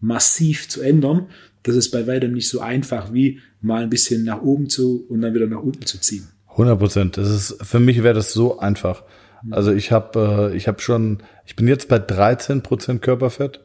massiv 0.00 0.68
zu 0.68 0.80
ändern. 0.80 1.26
Das 1.62 1.76
ist 1.76 1.90
bei 1.90 2.06
weitem 2.06 2.32
nicht 2.32 2.48
so 2.48 2.60
einfach, 2.60 3.12
wie 3.12 3.40
mal 3.60 3.82
ein 3.82 3.90
bisschen 3.90 4.24
nach 4.24 4.42
oben 4.42 4.68
zu 4.68 5.04
und 5.08 5.20
dann 5.20 5.34
wieder 5.34 5.46
nach 5.46 5.62
unten 5.62 5.84
zu 5.84 5.98
ziehen. 5.98 6.28
100 6.56 6.78
Prozent. 6.78 7.16
Das 7.16 7.28
ist, 7.28 7.62
für 7.62 7.80
mich 7.80 8.02
wäre 8.02 8.14
das 8.14 8.32
so 8.32 8.58
einfach. 8.58 9.02
Also 9.50 9.72
ich 9.72 9.92
habe, 9.92 10.50
äh, 10.52 10.56
ich 10.56 10.68
habe 10.68 10.80
schon, 10.80 11.18
ich 11.44 11.54
bin 11.54 11.68
jetzt 11.68 11.88
bei 11.88 11.98
13 11.98 12.62
Prozent 12.62 13.02
Körperfett 13.02 13.60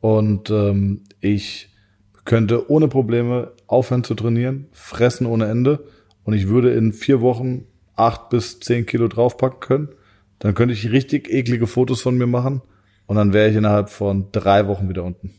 und 0.00 0.50
ähm, 0.50 1.04
ich 1.20 1.70
könnte 2.24 2.70
ohne 2.70 2.88
Probleme 2.88 3.52
aufhören 3.66 4.04
zu 4.04 4.14
trainieren, 4.14 4.66
fressen 4.72 5.26
ohne 5.26 5.46
Ende 5.46 5.84
und 6.24 6.34
ich 6.34 6.48
würde 6.48 6.72
in 6.72 6.92
vier 6.92 7.20
Wochen 7.20 7.64
acht 7.96 8.28
bis 8.28 8.60
zehn 8.60 8.86
Kilo 8.86 9.08
draufpacken 9.08 9.60
können. 9.60 9.88
Dann 10.38 10.54
könnte 10.54 10.74
ich 10.74 10.90
richtig 10.90 11.32
eklige 11.32 11.66
Fotos 11.66 12.02
von 12.02 12.16
mir 12.16 12.26
machen 12.26 12.60
und 13.06 13.16
dann 13.16 13.32
wäre 13.32 13.48
ich 13.48 13.56
innerhalb 13.56 13.88
von 13.88 14.30
drei 14.32 14.66
Wochen 14.66 14.88
wieder 14.88 15.04
unten. 15.04 15.32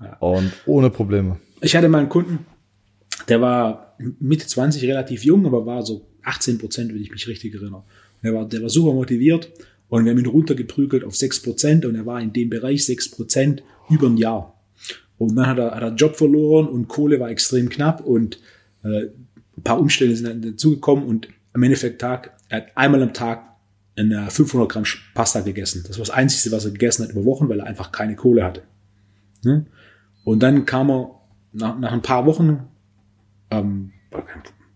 Ja. 0.00 0.16
Und 0.18 0.52
ohne 0.66 0.90
Probleme. 0.90 1.38
Ich 1.60 1.76
hatte 1.76 1.88
mal 1.88 1.98
einen 1.98 2.08
Kunden, 2.08 2.46
der 3.28 3.40
war 3.40 3.96
Mitte 3.98 4.46
20 4.46 4.82
relativ 4.84 5.24
jung, 5.24 5.46
aber 5.46 5.64
war 5.64 5.84
so 5.84 6.08
18 6.24 6.58
Prozent, 6.58 6.94
wenn 6.94 7.02
ich 7.02 7.10
mich 7.10 7.26
richtig 7.28 7.54
erinnere. 7.54 7.84
Der 8.22 8.34
war, 8.34 8.48
der 8.48 8.62
war 8.62 8.68
super 8.68 8.92
motiviert 8.92 9.50
und 9.88 10.04
wir 10.04 10.12
haben 10.12 10.18
ihn 10.18 10.26
runtergeprügelt 10.26 11.04
auf 11.04 11.16
6 11.16 11.42
Prozent 11.42 11.84
und 11.84 11.94
er 11.94 12.06
war 12.06 12.20
in 12.20 12.32
dem 12.32 12.50
Bereich 12.50 12.84
6 12.86 13.10
Prozent 13.10 13.62
über 13.90 14.06
ein 14.06 14.16
Jahr. 14.16 14.58
Und 15.18 15.36
dann 15.36 15.46
hat 15.46 15.58
er, 15.58 15.74
hat 15.74 15.82
er 15.82 15.94
Job 15.94 16.16
verloren 16.16 16.68
und 16.68 16.88
Kohle 16.88 17.20
war 17.20 17.30
extrem 17.30 17.68
knapp 17.68 18.00
und 18.00 18.40
äh, 18.82 19.06
ein 19.56 19.62
paar 19.62 19.78
Umstände 19.78 20.16
sind 20.16 20.44
dazugekommen 20.44 21.04
und 21.04 21.28
am 21.52 21.62
Endeffekt 21.62 22.00
Tag, 22.00 22.32
er 22.48 22.58
hat 22.58 22.66
einmal 22.74 23.02
am 23.02 23.12
Tag 23.12 23.52
eine 23.96 24.30
500 24.30 24.68
Gramm 24.70 24.84
Pasta 25.14 25.40
gegessen. 25.40 25.84
Das 25.86 25.98
war 25.98 26.06
das 26.06 26.14
Einzige, 26.14 26.54
was 26.54 26.64
er 26.64 26.70
gegessen 26.70 27.04
hat 27.04 27.12
über 27.12 27.24
Wochen, 27.24 27.48
weil 27.48 27.60
er 27.60 27.66
einfach 27.66 27.92
keine 27.92 28.16
Kohle 28.16 28.44
hatte. 28.44 28.62
Ne? 29.44 29.66
Und 30.24 30.42
dann 30.42 30.64
kam 30.64 30.90
er 30.90 31.20
nach, 31.52 31.78
nach 31.78 31.92
ein 31.92 32.02
paar 32.02 32.26
Wochen, 32.26 32.60
ähm, 33.50 33.92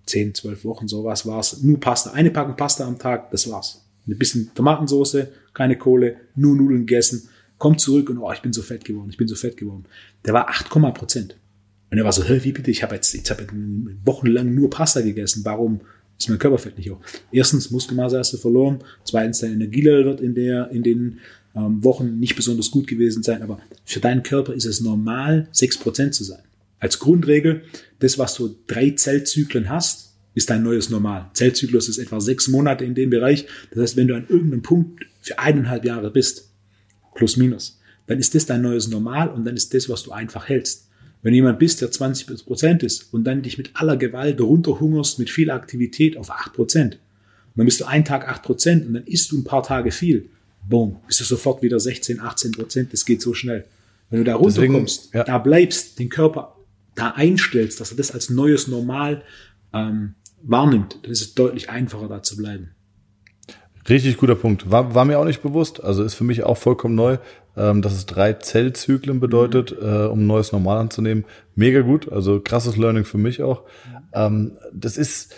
10, 0.07 0.35
12 0.35 0.65
Wochen, 0.65 0.89
sowas 0.89 1.27
war 1.27 1.41
es, 1.41 1.63
nur 1.63 1.79
Pasta, 1.81 2.13
eine 2.13 2.31
Packung 2.31 2.57
Pasta 2.57 2.87
am 2.87 2.99
Tag, 2.99 3.31
das 3.31 3.51
war's. 3.51 3.83
Mit 4.07 4.19
bisschen 4.19 4.51
Tomatensauce, 4.55 5.27
keine 5.53 5.77
Kohle, 5.77 6.17
nur 6.37 6.55
Nudeln 6.55 6.87
gegessen 6.87 7.29
kommt 7.59 7.81
zurück 7.81 8.11
und 8.11 8.19
oh, 8.19 8.33
ich 8.33 8.43
bin 8.43 8.53
so 8.53 8.63
fett 8.63 8.85
geworden, 8.85 9.09
ich 9.11 9.17
bin 9.17 9.29
so 9.29 9.35
fett 9.35 9.57
geworden. 9.57 9.85
Der 10.25 10.35
war 10.35 10.49
8, 10.49 10.69
Prozent. 10.95 11.37
Und 11.91 11.99
er 11.99 12.05
war 12.05 12.13
so, 12.13 12.25
Hä, 12.25 12.41
wie 12.43 12.53
bitte, 12.53 12.71
ich 12.71 12.83
habe 12.83 12.95
jetzt, 12.95 13.15
ich 13.15 13.29
habe 13.31 13.47
wochenlang 14.05 14.55
nur 14.55 14.71
Pasta 14.71 15.01
gegessen, 15.01 15.45
warum 15.45 15.81
ist 16.19 16.29
mein 16.29 16.39
Körperfett 16.39 16.77
nicht 16.77 16.91
hoch? 16.91 17.01
Erstens, 17.31 17.71
Muskelmasse 17.71 18.19
hast 18.19 18.33
du 18.33 18.39
verloren, 18.39 18.81
zweitens, 19.05 19.41
dein 19.41 19.53
Energielevel 19.53 20.05
wird 20.05 20.21
in, 20.21 20.35
der, 20.35 20.71
in 20.71 20.83
den 20.83 21.19
ähm, 21.55 21.83
Wochen 21.85 22.19
nicht 22.19 22.37
besonders 22.37 22.71
gut 22.71 22.87
gewesen 22.87 23.23
sein, 23.23 23.43
aber 23.43 23.61
für 23.85 24.01
deinen 24.01 24.23
Körper 24.23 24.53
ist 24.53 24.67
es 24.67 24.81
normal, 24.81 25.49
6% 25.55 26.11
zu 26.11 26.25
sein. 26.25 26.43
Als 26.79 26.99
Grundregel, 26.99 27.62
das, 27.99 28.18
was 28.18 28.35
du 28.35 28.57
drei 28.66 28.91
Zellzyklen 28.91 29.70
hast, 29.70 30.07
ist 30.37 30.51
dein 30.51 30.62
neues 30.62 30.91
Normal. 30.91 31.31
Zellzyklus 31.33 31.89
ist 31.89 31.99
etwa 31.99 32.20
sechs 32.20 32.47
Monate 32.49 32.85
in 32.85 32.95
dem 32.95 33.09
Bereich. 33.09 33.47
Das 33.70 33.81
heißt, 33.81 33.97
wenn 33.97 34.07
du 34.07 34.14
an 34.14 34.27
irgendeinem 34.29 34.62
Punkt 34.62 35.07
für 35.22 35.39
eineinhalb 35.39 35.85
Jahre 35.85 36.11
bist, 36.11 36.51
plus 37.14 37.39
minus, 37.39 37.81
dann 38.07 38.18
ist 38.18 38.35
das 38.35 38.45
dein 38.45 38.61
neues 38.61 38.89
Normal 38.89 39.31
und 39.31 39.45
dann 39.47 39.57
ist 39.57 39.72
das, 39.72 39.89
was 39.89 40.03
du 40.03 40.12
einfach 40.12 40.49
hältst. 40.49 40.89
Wenn 41.22 41.33
jemand 41.33 41.59
bist, 41.59 41.81
der 41.81 41.91
20 41.91 42.45
Prozent 42.45 42.83
ist 42.83 43.12
und 43.12 43.24
dann 43.24 43.43
dich 43.43 43.57
mit 43.57 43.70
aller 43.74 43.97
Gewalt 43.97 44.41
runterhungerst 44.41 45.18
mit 45.18 45.31
viel 45.31 45.51
Aktivität 45.51 46.18
auf 46.18 46.31
8 46.31 46.53
Prozent, 46.53 46.99
dann 47.57 47.64
bist 47.64 47.81
du 47.81 47.87
einen 47.87 48.05
Tag 48.05 48.29
8 48.29 48.43
Prozent 48.43 48.87
und 48.87 48.93
dann 48.93 49.05
isst 49.05 49.33
du 49.33 49.39
ein 49.39 49.45
paar 49.45 49.62
Tage 49.62 49.91
viel, 49.91 50.29
boom, 50.68 51.01
bist 51.07 51.20
du 51.20 51.24
sofort 51.24 51.62
wieder 51.62 51.81
16, 51.81 52.20
18 52.20 52.53
Prozent, 52.53 52.93
das 52.93 53.07
geht 53.07 53.22
so 53.22 53.33
schnell. 53.33 53.64
Wenn 54.11 54.20
du 54.20 54.24
da 54.24 54.37
runterkommst, 54.37 55.07
Deswegen, 55.07 55.18
ja. 55.18 55.24
da 55.24 55.39
bleibst, 55.39 55.99
den 55.99 56.11
Körper 56.11 56.56
da 56.97 57.11
einstellst, 57.13 57.81
dass 57.81 57.93
er 57.93 57.97
das 57.97 58.11
als 58.11 58.31
neues 58.31 58.67
Normal 58.67 59.23
ähm, 59.73 60.15
wahrnimmt, 60.43 60.99
dann 61.03 61.13
ist 61.13 61.21
es 61.21 61.35
deutlich 61.35 61.71
einfacher, 61.71 62.09
da 62.09 62.23
zu 62.23 62.37
bleiben. 62.37 62.71
Richtig 63.89 64.17
guter 64.17 64.35
Punkt. 64.35 64.71
War, 64.71 64.95
war 64.95 65.05
mir 65.05 65.19
auch 65.19 65.25
nicht 65.25 65.43
bewusst. 65.43 65.83
Also 65.83 66.03
ist 66.03 66.15
für 66.15 66.25
mich 66.25 66.43
auch 66.43 66.57
vollkommen 66.57 66.97
neu, 66.97 67.19
ähm, 67.57 67.83
dass 67.83 67.93
es 67.93 68.07
drei 68.07 68.33
Zellzyklen 68.33 69.21
bedeutet, 69.21 69.81
mhm. 69.81 69.87
äh, 69.87 70.07
um 70.07 70.21
ein 70.21 70.27
neues 70.27 70.51
Normal 70.51 70.79
anzunehmen. 70.79 71.25
Mega 71.55 71.83
gut. 71.83 72.11
Also 72.11 72.41
krasses 72.41 72.77
Learning 72.77 73.05
für 73.05 73.19
mich 73.19 73.43
auch. 73.43 73.63
Ähm, 74.13 74.59
das 74.73 74.97
ist 74.97 75.35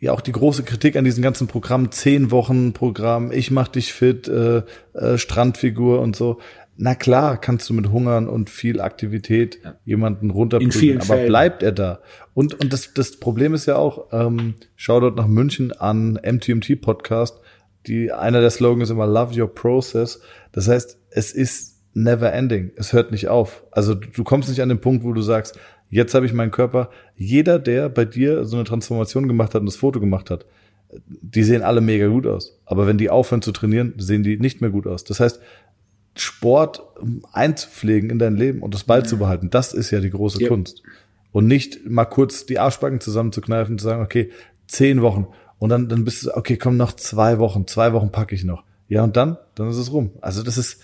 ja 0.00 0.12
auch 0.12 0.20
die 0.20 0.32
große 0.32 0.64
Kritik 0.64 0.96
an 0.96 1.04
diesen 1.04 1.22
ganzen 1.22 1.46
Programmen. 1.46 1.90
Zehn 1.90 2.30
Wochen 2.30 2.72
Programm, 2.72 3.32
ich 3.32 3.50
mach 3.50 3.68
dich 3.68 3.92
fit, 3.92 4.28
äh, 4.28 4.62
äh, 4.92 5.16
Strandfigur 5.16 6.00
und 6.00 6.14
so. 6.14 6.38
Na 6.80 6.94
klar, 6.94 7.40
kannst 7.40 7.68
du 7.68 7.74
mit 7.74 7.90
Hungern 7.90 8.28
und 8.28 8.50
viel 8.50 8.80
Aktivität 8.80 9.58
ja. 9.64 9.74
jemanden 9.84 10.30
runterprügeln, 10.30 10.98
aber 10.98 11.06
Fällen. 11.06 11.26
bleibt 11.26 11.64
er 11.64 11.72
da? 11.72 11.98
Und, 12.34 12.54
und 12.54 12.72
das, 12.72 12.94
das 12.94 13.18
Problem 13.18 13.52
ist 13.52 13.66
ja 13.66 13.74
auch, 13.74 14.06
ähm, 14.12 14.54
schau 14.76 15.00
dort 15.00 15.16
nach 15.16 15.26
München 15.26 15.72
an 15.72 16.20
MTMT 16.24 16.80
Podcast, 16.80 17.40
die, 17.88 18.12
einer 18.12 18.40
der 18.40 18.50
Slogans 18.50 18.84
ist 18.84 18.90
immer 18.92 19.08
Love 19.08 19.40
Your 19.40 19.52
Process. 19.52 20.20
Das 20.52 20.68
heißt, 20.68 20.98
es 21.10 21.32
ist 21.32 21.80
never 21.94 22.32
ending. 22.32 22.70
Es 22.76 22.92
hört 22.92 23.10
nicht 23.10 23.26
auf. 23.26 23.64
Also 23.72 23.94
du 23.94 24.22
kommst 24.22 24.48
nicht 24.48 24.62
an 24.62 24.68
den 24.68 24.80
Punkt, 24.80 25.02
wo 25.02 25.12
du 25.12 25.20
sagst, 25.20 25.58
jetzt 25.90 26.14
habe 26.14 26.26
ich 26.26 26.32
meinen 26.32 26.52
Körper. 26.52 26.90
Jeder, 27.16 27.58
der 27.58 27.88
bei 27.88 28.04
dir 28.04 28.44
so 28.44 28.56
eine 28.56 28.64
Transformation 28.64 29.26
gemacht 29.26 29.52
hat 29.54 29.62
und 29.62 29.66
das 29.66 29.76
Foto 29.76 29.98
gemacht 29.98 30.30
hat, 30.30 30.46
die 31.06 31.42
sehen 31.42 31.62
alle 31.62 31.80
mega 31.80 32.06
gut 32.06 32.26
aus. 32.26 32.60
Aber 32.64 32.86
wenn 32.86 32.98
die 32.98 33.10
aufhören 33.10 33.42
zu 33.42 33.52
trainieren, 33.52 33.94
sehen 33.98 34.22
die 34.22 34.38
nicht 34.38 34.60
mehr 34.60 34.70
gut 34.70 34.86
aus. 34.86 35.04
Das 35.04 35.20
heißt, 35.20 35.40
Sport 36.16 36.82
einzupflegen 37.32 38.10
in 38.10 38.18
dein 38.18 38.36
Leben 38.36 38.62
und 38.62 38.74
das 38.74 38.84
beizubehalten, 38.84 39.50
das 39.50 39.72
ist 39.72 39.90
ja 39.90 40.00
die 40.00 40.10
große 40.10 40.42
ja. 40.42 40.48
Kunst. 40.48 40.82
Und 41.30 41.46
nicht 41.46 41.88
mal 41.88 42.06
kurz 42.06 42.46
die 42.46 42.58
Arschbacken 42.58 43.00
zusammenzukneifen 43.00 43.74
und 43.74 43.78
zu 43.78 43.84
sagen, 43.84 44.02
okay, 44.02 44.30
zehn 44.66 45.02
Wochen 45.02 45.28
und 45.58 45.70
dann, 45.70 45.88
dann 45.88 46.04
bist 46.04 46.24
du, 46.24 46.36
okay, 46.36 46.56
komm 46.56 46.76
noch 46.76 46.92
zwei 46.92 47.38
Wochen, 47.38 47.66
zwei 47.66 47.92
Wochen 47.92 48.10
packe 48.10 48.34
ich 48.34 48.44
noch. 48.44 48.64
Ja, 48.88 49.04
und 49.04 49.16
dann, 49.16 49.36
dann 49.54 49.68
ist 49.68 49.76
es 49.76 49.92
rum. 49.92 50.12
Also 50.20 50.42
das 50.42 50.56
ist, 50.56 50.80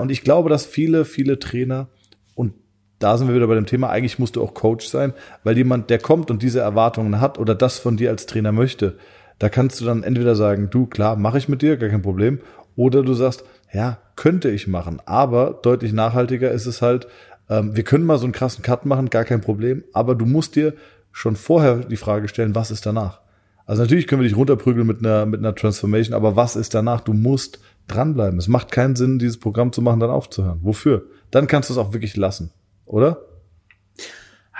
und 0.00 0.10
ich 0.10 0.22
glaube, 0.22 0.48
dass 0.48 0.66
viele, 0.66 1.04
viele 1.04 1.38
Trainer, 1.38 1.88
und 2.34 2.54
da 2.98 3.16
sind 3.16 3.28
wir 3.28 3.34
wieder 3.34 3.46
bei 3.46 3.54
dem 3.54 3.66
Thema, 3.66 3.90
eigentlich 3.90 4.18
musst 4.18 4.36
du 4.36 4.42
auch 4.42 4.54
Coach 4.54 4.86
sein, 4.86 5.12
weil 5.44 5.56
jemand, 5.56 5.90
der 5.90 5.98
kommt 5.98 6.30
und 6.30 6.42
diese 6.42 6.60
Erwartungen 6.60 7.20
hat 7.20 7.38
oder 7.38 7.54
das 7.54 7.78
von 7.78 7.96
dir 7.96 8.10
als 8.10 8.26
Trainer 8.26 8.52
möchte, 8.52 8.98
da 9.38 9.48
kannst 9.48 9.80
du 9.80 9.84
dann 9.84 10.02
entweder 10.02 10.34
sagen, 10.34 10.68
du, 10.70 10.86
klar, 10.86 11.14
mache 11.16 11.38
ich 11.38 11.48
mit 11.48 11.62
dir, 11.62 11.76
gar 11.76 11.90
kein 11.90 12.02
Problem, 12.02 12.40
oder 12.74 13.02
du 13.02 13.14
sagst, 13.14 13.44
ja, 13.72 13.98
könnte 14.18 14.50
ich 14.50 14.66
machen, 14.66 15.00
aber 15.06 15.60
deutlich 15.62 15.92
nachhaltiger 15.92 16.50
ist 16.50 16.66
es 16.66 16.82
halt, 16.82 17.06
ähm, 17.48 17.76
wir 17.76 17.84
können 17.84 18.04
mal 18.04 18.18
so 18.18 18.24
einen 18.24 18.32
krassen 18.32 18.62
Cut 18.62 18.84
machen, 18.84 19.10
gar 19.10 19.24
kein 19.24 19.40
Problem, 19.40 19.84
aber 19.92 20.16
du 20.16 20.26
musst 20.26 20.56
dir 20.56 20.74
schon 21.12 21.36
vorher 21.36 21.76
die 21.76 21.96
Frage 21.96 22.26
stellen, 22.26 22.56
was 22.56 22.72
ist 22.72 22.84
danach? 22.84 23.20
Also 23.64 23.82
natürlich 23.82 24.08
können 24.08 24.20
wir 24.20 24.28
dich 24.28 24.36
runterprügeln 24.36 24.88
mit 24.88 24.98
einer, 24.98 25.24
mit 25.24 25.38
einer 25.38 25.54
Transformation, 25.54 26.16
aber 26.16 26.34
was 26.34 26.56
ist 26.56 26.74
danach? 26.74 27.00
Du 27.00 27.12
musst 27.12 27.60
dranbleiben. 27.86 28.40
Es 28.40 28.48
macht 28.48 28.72
keinen 28.72 28.96
Sinn, 28.96 29.20
dieses 29.20 29.38
Programm 29.38 29.72
zu 29.72 29.82
machen, 29.82 30.00
dann 30.00 30.10
aufzuhören. 30.10 30.58
Wofür? 30.62 31.06
Dann 31.30 31.46
kannst 31.46 31.70
du 31.70 31.74
es 31.74 31.78
auch 31.78 31.92
wirklich 31.92 32.16
lassen, 32.16 32.50
oder? 32.86 33.22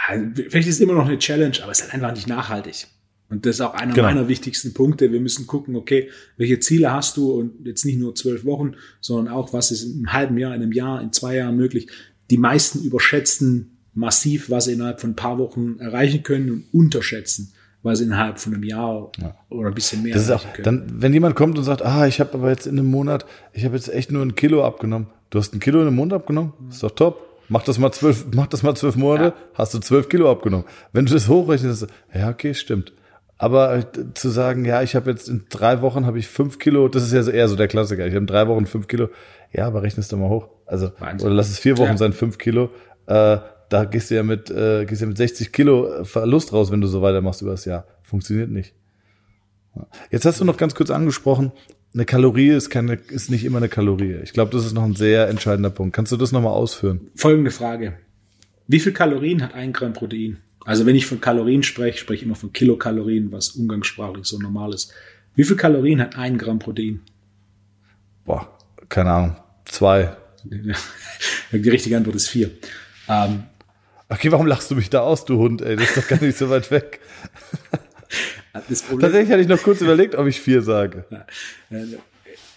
Vielleicht 0.07 0.69
ist 0.69 0.77
es 0.77 0.81
immer 0.81 0.95
noch 0.95 1.07
eine 1.07 1.19
Challenge, 1.19 1.57
aber 1.63 1.73
es 1.73 1.81
ist 1.81 1.85
halt 1.85 1.95
einfach 1.95 2.15
nicht 2.15 2.29
nachhaltig. 2.29 2.87
Und 3.31 3.45
das 3.45 3.57
ist 3.57 3.61
auch 3.61 3.75
einer 3.75 3.93
genau. 3.93 4.09
meiner 4.09 4.29
wichtigsten 4.29 4.73
Punkte. 4.73 5.13
Wir 5.13 5.21
müssen 5.21 5.47
gucken, 5.47 5.77
okay, 5.77 6.09
welche 6.39 6.61
Ziele 6.61 6.93
hast 6.93 7.17
du 7.19 7.33
und 7.33 7.67
jetzt 7.67 7.85
nicht 7.85 7.99
nur 7.99 8.15
zwölf 8.15 8.45
Wochen, 8.45 8.73
sondern 9.01 9.33
auch, 9.33 9.53
was 9.53 9.71
ist 9.71 9.83
in 9.83 9.97
einem 9.99 10.13
halben 10.13 10.39
Jahr, 10.39 10.55
in 10.55 10.63
einem 10.63 10.73
Jahr, 10.73 11.03
in 11.03 11.13
zwei 11.13 11.37
Jahren 11.37 11.57
möglich. 11.57 11.89
Die 12.31 12.39
meisten 12.39 12.83
überschätzen 12.83 13.79
massiv, 13.95 14.49
was 14.49 14.67
sie 14.67 14.73
innerhalb 14.73 15.01
von 15.01 15.11
ein 15.11 15.17
paar 15.17 15.39
Wochen 15.39 15.79
erreichen 15.79 16.23
können 16.23 16.51
und 16.51 16.65
unterschätzen, 16.73 17.53
weil 17.83 17.97
sie 17.97 18.05
innerhalb 18.05 18.39
von 18.39 18.55
einem 18.55 18.63
Jahr 18.63 19.13
ja. 19.21 19.35
oder 19.51 19.69
ein 19.69 19.75
bisschen 19.75 20.03
mehr 20.03 20.15
das 20.15 20.25
ist 20.25 20.31
auch, 20.31 20.45
Dann, 20.63 20.87
wenn 20.89 21.13
jemand 21.13 21.37
kommt 21.37 21.59
und 21.59 21.65
sagt, 21.65 21.83
ah, 21.83 22.07
ich 22.07 22.21
habe 22.21 22.35
aber 22.35 22.51
jetzt 22.51 22.67
in 22.67 22.79
einem 22.79 22.91
Monat, 22.91 23.27
ich 23.53 23.65
habe 23.65 23.77
jetzt 23.77 23.93
echt 23.93 24.11
nur 24.11 24.23
ein 24.23 24.37
Kilo 24.37 24.65
abgenommen. 24.65 25.09
Du 25.31 25.39
hast 25.39 25.55
ein 25.55 25.61
Kilo 25.61 25.81
in 25.81 25.89
einem 25.89 25.97
Monat 25.97 26.21
abgenommen? 26.21 26.53
Mhm. 26.59 26.71
Ist 26.71 26.83
doch 26.83 26.93
top. 26.93 27.27
Mach 27.51 27.63
das 27.63 27.79
mal 27.79 27.93
zwölf, 27.93 28.27
mach 28.35 28.47
das 28.47 28.63
mal 28.63 28.75
zwölf 28.75 28.97
Monate, 28.97 29.25
ja. 29.25 29.35
hast 29.55 29.73
du 29.73 29.79
zwölf 29.79 30.09
Kilo 30.09 30.31
abgenommen. 30.31 30.67
Wenn 30.93 31.07
du 31.07 31.15
das 31.15 31.29
hochrechnest, 31.29 31.87
ja, 32.15 32.29
okay, 32.29 32.55
stimmt. 32.55 32.93
Aber 33.39 33.77
äh, 33.77 33.85
zu 34.15 34.29
sagen, 34.29 34.65
ja, 34.65 34.83
ich 34.83 34.97
habe 34.97 35.11
jetzt 35.11 35.29
in 35.29 35.47
drei 35.49 35.81
Wochen 35.81 36.07
habe 36.07 36.19
ich 36.19 36.27
fünf 36.27 36.59
Kilo, 36.59 36.89
das 36.89 37.05
ist 37.05 37.13
ja 37.13 37.23
so 37.23 37.31
eher 37.31 37.49
so 37.49 37.57
der 37.57 37.69
Klassiker. 37.69 38.05
Ich 38.05 38.13
habe 38.13 38.21
in 38.21 38.27
drei 38.27 38.49
Wochen 38.49 38.67
fünf 38.67 38.89
Kilo. 38.89 39.09
Ja, 39.53 39.67
aber 39.67 39.83
rechnest 39.83 40.13
du 40.13 40.17
mal 40.17 40.29
hoch. 40.29 40.49
Also, 40.67 40.91
Wahnsinn. 40.99 41.27
oder 41.27 41.37
lass 41.37 41.49
es 41.49 41.59
vier 41.59 41.79
Wochen 41.79 41.93
ja. 41.93 41.97
sein, 41.97 42.13
fünf 42.13 42.37
Kilo. 42.37 42.71
Äh, 43.07 43.39
da 43.69 43.85
gehst 43.85 44.11
du 44.11 44.17
ja 44.17 44.23
mit, 44.23 44.51
äh, 44.51 44.85
gehst 44.85 45.01
du 45.01 45.05
ja 45.05 45.09
mit 45.09 45.17
60 45.17 45.53
Kilo 45.53 46.05
Verlust 46.05 46.53
raus, 46.53 46.71
wenn 46.73 46.81
du 46.81 46.89
so 46.89 47.01
weitermachst 47.01 47.41
über 47.43 47.53
das 47.53 47.65
Jahr. 47.65 47.87
Funktioniert 48.03 48.51
nicht. 48.51 48.75
Jetzt 50.11 50.25
hast 50.25 50.41
du 50.41 50.45
noch 50.45 50.57
ganz 50.57 50.75
kurz 50.75 50.91
angesprochen, 50.91 51.53
eine 51.95 52.05
Kalorie 52.05 52.51
ist 52.51 52.71
keine, 52.71 52.95
ist 52.95 53.31
nicht 53.31 53.45
immer 53.45 53.59
eine 53.59 53.69
Kalorie. 53.69 54.19
Ich 54.23 54.33
glaube, 54.33 54.51
das 54.53 54.67
ist 54.67 54.75
noch 54.75 54.85
ein 54.85 54.95
sehr 54.95 55.29
entscheidender 55.29 55.71
Punkt. 55.71 55.95
Kannst 55.95 56.13
du 56.13 56.17
das 56.17 56.33
nochmal 56.33 56.53
ausführen? 56.53 57.11
Folgende 57.15 57.51
Frage. 57.51 57.95
Wie 58.67 58.81
viel 58.81 58.93
Kalorien 58.93 59.43
hat 59.43 59.55
ein 59.55 59.73
Gramm 59.73 59.95
Protein? 59.95 60.39
Also 60.69 60.85
wenn 60.85 60.97
ich 60.97 61.07
von 61.07 61.19
Kalorien 61.19 61.63
spreche, 61.63 61.99
spreche 61.99 62.19
ich 62.19 62.23
immer 62.25 62.35
von 62.35 62.53
Kilokalorien, 62.53 63.33
was 63.33 63.53
umgangssprachlich 63.53 64.27
so 64.27 64.39
normal 64.39 64.75
ist. 64.75 64.93
Wie 65.35 65.45
viel 65.45 65.57
Kalorien 65.57 65.99
hat 66.01 66.19
ein 66.19 66.37
Gramm 66.37 66.59
Protein? 66.59 67.01
Boah, 68.27 68.55
keine 68.91 69.11
Ahnung. 69.11 69.37
Zwei. 69.65 70.15
Die 71.53 71.71
richtige 71.71 71.97
Antwort 71.97 72.17
ist 72.17 72.29
vier. 72.29 72.51
Ähm, 73.09 73.45
Okay, 74.11 74.33
warum 74.33 74.47
lachst 74.47 74.71
du 74.71 74.75
mich 74.75 74.89
da 74.89 75.01
aus, 75.01 75.25
du 75.27 75.39
Hund, 75.39 75.61
ey? 75.61 75.77
Das 75.77 75.91
ist 75.91 75.97
doch 75.97 76.09
gar 76.09 76.23
nicht 76.23 76.37
so 76.37 76.49
weit 76.49 76.71
weg. 76.71 77.01
Tatsächlich 78.53 79.31
hatte 79.31 79.41
ich 79.41 79.49
noch 79.49 79.63
kurz 79.63 79.81
überlegt, 79.81 80.15
ob 80.15 80.27
ich 80.27 80.41
vier 80.41 80.63
sage. 80.63 81.05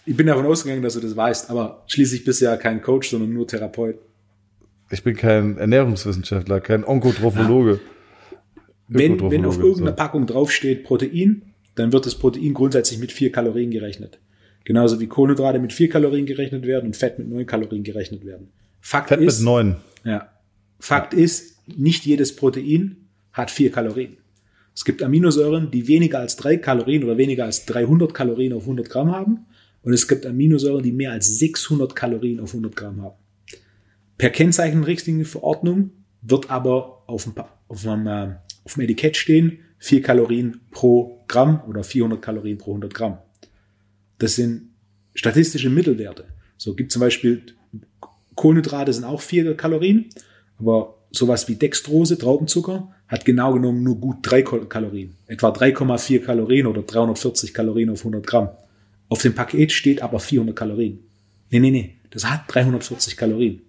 Ich 0.06 0.16
bin 0.16 0.28
davon 0.28 0.46
ausgegangen, 0.46 0.82
dass 0.82 0.94
du 0.94 1.02
das 1.02 1.16
weißt, 1.16 1.50
aber 1.50 1.84
schließlich 1.88 2.24
bist 2.24 2.42
du 2.42 2.46
ja 2.46 2.56
kein 2.58 2.82
Coach, 2.82 3.10
sondern 3.10 3.34
nur 3.34 3.48
Therapeut. 3.48 3.98
Ich 4.90 5.04
bin 5.04 5.16
kein 5.16 5.58
Ernährungswissenschaftler, 5.58 6.62
kein 6.62 6.86
Onkotrophologe. 6.86 7.80
Wenn, 8.94 9.32
wenn 9.32 9.46
auf 9.46 9.58
irgendeiner 9.58 9.94
Packung 9.94 10.28
draufsteht 10.28 10.84
Protein, 10.84 11.44
dann 11.76 11.94
wird 11.94 12.06
das 12.06 12.16
Protein 12.16 12.54
grundsätzlich 12.54 13.00
mit 13.00 13.14
vier 13.14 13.32
Kalorien 13.32 13.72
gerechnet. 13.72 14.20
Genauso 14.66 15.00
wie 15.00 15.08
Kohlenhydrate 15.08 15.60
mit 15.60 15.72
vier 15.72 15.88
Kalorien 15.88 16.26
gerechnet 16.26 16.66
werden 16.66 16.88
und 16.88 16.98
Fett 16.98 17.18
mit 17.18 17.30
neun 17.30 17.46
Kalorien 17.46 17.84
gerechnet 17.84 18.26
werden. 18.26 18.50
Fakt 18.82 19.08
Fett 19.08 19.22
ist, 19.22 19.40
mit 19.40 19.46
neun. 19.46 19.76
Ja. 20.04 20.30
Fakt 20.80 21.14
ist, 21.14 21.58
nicht 21.78 22.06
jedes 22.06 22.36
Protein 22.36 22.98
hat 23.32 23.50
vier 23.50 23.72
Kalorien. 23.72 24.18
Es 24.76 24.84
gibt 24.84 25.02
Aminosäuren, 25.02 25.72
die 25.72 25.88
weniger 25.88 26.20
als 26.20 26.36
drei 26.36 26.58
Kalorien 26.58 27.04
oder 27.06 27.18
weniger 27.18 27.46
als 27.46 27.66
300 27.66 28.14
Kalorien 28.14 28.52
auf 28.52 28.64
100 28.64 28.90
Gramm 28.90 29.12
haben. 29.12 29.46
Und 29.84 29.94
es 29.94 30.08
gibt 30.08 30.26
Aminosäuren, 30.26 30.84
die 30.84 30.92
mehr 30.92 31.14
als 31.14 31.40
600 31.40 31.96
Kalorien 31.96 32.42
auf 32.42 32.50
100 32.50 32.76
Gramm 32.76 33.02
haben. 33.02 33.16
Per 34.18 34.30
Kennzeichenrichtlinienverordnung 34.30 35.92
wird 36.22 36.50
aber 36.50 37.04
auf 37.08 37.24
dem, 37.24 37.34
auf, 37.68 37.82
dem, 37.84 38.06
äh, 38.06 38.36
auf 38.72 38.76
dem 38.76 38.84
Etikett 38.84 39.18
stehen 39.18 39.60
4 39.80 40.02
Kalorien 40.02 40.62
pro 40.72 41.24
Gramm 41.28 41.62
oder 41.68 41.84
400 41.84 42.22
Kalorien 42.22 42.58
pro 42.58 42.72
100 42.72 42.94
Gramm. 42.94 43.18
Das 44.18 44.36
sind 44.36 44.70
statistische 45.14 45.70
Mittelwerte. 45.70 46.26
So 46.58 46.74
gibt 46.74 46.92
zum 46.92 47.02
Beispiel 47.02 47.44
Kohlenhydrate 48.36 48.94
sind 48.94 49.04
auch 49.04 49.22
4 49.22 49.56
Kalorien 49.58 50.10
aber 50.62 50.96
sowas 51.12 51.48
wie 51.48 51.56
Dextrose, 51.56 52.18
Traubenzucker, 52.18 52.94
hat 53.08 53.26
genau 53.26 53.54
genommen 53.54 53.84
nur 53.84 54.00
gut 54.00 54.18
drei 54.22 54.44
Kalorien. 54.44 55.16
Etwa 55.28 55.50
3,4 55.50 56.20
Kalorien 56.20 56.68
oder 56.68 56.84
340 56.84 57.54
Kalorien 57.54 57.90
auf 57.90 58.00
100 58.00 58.26
Gramm. 58.26 58.50
Auf 59.10 59.22
dem 59.22 59.34
Paket 59.34 59.72
steht 59.72 60.02
aber 60.02 60.20
400 60.20 60.56
Kalorien. 60.56 61.00
Nee, 61.50 61.60
nee, 61.60 61.72
nee. 61.72 61.96
Das 62.12 62.30
hat 62.30 62.44
340 62.48 63.18
Kalorien. 63.18 63.62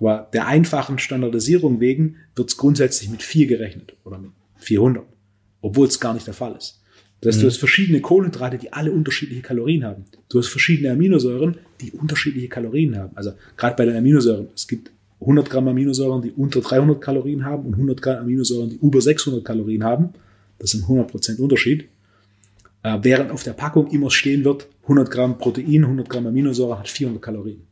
Aber 0.00 0.28
der 0.32 0.46
einfachen 0.46 0.98
Standardisierung 0.98 1.80
wegen 1.80 2.16
wird 2.36 2.50
es 2.50 2.56
grundsätzlich 2.56 3.10
mit 3.10 3.22
4 3.22 3.46
gerechnet 3.46 3.94
oder 4.04 4.18
mit 4.18 4.30
400, 4.56 5.04
obwohl 5.60 5.88
es 5.88 5.98
gar 5.98 6.14
nicht 6.14 6.26
der 6.26 6.34
Fall 6.34 6.54
ist. 6.56 6.80
Das 7.20 7.34
heißt, 7.34 7.38
mhm. 7.38 7.42
du 7.42 7.46
hast 7.48 7.56
verschiedene 7.58 8.00
Kohlenhydrate, 8.00 8.58
die 8.58 8.72
alle 8.72 8.92
unterschiedliche 8.92 9.42
Kalorien 9.42 9.84
haben. 9.84 10.04
Du 10.28 10.38
hast 10.38 10.48
verschiedene 10.48 10.92
Aminosäuren, 10.92 11.56
die 11.80 11.90
unterschiedliche 11.90 12.48
Kalorien 12.48 12.96
haben. 12.96 13.16
Also 13.16 13.32
gerade 13.56 13.76
bei 13.76 13.86
den 13.86 13.96
Aminosäuren, 13.96 14.48
es 14.54 14.68
gibt 14.68 14.92
100 15.20 15.50
Gramm 15.50 15.66
Aminosäuren, 15.66 16.22
die 16.22 16.30
unter 16.30 16.60
300 16.60 17.00
Kalorien 17.00 17.44
haben 17.44 17.66
und 17.66 17.74
100 17.74 18.00
Gramm 18.00 18.18
Aminosäuren, 18.18 18.70
die 18.70 18.76
über 18.76 19.00
600 19.00 19.44
Kalorien 19.44 19.82
haben. 19.82 20.10
Das 20.60 20.70
sind 20.70 20.82
100 20.82 21.08
Prozent 21.08 21.40
Unterschied. 21.40 21.88
Äh, 22.84 22.98
während 23.02 23.32
auf 23.32 23.42
der 23.42 23.52
Packung 23.52 23.88
immer 23.88 24.10
stehen 24.10 24.44
wird, 24.44 24.68
100 24.82 25.10
Gramm 25.10 25.38
Protein, 25.38 25.84
100 25.84 26.08
Gramm 26.08 26.28
Aminosäure 26.28 26.78
hat 26.78 26.88
400 26.88 27.20
Kalorien. 27.20 27.62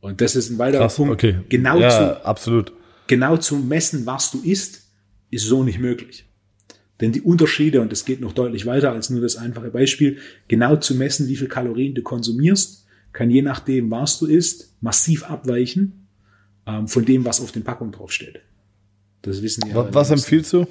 Und 0.00 0.20
das 0.20 0.36
ist 0.36 0.50
ein 0.50 0.58
weiterer 0.58 0.82
Krass, 0.82 0.96
Punkt. 0.96 1.12
Okay. 1.12 1.40
Genau, 1.48 1.78
ja, 1.78 1.90
zu, 1.90 2.24
absolut. 2.24 2.72
genau 3.06 3.36
zu 3.36 3.56
messen, 3.56 4.06
was 4.06 4.30
du 4.30 4.40
isst, 4.42 4.82
ist 5.30 5.46
so 5.46 5.62
nicht 5.62 5.78
möglich. 5.78 6.24
Denn 7.00 7.12
die 7.12 7.20
Unterschiede, 7.20 7.80
und 7.80 7.92
das 7.92 8.04
geht 8.04 8.20
noch 8.20 8.32
deutlich 8.32 8.66
weiter 8.66 8.92
als 8.92 9.10
nur 9.10 9.20
das 9.20 9.36
einfache 9.36 9.70
Beispiel, 9.70 10.18
genau 10.48 10.76
zu 10.76 10.94
messen, 10.94 11.28
wie 11.28 11.36
viel 11.36 11.48
Kalorien 11.48 11.94
du 11.94 12.02
konsumierst, 12.02 12.86
kann 13.12 13.30
je 13.30 13.42
nachdem, 13.42 13.90
was 13.90 14.18
du 14.18 14.26
isst, 14.26 14.74
massiv 14.80 15.24
abweichen 15.24 16.08
ähm, 16.66 16.88
von 16.88 17.04
dem, 17.04 17.24
was 17.24 17.40
auf 17.40 17.52
den 17.52 17.62
Packungen 17.64 17.92
draufsteht. 17.92 18.40
Das 19.22 19.42
wissen 19.42 19.64
die 19.66 19.74
Was, 19.74 19.94
was 19.94 20.10
empfiehlst 20.10 20.52
du? 20.52 20.66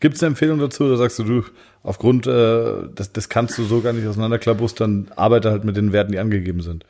Gibt 0.00 0.16
es 0.16 0.22
eine 0.22 0.28
Empfehlung 0.28 0.58
dazu? 0.58 0.88
Da 0.88 0.96
sagst 0.96 1.18
du, 1.18 1.24
du, 1.24 1.44
aufgrund, 1.82 2.26
äh, 2.26 2.88
das, 2.94 3.12
das 3.12 3.28
kannst 3.28 3.56
du 3.58 3.64
so 3.64 3.80
gar 3.82 3.92
nicht 3.92 4.06
auseinanderklabustern, 4.06 5.10
arbeite 5.14 5.50
halt 5.50 5.64
mit 5.64 5.76
den 5.76 5.92
Werten, 5.92 6.12
die 6.12 6.18
angegeben 6.18 6.60
sind. 6.60 6.84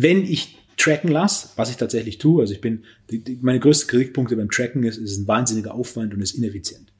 Wenn 0.00 0.24
ich 0.24 0.56
tracken 0.76 1.10
lasse, 1.10 1.48
was 1.56 1.70
ich 1.70 1.76
tatsächlich 1.76 2.18
tue, 2.18 2.40
also 2.40 2.54
ich 2.54 2.60
bin, 2.60 2.84
die, 3.10 3.18
die, 3.18 3.38
meine 3.42 3.58
größten 3.58 3.88
Kritikpunkte 3.88 4.36
beim 4.36 4.50
Tracken 4.50 4.84
ist, 4.84 4.96
ist 4.96 5.18
ein 5.18 5.26
wahnsinniger 5.26 5.74
Aufwand 5.74 6.14
und 6.14 6.20
ist 6.20 6.36
ineffizient. 6.36 6.92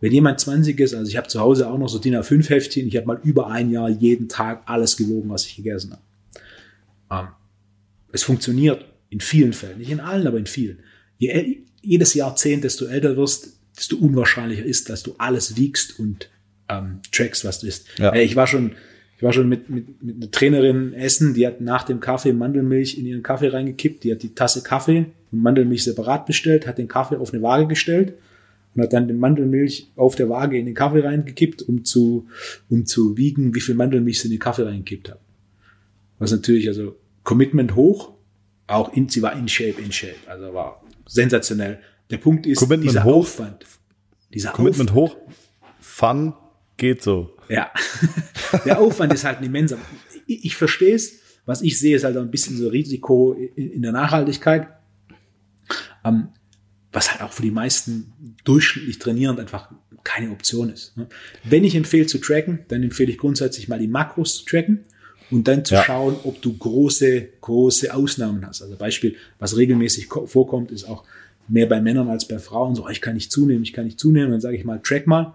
Wenn 0.00 0.12
jemand 0.12 0.40
20 0.40 0.78
ist, 0.80 0.94
also 0.94 1.08
ich 1.08 1.16
habe 1.16 1.28
zu 1.28 1.40
Hause 1.40 1.68
auch 1.70 1.78
noch 1.78 1.88
so 1.88 1.98
DIN 1.98 2.16
A5 2.16 2.48
Heftchen, 2.48 2.86
ich 2.88 2.96
habe 2.96 3.06
mal 3.06 3.20
über 3.22 3.48
ein 3.48 3.70
Jahr 3.70 3.90
jeden 3.90 4.28
Tag 4.28 4.62
alles 4.66 4.96
gewogen, 4.96 5.28
was 5.28 5.46
ich 5.46 5.56
gegessen 5.56 5.92
habe. 5.92 7.26
Ähm, 7.26 7.28
es 8.12 8.22
funktioniert 8.22 8.86
in 9.10 9.20
vielen 9.20 9.52
Fällen, 9.52 9.78
nicht 9.78 9.90
in 9.90 10.00
allen, 10.00 10.26
aber 10.26 10.38
in 10.38 10.46
vielen. 10.46 10.80
Je, 11.18 11.58
jedes 11.82 12.14
Jahrzehnt, 12.14 12.64
desto 12.64 12.86
älter 12.86 13.16
wirst, 13.16 13.58
desto 13.76 13.96
unwahrscheinlicher 13.96 14.64
ist, 14.64 14.88
dass 14.88 15.02
du 15.02 15.14
alles 15.18 15.56
wiegst 15.56 15.98
und 15.98 16.30
ähm, 16.68 17.00
trackst, 17.12 17.44
was 17.44 17.60
du 17.60 17.66
isst. 17.66 17.86
Ja. 17.98 18.14
Ich 18.14 18.34
war 18.34 18.46
schon, 18.46 18.72
ich 19.16 19.22
war 19.22 19.32
schon 19.32 19.48
mit, 19.48 19.70
mit, 19.70 20.02
mit 20.02 20.16
einer 20.16 20.30
Trainerin 20.30 20.92
essen, 20.92 21.32
die 21.32 21.46
hat 21.46 21.60
nach 21.60 21.84
dem 21.84 22.00
Kaffee 22.00 22.32
Mandelmilch 22.32 22.98
in 22.98 23.06
ihren 23.06 23.22
Kaffee 23.22 23.48
reingekippt, 23.48 24.04
die 24.04 24.12
hat 24.12 24.22
die 24.22 24.34
Tasse 24.34 24.62
Kaffee 24.62 25.06
und 25.32 25.42
Mandelmilch 25.42 25.84
separat 25.84 26.26
bestellt, 26.26 26.66
hat 26.66 26.78
den 26.78 26.88
Kaffee 26.88 27.16
auf 27.16 27.32
eine 27.32 27.42
Waage 27.42 27.66
gestellt 27.66 28.14
und 28.74 28.82
hat 28.82 28.92
dann 28.92 29.08
die 29.08 29.14
Mandelmilch 29.14 29.90
auf 29.96 30.16
der 30.16 30.28
Waage 30.28 30.58
in 30.58 30.66
den 30.66 30.74
Kaffee 30.74 31.00
reingekippt, 31.00 31.62
um 31.62 31.84
zu, 31.84 32.28
um 32.68 32.84
zu 32.84 33.16
wiegen, 33.16 33.54
wie 33.54 33.60
viel 33.60 33.74
Mandelmilch 33.74 34.20
sie 34.20 34.28
in 34.28 34.32
den 34.32 34.40
Kaffee 34.40 34.64
reingekippt 34.64 35.10
hat. 35.10 35.20
Was 36.18 36.30
natürlich, 36.30 36.68
also 36.68 36.96
Commitment 37.24 37.74
hoch, 37.74 38.12
auch 38.66 38.92
in, 38.92 39.08
sie 39.08 39.22
war 39.22 39.34
in 39.34 39.48
Shape, 39.48 39.80
in 39.80 39.92
Shape, 39.92 40.16
also 40.26 40.52
war 40.52 40.82
sensationell. 41.06 41.78
Der 42.10 42.18
Punkt 42.18 42.46
ist, 42.46 42.58
Commitment 42.58 42.90
dieser 42.90 43.04
hoch, 43.04 43.16
Aufwand. 43.16 43.64
Dieser 44.34 44.50
Commitment 44.50 44.90
Aufwand, 44.90 45.10
hoch, 45.12 45.16
Fun 45.80 46.34
geht 46.76 47.02
so. 47.02 47.36
Ja, 47.48 47.70
der 48.64 48.80
Aufwand 48.80 49.12
ist 49.12 49.24
halt 49.24 49.42
immens. 49.42 49.74
Ich, 50.26 50.44
ich 50.46 50.56
verstehe 50.56 50.94
es. 50.94 51.20
Was 51.44 51.62
ich 51.62 51.78
sehe, 51.78 51.96
ist 51.96 52.04
halt 52.04 52.16
ein 52.16 52.30
bisschen 52.30 52.56
so 52.56 52.68
Risiko 52.68 53.32
in, 53.32 53.70
in 53.72 53.82
der 53.82 53.92
Nachhaltigkeit. 53.92 54.68
Ähm, 56.04 56.28
was 56.92 57.12
halt 57.12 57.22
auch 57.22 57.32
für 57.32 57.42
die 57.42 57.50
meisten 57.50 58.12
durchschnittlich 58.44 58.98
trainierend 58.98 59.38
einfach 59.38 59.70
keine 60.02 60.30
Option 60.30 60.70
ist. 60.70 60.96
Ne? 60.96 61.08
Wenn 61.44 61.64
ich 61.64 61.74
empfehle 61.74 62.06
zu 62.06 62.18
tracken, 62.18 62.60
dann 62.68 62.82
empfehle 62.82 63.10
ich 63.10 63.18
grundsätzlich 63.18 63.68
mal 63.68 63.78
die 63.78 63.88
Makros 63.88 64.38
zu 64.38 64.44
tracken 64.44 64.84
und 65.30 65.48
dann 65.48 65.64
zu 65.64 65.74
ja. 65.74 65.82
schauen, 65.82 66.16
ob 66.24 66.40
du 66.40 66.56
große, 66.56 67.28
große 67.40 67.92
Ausnahmen 67.92 68.46
hast. 68.46 68.62
Also 68.62 68.76
Beispiel, 68.76 69.16
was 69.38 69.56
regelmäßig 69.56 70.06
vorkommt, 70.06 70.70
ist 70.70 70.84
auch 70.84 71.04
mehr 71.48 71.66
bei 71.66 71.80
Männern 71.80 72.08
als 72.08 72.26
bei 72.26 72.38
Frauen. 72.38 72.74
So, 72.74 72.88
ich 72.88 73.00
kann 73.00 73.14
nicht 73.14 73.30
zunehmen, 73.32 73.62
ich 73.62 73.72
kann 73.72 73.84
nicht 73.84 74.00
zunehmen. 74.00 74.30
Dann 74.30 74.40
sage 74.40 74.56
ich 74.56 74.64
mal, 74.64 74.80
track 74.82 75.06
mal. 75.06 75.34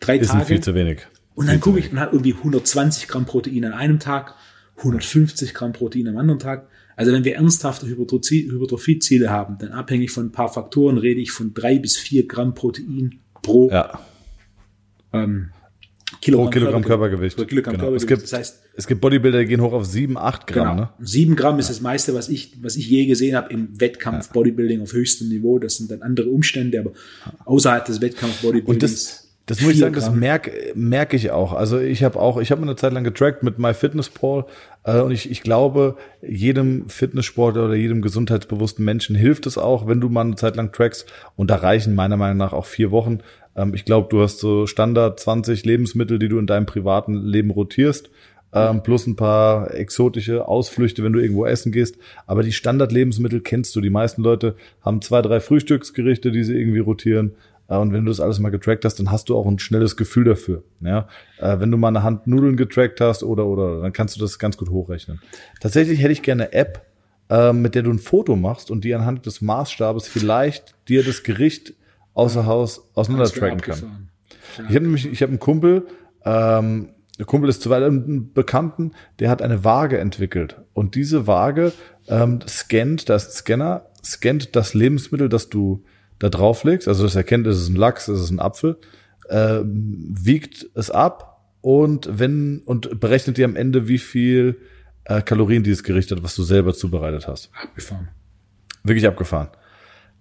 Drei 0.00 0.18
ist 0.18 0.30
Tage. 0.30 0.44
viel 0.44 0.60
zu 0.60 0.74
wenig. 0.74 1.06
Und 1.34 1.48
dann 1.48 1.60
gucke 1.60 1.78
ich, 1.78 1.92
man 1.92 2.00
hat 2.00 2.12
irgendwie 2.12 2.34
120 2.34 3.06
Gramm 3.06 3.24
Protein 3.24 3.64
an 3.64 3.72
einem 3.72 4.00
Tag, 4.00 4.34
150 4.78 5.54
Gramm 5.54 5.72
Protein 5.72 6.08
am 6.08 6.16
anderen 6.16 6.40
Tag. 6.40 6.68
Also 6.96 7.12
wenn 7.12 7.24
wir 7.24 7.36
ernsthafte 7.36 7.86
Hypertrophie-Ziele 7.86 9.30
haben, 9.30 9.56
dann 9.58 9.70
abhängig 9.70 10.10
von 10.10 10.26
ein 10.26 10.32
paar 10.32 10.48
Faktoren 10.48 10.98
rede 10.98 11.20
ich 11.20 11.30
von 11.30 11.54
drei 11.54 11.78
bis 11.78 11.96
vier 11.96 12.26
Gramm 12.26 12.54
Protein 12.54 13.20
pro 13.40 13.70
ja. 13.70 14.00
ähm, 15.12 15.50
Kilogramm, 16.20 16.46
pro 16.46 16.50
Kilogramm 16.50 16.84
Körpergewicht. 16.84 17.36
Pro 17.36 17.44
Kilogramm 17.44 17.74
genau. 17.74 17.84
Körpergewicht. 17.84 18.10
Es 18.10 18.18
gibt, 18.18 18.32
das 18.32 18.38
heißt, 18.38 18.62
es 18.74 18.86
gibt 18.88 19.00
Bodybuilder, 19.00 19.40
die 19.40 19.46
gehen 19.46 19.60
hoch 19.60 19.72
auf 19.72 19.86
sieben, 19.86 20.18
acht 20.18 20.48
Gramm. 20.48 20.76
Genau. 20.76 20.80
Ne? 20.80 20.90
Sieben 20.98 21.36
Gramm 21.36 21.60
ist 21.60 21.70
das 21.70 21.80
meiste, 21.80 22.14
was 22.14 22.28
ich, 22.28 22.60
was 22.62 22.74
ich 22.74 22.88
je 22.88 23.06
gesehen 23.06 23.36
habe 23.36 23.52
im 23.52 23.80
Wettkampf 23.80 24.26
ja. 24.26 24.32
Bodybuilding 24.32 24.80
auf 24.80 24.92
höchstem 24.92 25.28
Niveau. 25.28 25.60
Das 25.60 25.76
sind 25.76 25.90
dann 25.90 26.02
andere 26.02 26.30
Umstände, 26.30 26.80
aber 26.80 26.92
außerhalb 27.44 27.84
des 27.84 28.00
Wettkampf 28.00 28.42
Bodybuildings 28.42 29.27
das 29.48 29.62
muss 29.62 29.72
ich 29.72 29.78
sagen, 29.78 29.94
das 29.94 30.12
merke 30.12 30.52
merke 30.74 31.16
ich 31.16 31.30
auch. 31.30 31.54
Also 31.54 31.78
ich 31.78 32.04
habe 32.04 32.20
auch, 32.20 32.38
ich 32.38 32.50
habe 32.50 32.60
eine 32.60 32.76
Zeit 32.76 32.92
lang 32.92 33.02
getrackt 33.02 33.42
mit 33.42 33.58
MyFitnessPal 33.58 34.44
äh, 34.84 35.00
und 35.00 35.10
ich, 35.10 35.30
ich 35.30 35.40
glaube, 35.40 35.96
jedem 36.20 36.88
Fitnesssportler 36.90 37.64
oder 37.64 37.74
jedem 37.74 38.02
gesundheitsbewussten 38.02 38.84
Menschen 38.84 39.16
hilft 39.16 39.46
es 39.46 39.56
auch, 39.56 39.88
wenn 39.88 40.02
du 40.02 40.10
mal 40.10 40.20
eine 40.20 40.36
Zeit 40.36 40.56
lang 40.56 40.70
trackst. 40.70 41.10
Und 41.34 41.50
da 41.50 41.56
reichen 41.56 41.94
meiner 41.94 42.18
Meinung 42.18 42.36
nach 42.36 42.52
auch 42.52 42.66
vier 42.66 42.90
Wochen. 42.90 43.20
Ähm, 43.56 43.72
ich 43.72 43.86
glaube, 43.86 44.08
du 44.10 44.20
hast 44.20 44.38
so 44.38 44.66
Standard 44.66 45.18
20 45.18 45.64
Lebensmittel, 45.64 46.18
die 46.18 46.28
du 46.28 46.38
in 46.38 46.46
deinem 46.46 46.66
privaten 46.66 47.14
Leben 47.14 47.50
rotierst. 47.50 48.10
Ähm, 48.50 48.82
plus 48.82 49.06
ein 49.06 49.16
paar 49.16 49.74
exotische 49.74 50.48
Ausflüchte, 50.48 51.04
wenn 51.04 51.12
du 51.12 51.20
irgendwo 51.20 51.44
essen 51.44 51.70
gehst. 51.72 51.96
Aber 52.26 52.42
die 52.42 52.52
Standardlebensmittel 52.52 53.40
kennst 53.40 53.76
du. 53.76 53.82
Die 53.82 53.90
meisten 53.90 54.22
Leute 54.22 54.56
haben 54.82 55.02
zwei, 55.02 55.20
drei 55.20 55.40
Frühstücksgerichte, 55.40 56.32
die 56.32 56.44
sie 56.44 56.58
irgendwie 56.58 56.78
rotieren. 56.78 57.32
Äh, 57.68 57.76
und 57.76 57.92
wenn 57.92 58.04
du 58.04 58.10
das 58.10 58.20
alles 58.20 58.38
mal 58.38 58.50
getrackt 58.50 58.84
hast, 58.84 58.96
dann 58.96 59.10
hast 59.10 59.28
du 59.28 59.36
auch 59.36 59.46
ein 59.46 59.58
schnelles 59.58 59.96
Gefühl 59.96 60.24
dafür. 60.24 60.64
Ja, 60.80 61.08
äh, 61.38 61.60
wenn 61.60 61.70
du 61.70 61.76
mal 61.76 61.88
eine 61.88 62.02
Hand 62.02 62.26
Nudeln 62.26 62.56
getrackt 62.56 63.00
hast 63.00 63.22
oder 63.22 63.46
oder, 63.46 63.82
dann 63.82 63.92
kannst 63.92 64.16
du 64.16 64.20
das 64.20 64.38
ganz 64.38 64.56
gut 64.56 64.70
hochrechnen. 64.70 65.20
Tatsächlich 65.60 66.00
hätte 66.00 66.12
ich 66.12 66.22
gerne 66.22 66.44
eine 66.44 66.52
App, 66.52 66.86
äh, 67.30 67.52
mit 67.52 67.74
der 67.74 67.82
du 67.82 67.90
ein 67.90 67.98
Foto 67.98 68.36
machst 68.36 68.70
und 68.70 68.84
die 68.84 68.94
anhand 68.94 69.26
des 69.26 69.40
Maßstabes 69.40 70.08
vielleicht 70.08 70.74
dir 70.88 71.04
das 71.04 71.22
Gericht 71.22 71.74
außer 72.14 72.46
Haus 72.46 72.90
auseinander 72.94 73.30
tracken 73.30 73.60
kann. 73.60 74.08
Ja. 74.56 74.64
Ich 74.68 74.74
habe 74.74 74.80
nämlich, 74.80 75.06
ich 75.06 75.22
habe 75.22 75.30
einen 75.30 75.38
Kumpel, 75.38 75.86
ähm, 76.24 76.88
der 77.18 77.26
Kumpel 77.26 77.50
ist 77.50 77.62
zuweilen 77.62 78.04
ein 78.08 78.32
Bekannten, 78.32 78.92
der 79.18 79.28
hat 79.28 79.42
eine 79.42 79.64
Waage 79.64 79.98
entwickelt 79.98 80.56
und 80.72 80.94
diese 80.94 81.26
Waage 81.26 81.72
ähm, 82.08 82.40
scannt, 82.46 83.08
da 83.08 83.16
ist 83.16 83.28
ein 83.28 83.32
Scanner, 83.32 83.86
scannt 84.04 84.56
das 84.56 84.74
Lebensmittel, 84.74 85.28
das 85.28 85.48
du 85.48 85.84
da 86.18 86.28
drauflegst, 86.28 86.88
also 86.88 87.04
das 87.04 87.14
erkennt, 87.14 87.46
ist 87.46 87.56
es 87.58 87.68
ein 87.68 87.76
Lachs, 87.76 88.08
ist 88.08 88.20
es 88.20 88.30
ein 88.30 88.40
Apfel, 88.40 88.78
äh, 89.28 89.60
wiegt 89.64 90.66
es 90.74 90.90
ab 90.90 91.44
und 91.60 92.08
wenn 92.10 92.62
und 92.64 93.00
berechnet 93.00 93.36
dir 93.36 93.44
am 93.44 93.56
Ende, 93.56 93.88
wie 93.88 93.98
viel 93.98 94.58
äh, 95.04 95.22
Kalorien 95.22 95.62
dieses 95.62 95.82
Gericht 95.82 96.10
hat, 96.10 96.22
was 96.22 96.34
du 96.34 96.42
selber 96.42 96.74
zubereitet 96.74 97.26
hast. 97.28 97.50
Abgefahren. 97.60 98.08
Wirklich 98.84 99.06
abgefahren. 99.06 99.48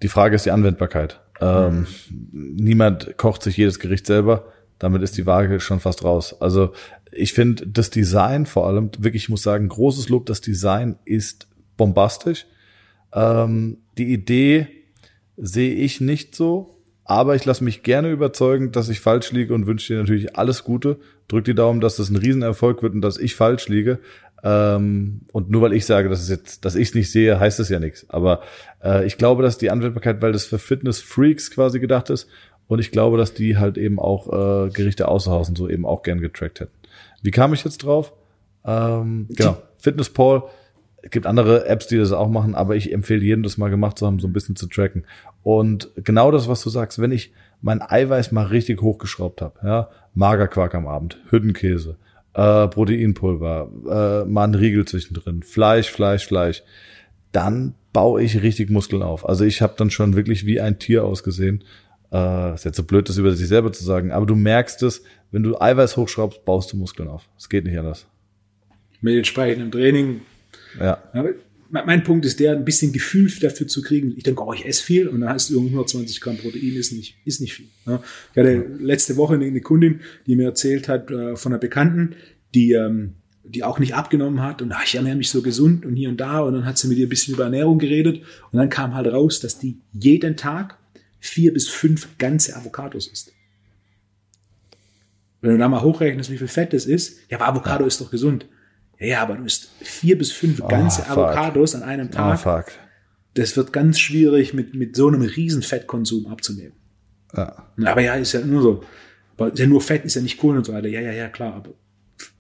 Die 0.02 0.08
Frage 0.08 0.36
ist 0.36 0.46
die 0.46 0.52
Anwendbarkeit. 0.52 1.22
Ähm, 1.40 1.88
mhm. 2.10 2.56
Niemand 2.56 3.18
kocht 3.18 3.44
sich 3.44 3.58
jedes 3.58 3.80
Gericht 3.80 4.06
selber. 4.06 4.52
Damit 4.80 5.02
ist 5.02 5.18
die 5.18 5.26
Waage 5.26 5.60
schon 5.60 5.80
fast 5.80 6.04
raus. 6.04 6.40
Also 6.40 6.74
ich 7.12 7.34
finde 7.34 7.68
das 7.68 7.90
Design 7.90 8.46
vor 8.46 8.68
allem, 8.68 8.92
wirklich, 9.00 9.24
ich 9.24 9.30
muss 9.30 9.44
sagen, 9.44 9.68
großes 9.68 10.10
Lob, 10.10 10.26
das 10.26 10.42
Design 10.42 10.98
ist 11.06 11.48
bombastisch. 11.78 12.46
Ähm, 13.14 13.78
die 13.98 14.14
Idee, 14.14 14.68
sehe 15.38 15.74
ich 15.74 16.02
nicht 16.02 16.36
so. 16.36 16.74
Aber 17.06 17.36
ich 17.36 17.46
lasse 17.46 17.64
mich 17.64 17.84
gerne 17.84 18.10
überzeugen, 18.12 18.74
dass 18.74 18.90
ich 18.90 19.00
falsch 19.00 19.32
liege 19.32 19.54
und 19.54 19.66
wünsche 19.66 19.94
dir 19.94 20.00
natürlich 20.00 20.36
alles 20.36 20.66
Gute. 20.66 20.98
Drück 21.30 21.46
die 21.46 21.56
Daumen, 21.56 21.80
dass 21.80 21.96
das 21.96 22.10
ein 22.10 22.18
Riesenerfolg 22.18 22.84
wird 22.84 22.94
und 22.94 23.02
dass 23.02 23.18
ich 23.18 23.34
falsch 23.34 23.70
liege. 23.70 24.00
Ähm, 24.44 25.22
und 25.32 25.50
nur 25.50 25.62
weil 25.62 25.72
ich 25.72 25.86
sage, 25.86 26.10
dass 26.10 26.22
es 26.22 26.30
jetzt, 26.30 26.66
dass 26.66 26.76
ich 26.76 26.90
es 26.90 26.96
nicht 26.96 27.10
sehe, 27.10 27.40
heißt 27.40 27.62
es 27.62 27.70
ja 27.70 27.80
nichts. 27.80 28.10
Aber 28.10 28.42
äh, 28.84 29.06
ich 29.06 29.18
glaube, 29.18 29.42
dass 29.42 29.58
die 29.58 29.72
Anwendbarkeit, 29.72 30.22
weil 30.22 30.34
das 30.34 30.46
für 30.46 30.60
Fitness-Freaks 30.60 31.52
quasi 31.52 31.80
gedacht 31.80 32.10
ist, 32.10 32.28
und 32.68 32.80
ich 32.80 32.92
glaube, 32.92 33.18
dass 33.18 33.34
die 33.34 33.58
halt 33.58 33.78
eben 33.78 33.98
auch 33.98 34.28
äh, 34.28 34.70
Gerichte 34.72 35.08
außer 35.08 35.32
Haus 35.32 35.48
und 35.48 35.58
so 35.58 35.70
eben 35.70 35.86
auch 35.86 36.04
gern 36.04 36.20
getrackt 36.20 36.60
hätten. 36.60 36.74
Wie 37.22 37.32
kam 37.32 37.54
ich 37.54 37.64
jetzt 37.64 37.78
drauf? 37.78 38.12
Ähm, 38.66 39.28
genau, 39.30 39.58
Fitness 39.78 40.10
Paul 40.10 40.44
es 41.08 41.12
gibt 41.12 41.26
andere 41.26 41.66
Apps, 41.68 41.88
die 41.88 41.96
das 41.96 42.12
auch 42.12 42.28
machen, 42.28 42.54
aber 42.54 42.76
ich 42.76 42.92
empfehle 42.92 43.24
jedem, 43.24 43.42
das 43.42 43.58
mal 43.58 43.70
gemacht 43.70 43.98
zu 43.98 44.06
haben, 44.06 44.20
so 44.20 44.28
ein 44.28 44.34
bisschen 44.34 44.58
zu 44.58 44.68
tracken. 44.68 45.06
Und 45.42 45.90
genau 45.96 46.32
das, 46.32 46.50
was 46.50 46.62
du 46.62 46.70
sagst, 46.70 47.00
wenn 47.00 47.14
ich 47.14 47.32
mein 47.62 47.82
Eiweiß 47.82 48.34
mal 48.34 48.48
richtig 48.48 48.82
hochgeschraubt 48.82 49.42
habe, 49.42 49.58
ja, 49.64 49.90
Magerquark 50.16 50.76
am 50.76 50.86
Abend, 50.86 51.18
Hüttenkäse, 51.30 51.96
äh, 52.34 52.68
Proteinpulver, 52.68 53.70
äh, 54.26 54.30
mal 54.30 54.50
ein 54.50 54.56
Riegel 54.56 54.84
zwischendrin, 54.84 55.44
Fleisch, 55.44 55.90
Fleisch, 55.90 56.28
Fleisch, 56.28 56.62
dann 57.32 57.76
baue 57.94 58.22
ich 58.22 58.42
richtig 58.42 58.70
Muskeln 58.70 59.02
auf. 59.02 59.30
Also 59.30 59.46
ich 59.46 59.62
habe 59.62 59.76
dann 59.78 59.90
schon 59.90 60.18
wirklich 60.18 60.46
wie 60.46 60.60
ein 60.60 60.78
Tier 60.78 61.06
ausgesehen. 61.06 61.64
Äh, 62.12 62.54
ist 62.54 62.66
jetzt 62.66 62.76
so 62.76 62.84
blöd, 62.84 63.08
das 63.08 63.18
über 63.18 63.32
sich 63.32 63.48
selber 63.48 63.72
zu 63.72 63.86
sagen, 63.86 64.12
aber 64.12 64.26
du 64.26 64.36
merkst 64.36 64.84
es, 64.84 65.04
wenn 65.32 65.44
du 65.44 65.58
Eiweiß 65.58 65.96
hochschraubst, 65.96 66.44
baust 66.44 66.74
du 66.74 66.76
Muskeln 66.76 67.08
auf. 67.08 67.30
Es 67.38 67.48
geht 67.48 67.64
nicht 67.64 67.80
anders. 67.80 68.08
Mit 69.00 69.16
entsprechendem 69.16 69.72
Training. 69.72 70.20
Ja. 70.80 71.02
Mein 71.70 72.04
Punkt 72.04 72.26
ist 72.26 72.40
der, 72.40 72.54
ein 72.54 72.64
bisschen 72.64 72.94
Gefühl 72.94 73.30
dafür 73.42 73.68
zu 73.68 73.82
kriegen. 73.82 74.14
Ich 74.16 74.24
denke, 74.24 74.42
oh, 74.42 74.54
ich 74.54 74.66
esse 74.66 74.82
viel 74.82 75.08
und 75.08 75.22
dann 75.22 75.30
hast 75.32 75.50
du 75.50 75.56
irgendwie 75.56 75.74
120 75.74 76.22
Gramm 76.22 76.38
Protein, 76.38 76.76
ist 76.76 76.94
nicht, 76.94 77.18
ist 77.26 77.42
nicht 77.42 77.54
viel. 77.56 77.68
Ja. 77.86 78.02
Ich 78.34 78.40
hatte 78.40 78.66
letzte 78.80 79.18
Woche 79.18 79.36
eine 79.36 79.62
Kundin, 79.62 80.00
die 80.26 80.36
mir 80.36 80.46
erzählt 80.46 80.88
hat 80.88 81.12
äh, 81.12 81.36
von 81.36 81.52
einer 81.52 81.60
Bekannten, 81.60 82.16
die, 82.56 82.72
ähm, 82.72 83.16
die 83.44 83.64
auch 83.64 83.80
nicht 83.80 83.96
abgenommen 83.96 84.42
hat 84.42 84.62
und 84.62 84.72
ach, 84.72 84.84
ich 84.86 84.96
ernähre 84.96 85.18
mich 85.18 85.30
so 85.30 85.42
gesund 85.42 85.86
und 85.86 85.96
hier 85.96 86.10
und 86.10 86.18
da 86.18 86.40
und 86.40 86.54
dann 86.54 86.66
hat 86.66 86.78
sie 86.78 86.88
mit 86.88 86.98
ihr 86.98 87.08
ein 87.08 87.10
bisschen 87.10 87.34
über 87.34 87.46
Ernährung 87.46 87.80
geredet 87.80 88.22
und 88.52 88.60
dann 88.60 88.70
kam 88.70 88.94
halt 88.94 89.08
raus, 89.08 89.42
dass 89.42 89.60
die 89.60 89.78
jeden 89.92 90.38
Tag 90.38 90.78
vier 91.20 91.54
bis 91.54 91.68
fünf 91.68 92.18
ganze 92.18 92.56
Avocados 92.56 93.08
isst. 93.08 93.34
Wenn 95.42 95.52
du 95.52 95.58
da 95.58 95.68
mal 95.68 95.82
hochrechnest, 95.82 96.32
wie 96.32 96.38
viel 96.38 96.48
Fett 96.48 96.74
das 96.74 96.86
ist, 96.86 97.20
ja, 97.30 97.40
aber 97.40 97.48
Avocado 97.48 97.86
ist 97.86 98.02
doch 98.02 98.10
gesund. 98.10 98.48
Ja, 99.00 99.22
aber 99.22 99.36
du 99.36 99.44
isst 99.44 99.70
vier 99.82 100.18
bis 100.18 100.32
fünf 100.32 100.60
ganze 100.68 101.02
fuck. 101.04 101.18
Avocados 101.18 101.76
an 101.76 101.84
einem 101.84 102.08
Ah, 102.16 102.36
Tag. 102.36 102.40
fuck. 102.70 102.74
das 103.36 103.56
wird 103.56 103.72
ganz 103.72 104.00
schwierig, 104.00 104.54
mit, 104.54 104.74
mit 104.74 104.96
so 104.96 105.08
einem 105.08 105.22
riesen 105.22 105.62
Fettkonsum 105.62 106.26
abzunehmen. 106.28 106.74
Ja. 107.36 107.68
Aber 107.86 108.02
ja, 108.02 108.16
ist 108.16 108.34
ja 108.34 108.42
nur 108.42 108.62
so. 108.62 108.84
Aber 109.38 109.54
ja 109.54 109.68
nur 109.68 109.82
Fett, 109.82 110.04
ist 110.06 110.16
ja 110.16 110.22
nicht 110.22 110.40
Kohlenhydrate. 110.40 110.88
Ja, 110.88 111.02
ja, 111.02 111.12
ja, 111.12 111.28
klar. 111.30 111.54
Aber 111.54 111.74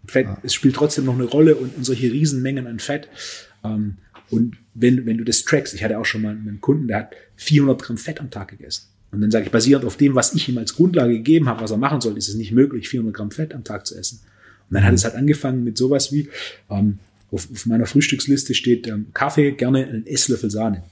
Fett, 0.07 0.27
es 0.41 0.53
spielt 0.55 0.75
trotzdem 0.75 1.05
noch 1.05 1.13
eine 1.13 1.25
Rolle 1.25 1.55
und, 1.55 1.75
und 1.77 1.83
solche 1.83 2.11
Riesenmengen 2.11 2.65
an 2.65 2.79
Fett. 2.79 3.07
Ähm, 3.63 3.97
und 4.31 4.57
wenn, 4.73 5.05
wenn 5.05 5.17
du 5.19 5.23
das 5.23 5.43
trackst, 5.45 5.73
ich 5.75 5.83
hatte 5.83 5.99
auch 5.99 6.05
schon 6.05 6.23
mal 6.23 6.31
einen 6.31 6.59
Kunden, 6.59 6.87
der 6.87 6.97
hat 6.97 7.15
400 7.35 7.81
Gramm 7.81 7.97
Fett 7.97 8.19
am 8.19 8.31
Tag 8.31 8.47
gegessen. 8.49 8.87
Und 9.11 9.21
dann 9.21 9.29
sage 9.31 9.45
ich, 9.45 9.51
basierend 9.51 9.85
auf 9.85 9.95
dem, 9.97 10.15
was 10.15 10.33
ich 10.33 10.49
ihm 10.49 10.57
als 10.57 10.73
Grundlage 10.75 11.13
gegeben 11.13 11.47
habe, 11.47 11.61
was 11.61 11.71
er 11.71 11.77
machen 11.77 12.01
soll, 12.01 12.17
ist 12.17 12.27
es 12.27 12.35
nicht 12.35 12.51
möglich, 12.51 12.89
400 12.89 13.13
Gramm 13.15 13.31
Fett 13.31 13.53
am 13.53 13.63
Tag 13.63 13.85
zu 13.85 13.95
essen. 13.95 14.21
Und 14.69 14.75
dann 14.75 14.83
hat 14.83 14.93
es 14.93 15.03
halt 15.03 15.15
angefangen 15.15 15.63
mit 15.63 15.77
sowas 15.77 16.11
wie, 16.11 16.29
ähm, 16.69 16.99
auf, 17.31 17.47
auf 17.51 17.65
meiner 17.65 17.85
Frühstücksliste 17.85 18.53
steht 18.53 18.87
ähm, 18.87 19.07
Kaffee, 19.13 19.51
gerne 19.51 19.85
einen 19.85 20.05
Esslöffel 20.05 20.49
Sahne. 20.49 20.83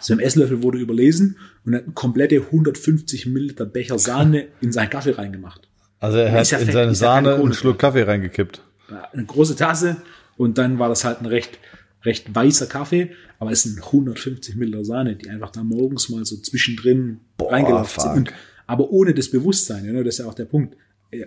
So 0.00 0.12
im 0.14 0.20
Esslöffel 0.20 0.62
wurde 0.62 0.78
überlesen 0.78 1.36
und 1.64 1.74
hat 1.74 1.94
komplette 1.94 2.36
150 2.36 3.26
Milliliter 3.26 3.66
Becher 3.66 3.98
Sahne 3.98 4.48
in 4.60 4.72
seinen 4.72 4.90
Kaffee 4.90 5.12
reingemacht. 5.12 5.68
Also 6.00 6.18
er 6.18 6.32
hat 6.32 6.50
ja 6.50 6.58
in 6.58 6.72
seine 6.72 6.94
Sahne 6.94 7.36
einen. 7.36 7.52
Schluck 7.54 7.78
Kaffee 7.78 8.02
reingekippt. 8.02 8.62
Eine 9.12 9.24
große 9.24 9.56
Tasse 9.56 9.96
und 10.36 10.58
dann 10.58 10.78
war 10.78 10.88
das 10.88 11.04
halt 11.04 11.20
ein 11.20 11.26
recht, 11.26 11.58
recht 12.02 12.34
weißer 12.34 12.66
Kaffee, 12.66 13.12
aber 13.38 13.50
es 13.50 13.62
sind 13.62 13.82
150 13.82 14.56
Milliliter 14.56 14.84
Sahne, 14.84 15.16
die 15.16 15.30
einfach 15.30 15.50
da 15.50 15.62
morgens 15.62 16.08
mal 16.10 16.24
so 16.24 16.36
zwischendrin 16.36 17.20
Boah, 17.36 17.52
reingelaufen 17.52 18.02
sind. 18.02 18.16
Und, 18.16 18.32
aber 18.66 18.90
ohne 18.90 19.14
das 19.14 19.30
Bewusstsein, 19.30 19.84
ja, 19.84 19.92
das 20.02 20.14
ist 20.14 20.18
ja 20.18 20.26
auch 20.26 20.34
der 20.34 20.44
Punkt. 20.44 20.76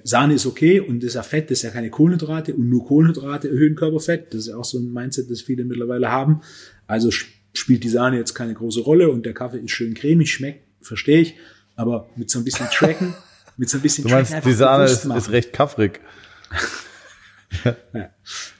Sahne 0.03 0.33
ist 0.33 0.45
okay 0.45 0.79
und 0.79 0.99
das 1.03 1.09
ist 1.09 1.13
ja 1.15 1.23
Fett, 1.23 1.49
das 1.51 1.59
ist 1.59 1.63
ja 1.63 1.69
keine 1.69 1.89
Kohlenhydrate 1.89 2.53
und 2.55 2.69
nur 2.69 2.85
Kohlenhydrate 2.85 3.49
erhöhen 3.49 3.75
Körperfett. 3.75 4.33
Das 4.33 4.41
ist 4.41 4.47
ja 4.47 4.55
auch 4.57 4.65
so 4.65 4.77
ein 4.79 4.91
Mindset, 4.91 5.29
das 5.29 5.41
viele 5.41 5.63
mittlerweile 5.65 6.11
haben. 6.11 6.41
Also 6.87 7.09
sp- 7.13 7.29
spielt 7.53 7.83
die 7.83 7.89
Sahne 7.89 8.17
jetzt 8.17 8.33
keine 8.35 8.53
große 8.53 8.81
Rolle 8.81 9.09
und 9.09 9.25
der 9.25 9.33
Kaffee 9.33 9.57
ist 9.59 9.71
schön 9.71 9.93
cremig, 9.93 10.31
schmeckt, 10.31 10.63
verstehe 10.81 11.19
ich. 11.21 11.35
Aber 11.75 12.09
mit 12.15 12.29
so 12.29 12.39
ein 12.39 12.45
bisschen 12.45 12.67
Tracken, 12.71 13.13
mit 13.57 13.69
so 13.69 13.77
ein 13.77 13.81
bisschen 13.81 14.03
Du 14.05 14.09
meinst, 14.11 14.31
Tracken 14.31 14.49
die 14.49 14.55
Sahne 14.55 14.85
ist, 14.85 15.05
ist 15.05 15.31
recht 15.31 15.53
kaffrig. 15.53 15.99
Ja. 17.93 18.09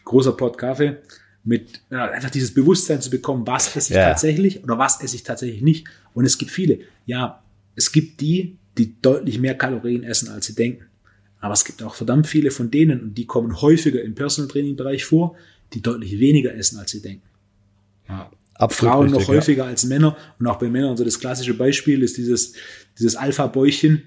Großer 0.05 0.31
Pot 0.31 0.57
Kaffee 0.57 0.97
mit 1.43 1.81
ja, 1.89 2.09
einfach 2.09 2.29
dieses 2.29 2.53
Bewusstsein 2.53 3.01
zu 3.01 3.09
bekommen, 3.09 3.45
was 3.45 3.75
esse 3.75 3.91
ich 3.93 3.97
Ja. 3.97 4.09
tatsächlich 4.09 4.63
oder 4.63 4.77
was 4.77 5.01
esse 5.01 5.15
ich 5.15 5.23
tatsächlich 5.23 5.61
nicht. 5.61 5.87
Und 6.13 6.25
es 6.25 6.37
gibt 6.37 6.51
viele. 6.51 6.79
Ja, 7.05 7.43
es 7.75 7.91
gibt 7.91 8.21
die, 8.21 8.57
die 8.77 8.99
deutlich 9.01 9.39
mehr 9.39 9.55
Kalorien 9.57 10.03
essen, 10.03 10.29
als 10.29 10.45
sie 10.47 10.55
denken. 10.55 10.85
Aber 11.39 11.53
es 11.53 11.65
gibt 11.65 11.83
auch 11.83 11.95
verdammt 11.95 12.27
viele 12.27 12.51
von 12.51 12.71
denen, 12.71 13.01
und 13.01 13.15
die 13.15 13.25
kommen 13.25 13.61
häufiger 13.61 14.01
im 14.01 14.15
Personal 14.15 14.49
Training 14.49 14.75
Bereich 14.75 15.05
vor, 15.05 15.35
die 15.73 15.81
deutlich 15.81 16.19
weniger 16.19 16.55
essen, 16.55 16.79
als 16.79 16.91
sie 16.91 17.01
denken. 17.01 17.27
Ja. 18.07 18.31
Absolut 18.55 18.93
Frauen 18.93 19.11
noch 19.11 19.19
richtig, 19.19 19.27
ja. 19.27 19.39
häufiger 19.39 19.65
als 19.65 19.83
Männer. 19.85 20.17
Und 20.39 20.47
auch 20.47 20.57
bei 20.57 20.67
Männern, 20.67 20.97
so 20.97 21.03
das 21.03 21.19
klassische 21.19 21.53
Beispiel 21.53 22.01
ist 22.01 22.17
dieses, 22.17 22.53
dieses 22.97 23.15
Alpha-Bäuchchen 23.15 24.03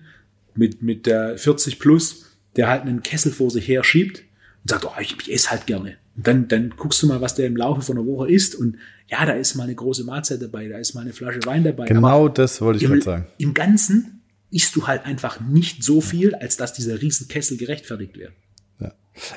mit, 0.56 0.82
mit 0.82 1.06
der 1.06 1.38
40 1.38 1.78
plus, 1.78 2.26
der 2.56 2.68
halt 2.68 2.82
einen 2.82 3.02
Kessel 3.02 3.30
vor 3.30 3.50
sich 3.50 3.68
her 3.68 3.84
schiebt 3.84 4.24
und 4.64 4.70
sagt, 4.70 4.84
oh, 4.84 5.00
ich, 5.00 5.16
ich 5.20 5.32
esse 5.32 5.50
halt 5.52 5.66
gerne. 5.66 5.96
Und 6.16 6.26
dann, 6.26 6.48
dann 6.48 6.70
guckst 6.76 7.00
du 7.02 7.06
mal, 7.06 7.20
was 7.20 7.36
der 7.36 7.46
im 7.46 7.56
Laufe 7.56 7.82
von 7.82 7.96
einer 7.96 8.06
Woche 8.06 8.28
isst 8.28 8.56
und 8.56 8.76
ja, 9.06 9.24
da 9.24 9.32
ist 9.32 9.54
mal 9.54 9.64
eine 9.64 9.74
große 9.74 10.04
Mahlzeit 10.04 10.42
dabei, 10.42 10.68
da 10.68 10.78
ist 10.78 10.94
mal 10.94 11.02
eine 11.02 11.12
Flasche 11.12 11.40
Wein 11.44 11.64
dabei. 11.64 11.86
Genau 11.86 12.28
das 12.28 12.60
wollte 12.60 12.78
ich 12.82 12.88
gerade 12.88 13.02
sagen. 13.02 13.26
im 13.38 13.54
Ganzen 13.54 14.19
isst 14.50 14.74
du 14.76 14.86
halt 14.86 15.04
einfach 15.04 15.40
nicht 15.40 15.84
so 15.84 16.00
viel, 16.00 16.34
als 16.34 16.56
dass 16.56 16.72
dieser 16.72 17.00
Riesenkessel 17.00 17.56
gerechtfertigt 17.56 18.18
wäre. 18.18 18.32
Ja. 18.80 18.92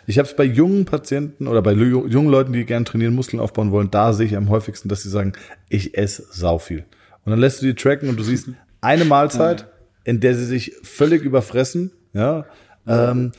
Ich 0.07 0.18
habe 0.18 0.28
es 0.28 0.36
bei 0.36 0.43
jungen 0.43 0.86
Patienten 0.86 1.47
oder 1.47 1.61
bei 1.61 1.74
jungen 1.74 2.30
Leuten, 2.30 2.53
die 2.53 2.66
gerne 2.66 2.86
trainieren, 2.86 3.14
Muskeln 3.14 3.39
aufbauen 3.39 3.72
wollen, 3.72 3.91
da 3.91 4.14
sehe 4.14 4.26
ich 4.26 4.36
am 4.36 4.49
häufigsten, 4.49 4.89
dass 4.89 5.03
sie 5.03 5.09
sagen, 5.09 5.34
ich 5.70 5.97
esse 5.97 6.26
sau 6.32 6.57
viel. 6.57 6.86
Und 7.26 7.32
dann 7.32 7.39
lässt 7.39 7.61
du 7.61 7.66
die 7.66 7.76
tracken 7.76 8.09
und 8.09 8.18
du 8.18 8.24
siehst 8.24 8.49
eine 8.82 9.05
Mahlzeit, 9.05 9.68
in 10.03 10.20
der 10.20 10.36
sie 10.36 10.45
sich 10.45 10.74
völlig 10.84 11.24
überfressen, 11.24 11.91
ja, 12.14 12.45
ähm, 12.86 13.32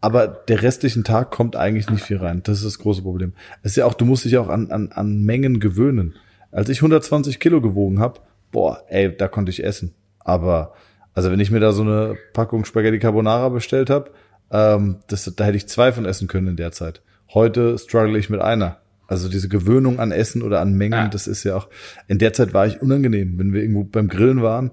aber 0.00 0.28
der 0.28 0.62
restlichen 0.62 1.02
Tag 1.02 1.30
kommt 1.30 1.56
eigentlich 1.56 1.90
nicht 1.90 2.04
viel 2.04 2.18
rein. 2.18 2.42
Das 2.44 2.58
ist 2.58 2.64
das 2.64 2.78
große 2.78 3.02
Problem. 3.02 3.32
Es 3.62 3.72
ist 3.72 3.76
ja 3.76 3.86
auch, 3.86 3.94
du 3.94 4.04
musst 4.04 4.24
dich 4.24 4.38
auch 4.38 4.48
an, 4.48 4.70
an, 4.70 4.92
an 4.92 5.24
Mengen 5.24 5.58
gewöhnen. 5.58 6.14
Als 6.52 6.68
ich 6.68 6.78
120 6.78 7.40
Kilo 7.40 7.60
gewogen 7.60 7.98
habe, 7.98 8.20
boah, 8.52 8.84
ey, 8.88 9.14
da 9.16 9.28
konnte 9.28 9.50
ich 9.50 9.64
essen. 9.64 9.94
Aber 10.20 10.74
also 11.18 11.32
wenn 11.32 11.40
ich 11.40 11.50
mir 11.50 11.58
da 11.58 11.72
so 11.72 11.82
eine 11.82 12.14
Packung 12.32 12.64
Spaghetti 12.64 13.00
Carbonara 13.00 13.48
bestellt 13.48 13.90
habe, 13.90 14.12
ähm, 14.52 14.98
das, 15.08 15.24
da 15.34 15.44
hätte 15.44 15.56
ich 15.56 15.66
zwei 15.68 15.90
von 15.90 16.04
essen 16.04 16.28
können 16.28 16.46
in 16.46 16.54
der 16.56 16.70
Zeit. 16.70 17.02
Heute 17.34 17.76
struggle 17.76 18.16
ich 18.16 18.30
mit 18.30 18.40
einer. 18.40 18.76
Also 19.08 19.28
diese 19.28 19.48
Gewöhnung 19.48 19.98
an 19.98 20.12
Essen 20.12 20.42
oder 20.42 20.60
an 20.60 20.74
Mengen, 20.74 20.94
Ah. 20.94 21.08
das 21.08 21.26
ist 21.26 21.42
ja 21.42 21.56
auch. 21.56 21.68
In 22.06 22.18
der 22.20 22.34
Zeit 22.34 22.54
war 22.54 22.68
ich 22.68 22.80
unangenehm, 22.80 23.36
wenn 23.36 23.52
wir 23.52 23.62
irgendwo 23.62 23.82
beim 23.82 24.06
Grillen 24.06 24.42
waren, 24.42 24.70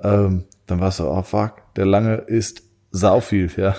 ähm, 0.00 0.44
dann 0.68 0.78
war 0.78 0.90
es 0.90 0.98
so, 0.98 1.10
oh 1.10 1.22
fuck, 1.22 1.54
der 1.74 1.86
lange 1.86 2.14
isst 2.28 2.62
sau 2.92 3.18
viel, 3.20 3.50
ja. 3.56 3.74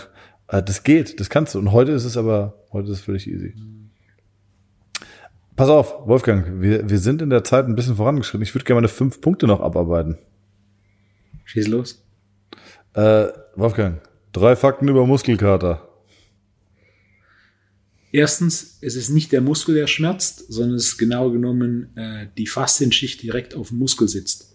Äh, 0.50 0.62
Das 0.62 0.84
geht, 0.84 1.18
das 1.22 1.30
kannst 1.30 1.56
du. 1.56 1.60
Und 1.60 1.72
heute 1.72 1.94
ist 1.94 2.04
es 2.04 2.18
aber, 2.18 2.56
heute 2.74 2.88
ist 2.92 2.98
es 2.98 3.02
völlig 3.06 3.26
easy. 3.26 3.56
Pass 5.56 5.70
auf, 5.70 5.96
Wolfgang, 6.06 6.60
wir, 6.62 6.90
wir 6.90 7.00
sind 7.00 7.22
in 7.22 7.30
der 7.30 7.46
Zeit 7.46 7.68
ein 7.68 7.76
bisschen 7.76 7.96
vorangeschritten. 7.96 8.44
Ich 8.44 8.54
würde 8.54 8.66
gerne 8.66 8.82
meine 8.82 8.90
fünf 8.90 9.22
Punkte 9.22 9.48
noch 9.48 9.62
abarbeiten. 9.62 10.18
Schieß 11.46 11.68
los. 11.68 12.01
Äh, 12.94 13.28
Wolfgang, 13.56 14.02
drei 14.34 14.56
Fakten 14.56 14.88
über 14.88 15.06
Muskelkater. 15.06 15.88
Erstens, 18.12 18.78
es 18.82 18.96
ist 18.96 19.10
nicht 19.10 19.32
der 19.32 19.40
Muskel, 19.40 19.76
der 19.76 19.88
schmerzt, 19.88 20.52
sondern 20.52 20.76
es 20.76 20.88
ist 20.88 20.98
genau 20.98 21.32
genommen 21.32 21.96
äh, 21.96 22.28
die 22.38 22.48
Faszienschicht, 22.48 23.22
direkt 23.24 23.56
auf 23.56 23.70
dem 23.70 23.80
Muskel 23.80 24.10
sitzt. 24.10 24.54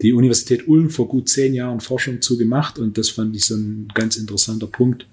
Die 0.00 0.12
Universität 0.12 0.68
Ulm 0.68 0.90
vor 0.90 1.08
gut 1.08 1.28
zehn 1.28 1.54
Jahren 1.54 1.80
Forschung 1.80 2.22
zu 2.22 2.38
gemacht 2.38 2.78
und 2.78 2.96
das 2.96 3.10
fand 3.10 3.34
ich 3.34 3.44
so 3.44 3.56
ein 3.56 3.88
ganz 3.92 4.16
interessanter 4.16 4.68
Punkt. 4.68 5.08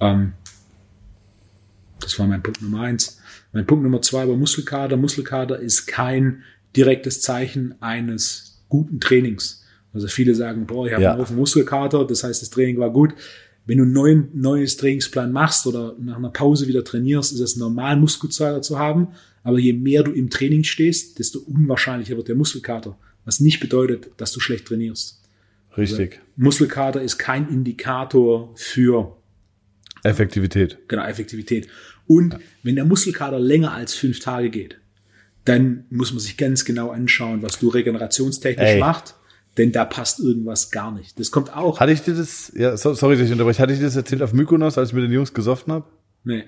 Ähm, 0.00 0.32
das 2.00 2.18
war 2.18 2.26
mein 2.26 2.42
Punkt 2.42 2.60
Nummer 2.60 2.82
eins. 2.82 3.18
Mein 3.52 3.66
Punkt 3.66 3.84
Nummer 3.84 4.02
zwei 4.02 4.28
war 4.28 4.36
Muskelkater. 4.36 4.98
Muskelkater 4.98 5.58
ist 5.58 5.86
kein 5.86 6.42
direktes 6.76 7.22
Zeichen 7.22 7.80
eines 7.80 8.62
guten 8.68 9.00
Trainings. 9.00 9.63
Also 9.94 10.08
viele 10.08 10.34
sagen, 10.34 10.66
boah, 10.66 10.86
ich 10.86 10.92
habe 10.92 11.02
Ja. 11.04 11.12
einen 11.12 11.20
Haufen 11.20 11.36
Muskelkater, 11.36 12.04
das 12.06 12.24
heißt, 12.24 12.42
das 12.42 12.50
Training 12.50 12.78
war 12.78 12.90
gut. 12.92 13.14
Wenn 13.66 13.78
du 13.78 13.84
ein 13.84 13.92
neuen, 13.92 14.28
neues 14.34 14.76
Trainingsplan 14.76 15.32
machst 15.32 15.66
oder 15.66 15.94
nach 15.98 16.16
einer 16.18 16.28
Pause 16.30 16.66
wieder 16.68 16.84
trainierst, 16.84 17.32
ist 17.32 17.40
es 17.40 17.56
normal, 17.56 17.96
Muskelkater 17.96 18.60
zu 18.60 18.78
haben. 18.78 19.08
Aber 19.42 19.58
je 19.58 19.72
mehr 19.72 20.02
du 20.02 20.12
im 20.12 20.28
Training 20.28 20.64
stehst, 20.64 21.18
desto 21.18 21.38
unwahrscheinlicher 21.38 22.16
wird 22.16 22.28
der 22.28 22.34
Muskelkater. 22.34 22.98
Was 23.24 23.40
nicht 23.40 23.60
bedeutet, 23.60 24.10
dass 24.18 24.32
du 24.32 24.40
schlecht 24.40 24.66
trainierst. 24.66 25.20
Richtig. 25.78 26.20
Muskelkater 26.36 27.00
ist 27.00 27.18
kein 27.18 27.48
Indikator 27.48 28.52
für 28.54 29.16
Effektivität. 30.02 30.78
genau, 30.88 31.04
Effektivität. 31.04 31.68
Und 32.06 32.36
wenn 32.62 32.74
der 32.76 32.84
Muskelkater 32.84 33.38
länger 33.38 33.72
als 33.72 33.94
fünf 33.94 34.20
Tage 34.20 34.50
geht, 34.50 34.78
dann 35.46 35.84
muss 35.90 36.12
man 36.12 36.20
sich 36.20 36.36
ganz 36.36 36.64
genau 36.64 36.90
anschauen, 36.90 37.42
was 37.42 37.58
du 37.58 37.68
regenerationstechnisch 37.68 38.66
Ey. 38.68 38.80
macht, 38.80 39.14
denn 39.56 39.72
da 39.72 39.84
passt 39.84 40.20
irgendwas 40.20 40.70
gar 40.70 40.90
nicht. 40.92 41.18
Das 41.18 41.30
kommt 41.30 41.56
auch. 41.56 41.80
Hatte 41.80 41.92
ich 41.92 42.02
dir 42.02 42.14
das, 42.14 42.52
ja, 42.56 42.76
so, 42.76 42.94
sorry, 42.94 43.16
dass 43.16 43.26
ich 43.26 43.32
unterbreche, 43.32 43.62
hatte 43.62 43.72
ich 43.72 43.78
dir 43.78 43.84
das 43.84 43.96
erzählt 43.96 44.22
auf 44.22 44.32
Mykonos, 44.32 44.78
als 44.78 44.88
ich 44.90 44.94
mit 44.94 45.04
den 45.04 45.12
Jungs 45.12 45.32
gesoffen 45.32 45.72
habe? 45.72 45.84
Nee. 46.24 46.44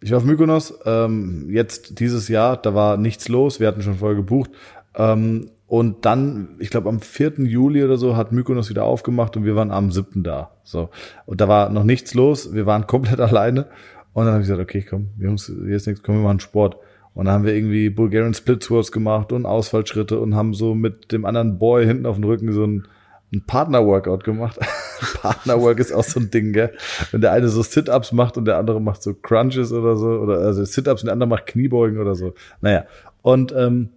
Ich 0.00 0.10
war 0.10 0.18
auf 0.18 0.24
Mykonos, 0.24 0.74
ähm, 0.84 1.48
jetzt 1.50 1.98
dieses 2.00 2.28
Jahr, 2.28 2.56
da 2.56 2.74
war 2.74 2.96
nichts 2.96 3.28
los, 3.28 3.60
wir 3.60 3.68
hatten 3.68 3.82
schon 3.82 3.96
vorher 3.96 4.16
gebucht. 4.16 4.50
Ähm, 4.94 5.50
und 5.66 6.04
dann, 6.04 6.56
ich 6.58 6.68
glaube 6.68 6.90
am 6.90 7.00
4. 7.00 7.44
Juli 7.44 7.82
oder 7.82 7.96
so, 7.96 8.14
hat 8.14 8.30
Mykonos 8.32 8.68
wieder 8.68 8.84
aufgemacht 8.84 9.36
und 9.38 9.46
wir 9.46 9.56
waren 9.56 9.70
am 9.70 9.90
7. 9.90 10.22
da. 10.22 10.50
So. 10.64 10.90
Und 11.24 11.40
da 11.40 11.48
war 11.48 11.70
noch 11.70 11.84
nichts 11.84 12.12
los, 12.12 12.52
wir 12.52 12.66
waren 12.66 12.86
komplett 12.86 13.20
alleine. 13.20 13.68
Und 14.12 14.26
dann 14.26 14.34
habe 14.34 14.42
ich 14.42 14.48
gesagt, 14.48 14.60
okay, 14.60 14.84
komm, 14.88 15.08
Jungs, 15.18 15.46
hier 15.46 15.76
ist 15.76 15.86
nichts, 15.86 16.02
komm, 16.02 16.16
wir 16.16 16.24
machen 16.24 16.40
Sport. 16.40 16.76
Und 17.14 17.26
dann 17.26 17.34
haben 17.34 17.44
wir 17.44 17.54
irgendwie 17.54 17.90
Bulgarian 17.90 18.34
Split 18.34 18.62
Squats 18.62 18.90
gemacht 18.90 19.32
und 19.32 19.44
Ausfallschritte 19.44 20.18
und 20.18 20.34
haben 20.34 20.54
so 20.54 20.74
mit 20.74 21.12
dem 21.12 21.24
anderen 21.24 21.58
Boy 21.58 21.86
hinten 21.86 22.06
auf 22.06 22.16
dem 22.16 22.24
Rücken 22.24 22.52
so 22.52 22.64
ein, 22.64 22.88
ein 23.32 23.44
Partner-Workout 23.46 24.24
gemacht. 24.24 24.58
Partner-Work 25.20 25.78
ist 25.78 25.92
auch 25.92 26.04
so 26.04 26.20
ein 26.20 26.30
Ding, 26.30 26.52
gell? 26.52 26.72
Wenn 27.10 27.20
der 27.20 27.32
eine 27.32 27.48
so 27.48 27.62
Sit-Ups 27.62 28.12
macht 28.12 28.38
und 28.38 28.46
der 28.46 28.56
andere 28.56 28.80
macht 28.80 29.02
so 29.02 29.14
Crunches 29.14 29.72
oder 29.72 29.96
so, 29.96 30.08
oder 30.08 30.38
also 30.38 30.64
Sit-Ups 30.64 31.02
und 31.02 31.06
der 31.06 31.12
andere 31.12 31.28
macht 31.28 31.46
Kniebeugen 31.46 31.98
oder 31.98 32.14
so. 32.14 32.34
Naja. 32.60 32.84
Und 33.20 33.52
ähm, 33.52 33.90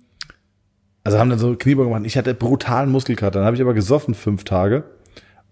also 1.04 1.18
haben 1.18 1.30
dann 1.30 1.40
so 1.40 1.56
Kniebeugen 1.56 1.94
gemacht. 1.94 2.06
Ich 2.06 2.18
hatte 2.18 2.34
brutalen 2.34 2.90
Muskelkater. 2.90 3.40
Dann 3.40 3.46
habe 3.46 3.56
ich 3.56 3.62
aber 3.62 3.74
gesoffen 3.74 4.14
fünf 4.14 4.44
Tage 4.44 4.84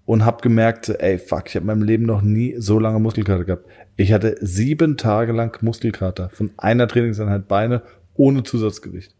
und 0.05 0.25
habe 0.25 0.41
gemerkt, 0.41 0.89
ey, 0.89 1.17
fuck, 1.17 1.47
ich 1.47 1.55
habe 1.55 1.63
in 1.63 1.67
meinem 1.67 1.83
Leben 1.83 2.05
noch 2.05 2.21
nie 2.21 2.55
so 2.57 2.79
lange 2.79 2.99
Muskelkater 2.99 3.45
gehabt. 3.45 3.65
Ich 3.95 4.11
hatte 4.11 4.35
sieben 4.41 4.97
Tage 4.97 5.31
lang 5.31 5.57
Muskelkater 5.61 6.29
von 6.29 6.51
einer 6.57 6.87
Trainingseinheit 6.87 7.47
Beine 7.47 7.83
ohne 8.15 8.43
Zusatzgewicht. 8.43 9.15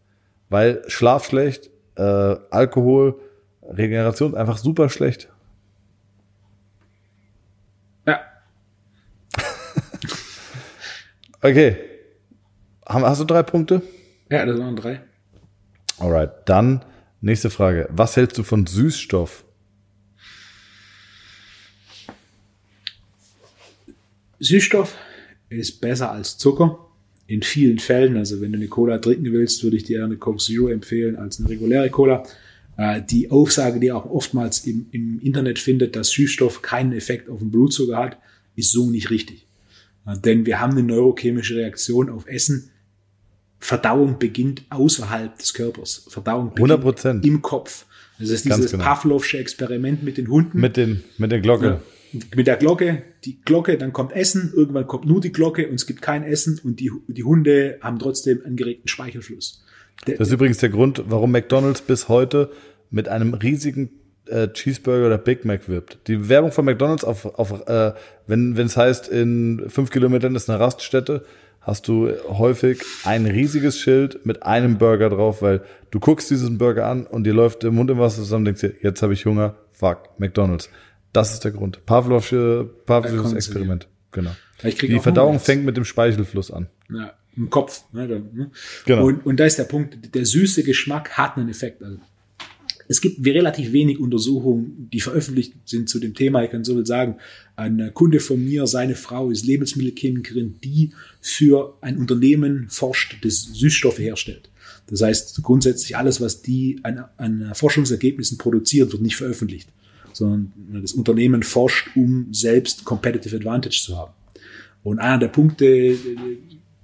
Weil 0.50 0.82
Schlaf 0.88 1.24
schlecht, 1.24 1.70
äh, 1.96 2.02
Alkohol, 2.50 3.18
Regeneration 3.62 4.34
einfach 4.34 4.58
super 4.58 4.88
schlecht. 4.88 5.28
Ja. 8.06 8.20
Okay. 11.40 11.76
Hast 12.86 13.20
du 13.20 13.24
drei 13.24 13.42
Punkte? 13.42 13.82
Ja, 14.30 14.46
das 14.46 14.58
waren 14.58 14.76
drei. 14.76 15.02
Alright, 15.98 16.30
dann 16.46 16.82
nächste 17.20 17.50
Frage. 17.50 17.86
Was 17.90 18.16
hältst 18.16 18.38
du 18.38 18.42
von 18.42 18.66
Süßstoff? 18.66 19.43
Süßstoff 24.40 24.94
ist 25.48 25.80
besser 25.80 26.10
als 26.10 26.38
Zucker 26.38 26.78
in 27.26 27.42
vielen 27.42 27.78
Fällen. 27.78 28.16
Also 28.16 28.40
wenn 28.40 28.52
du 28.52 28.58
eine 28.58 28.68
Cola 28.68 28.98
trinken 28.98 29.32
willst, 29.32 29.62
würde 29.62 29.76
ich 29.76 29.84
dir 29.84 30.04
eine 30.04 30.16
Coke 30.16 30.38
Zero 30.38 30.68
empfehlen 30.68 31.16
als 31.16 31.38
eine 31.38 31.48
reguläre 31.48 31.90
Cola. 31.90 32.24
Äh, 32.76 33.02
die 33.08 33.30
Aussage, 33.30 33.80
die 33.80 33.92
auch 33.92 34.06
oftmals 34.06 34.66
im, 34.66 34.86
im 34.90 35.20
Internet 35.20 35.58
findet, 35.58 35.96
dass 35.96 36.10
Süßstoff 36.10 36.62
keinen 36.62 36.92
Effekt 36.92 37.28
auf 37.28 37.38
den 37.38 37.50
Blutzucker 37.50 37.96
hat, 37.96 38.18
ist 38.56 38.72
so 38.72 38.90
nicht 38.90 39.10
richtig. 39.10 39.46
Äh, 40.06 40.18
denn 40.18 40.46
wir 40.46 40.60
haben 40.60 40.72
eine 40.72 40.82
neurochemische 40.82 41.56
Reaktion 41.56 42.10
auf 42.10 42.26
Essen. 42.26 42.70
Verdauung 43.60 44.18
beginnt 44.18 44.64
außerhalb 44.70 45.38
des 45.38 45.54
Körpers. 45.54 46.06
Verdauung 46.08 46.52
beginnt 46.54 46.84
100%. 46.84 47.24
im 47.24 47.40
Kopf. 47.40 47.86
Das 48.18 48.28
ist 48.28 48.44
dieses 48.44 48.72
genau. 48.72 48.84
Pavlovsche 48.84 49.38
Experiment 49.38 50.02
mit 50.02 50.18
den 50.18 50.28
Hunden 50.28 50.60
Mit 50.60 50.76
den, 50.76 51.02
mit 51.18 51.32
der 51.32 51.40
Glocke. 51.40 51.66
Ja. 51.66 51.82
Mit 52.34 52.46
der 52.46 52.56
Glocke, 52.56 53.02
die 53.24 53.40
Glocke, 53.44 53.78
dann 53.78 53.92
kommt 53.92 54.12
Essen, 54.12 54.52
irgendwann 54.54 54.86
kommt 54.86 55.06
nur 55.06 55.20
die 55.20 55.32
Glocke 55.32 55.68
und 55.68 55.74
es 55.74 55.86
gibt 55.86 56.02
kein 56.02 56.22
Essen 56.24 56.60
und 56.62 56.80
die, 56.80 56.90
die 57.08 57.24
Hunde 57.24 57.78
haben 57.80 57.98
trotzdem 57.98 58.42
einen 58.44 58.56
geregten 58.56 58.88
Speichelfluss. 58.88 59.64
Der, 60.06 60.16
Das 60.16 60.28
ist 60.28 60.34
übrigens 60.34 60.58
der 60.58 60.68
Grund, 60.68 61.04
warum 61.06 61.32
McDonald's 61.32 61.82
bis 61.82 62.08
heute 62.08 62.50
mit 62.90 63.08
einem 63.08 63.34
riesigen 63.34 63.90
äh, 64.26 64.48
Cheeseburger 64.48 65.06
oder 65.06 65.18
Big 65.18 65.44
Mac 65.44 65.68
wirbt. 65.68 65.98
Die 66.06 66.28
Werbung 66.28 66.52
von 66.52 66.64
McDonald's 66.64 67.04
auf, 67.04 67.26
auf 67.38 67.66
äh, 67.68 67.92
wenn 68.26 68.56
es 68.56 68.76
heißt, 68.76 69.08
in 69.08 69.64
fünf 69.68 69.90
Kilometern 69.90 70.34
ist 70.34 70.48
eine 70.48 70.60
Raststätte, 70.60 71.24
hast 71.60 71.88
du 71.88 72.10
häufig 72.28 72.82
ein 73.04 73.26
riesiges 73.26 73.78
Schild 73.78 74.24
mit 74.26 74.42
einem 74.42 74.78
Burger 74.78 75.08
drauf, 75.10 75.42
weil 75.42 75.62
du 75.90 75.98
guckst 75.98 76.30
diesen 76.30 76.58
Burger 76.58 76.86
an 76.86 77.06
und 77.06 77.24
dir 77.24 77.32
läuft 77.32 77.62
der 77.62 77.70
Mund 77.70 77.90
im 77.90 77.98
Wasser 77.98 78.22
zusammen, 78.22 78.44
denkst 78.44 78.60
dir, 78.60 78.74
jetzt 78.82 79.02
habe 79.02 79.14
ich 79.14 79.24
Hunger, 79.24 79.56
fuck, 79.70 80.10
McDonald's. 80.18 80.68
Das 81.14 81.32
ist 81.32 81.44
der 81.44 81.52
Grund. 81.52 81.86
Pavlovsche, 81.86 82.68
Pavlovsches 82.84 83.32
Experiment. 83.32 83.88
Genau. 84.10 84.32
Die 84.62 84.98
Verdauung 84.98 85.38
fängt 85.40 85.64
mit 85.64 85.76
dem 85.76 85.84
Speichelfluss 85.84 86.50
an. 86.50 86.66
ja, 86.90 87.14
im 87.36 87.50
Kopf. 87.50 87.84
Ne, 87.92 88.08
da, 88.08 88.18
ne? 88.18 88.50
Genau. 88.84 89.06
Und, 89.06 89.24
und 89.24 89.38
da 89.38 89.44
ist 89.44 89.58
der 89.58 89.64
Punkt, 89.64 90.14
der 90.14 90.26
süße 90.26 90.64
Geschmack 90.64 91.10
hat 91.10 91.36
einen 91.36 91.48
Effekt. 91.48 91.82
Also, 91.82 91.98
es 92.88 93.00
gibt 93.00 93.24
relativ 93.24 93.72
wenig 93.72 93.98
Untersuchungen, 93.98 94.88
die 94.92 95.00
veröffentlicht 95.00 95.54
sind 95.64 95.88
zu 95.88 96.00
dem 96.00 96.14
Thema. 96.14 96.42
Ich 96.42 96.50
kann 96.50 96.64
so 96.64 96.74
viel 96.74 96.84
sagen, 96.84 97.16
ein 97.56 97.92
Kunde 97.94 98.20
von 98.20 98.44
mir, 98.44 98.66
seine 98.66 98.94
Frau 98.94 99.30
ist 99.30 99.46
Lebensmittelchemikerin, 99.46 100.56
die 100.62 100.92
für 101.20 101.78
ein 101.80 101.96
Unternehmen 101.96 102.66
forscht, 102.68 103.24
das 103.24 103.42
Süßstoffe 103.52 104.00
herstellt. 104.00 104.50
Das 104.88 105.00
heißt, 105.00 105.42
grundsätzlich 105.42 105.96
alles, 105.96 106.20
was 106.20 106.42
die 106.42 106.80
an, 106.82 107.04
an 107.16 107.52
Forschungsergebnissen 107.54 108.36
produziert, 108.36 108.92
wird 108.92 109.00
nicht 109.00 109.16
veröffentlicht, 109.16 109.70
sondern 110.14 110.52
das 110.80 110.92
Unternehmen 110.92 111.42
forscht, 111.42 111.90
um 111.96 112.32
selbst 112.32 112.84
Competitive 112.84 113.36
Advantage 113.36 113.80
zu 113.82 113.96
haben. 113.98 114.12
Und 114.82 114.98
einer 114.98 115.18
der 115.18 115.28
Punkte, 115.28 115.96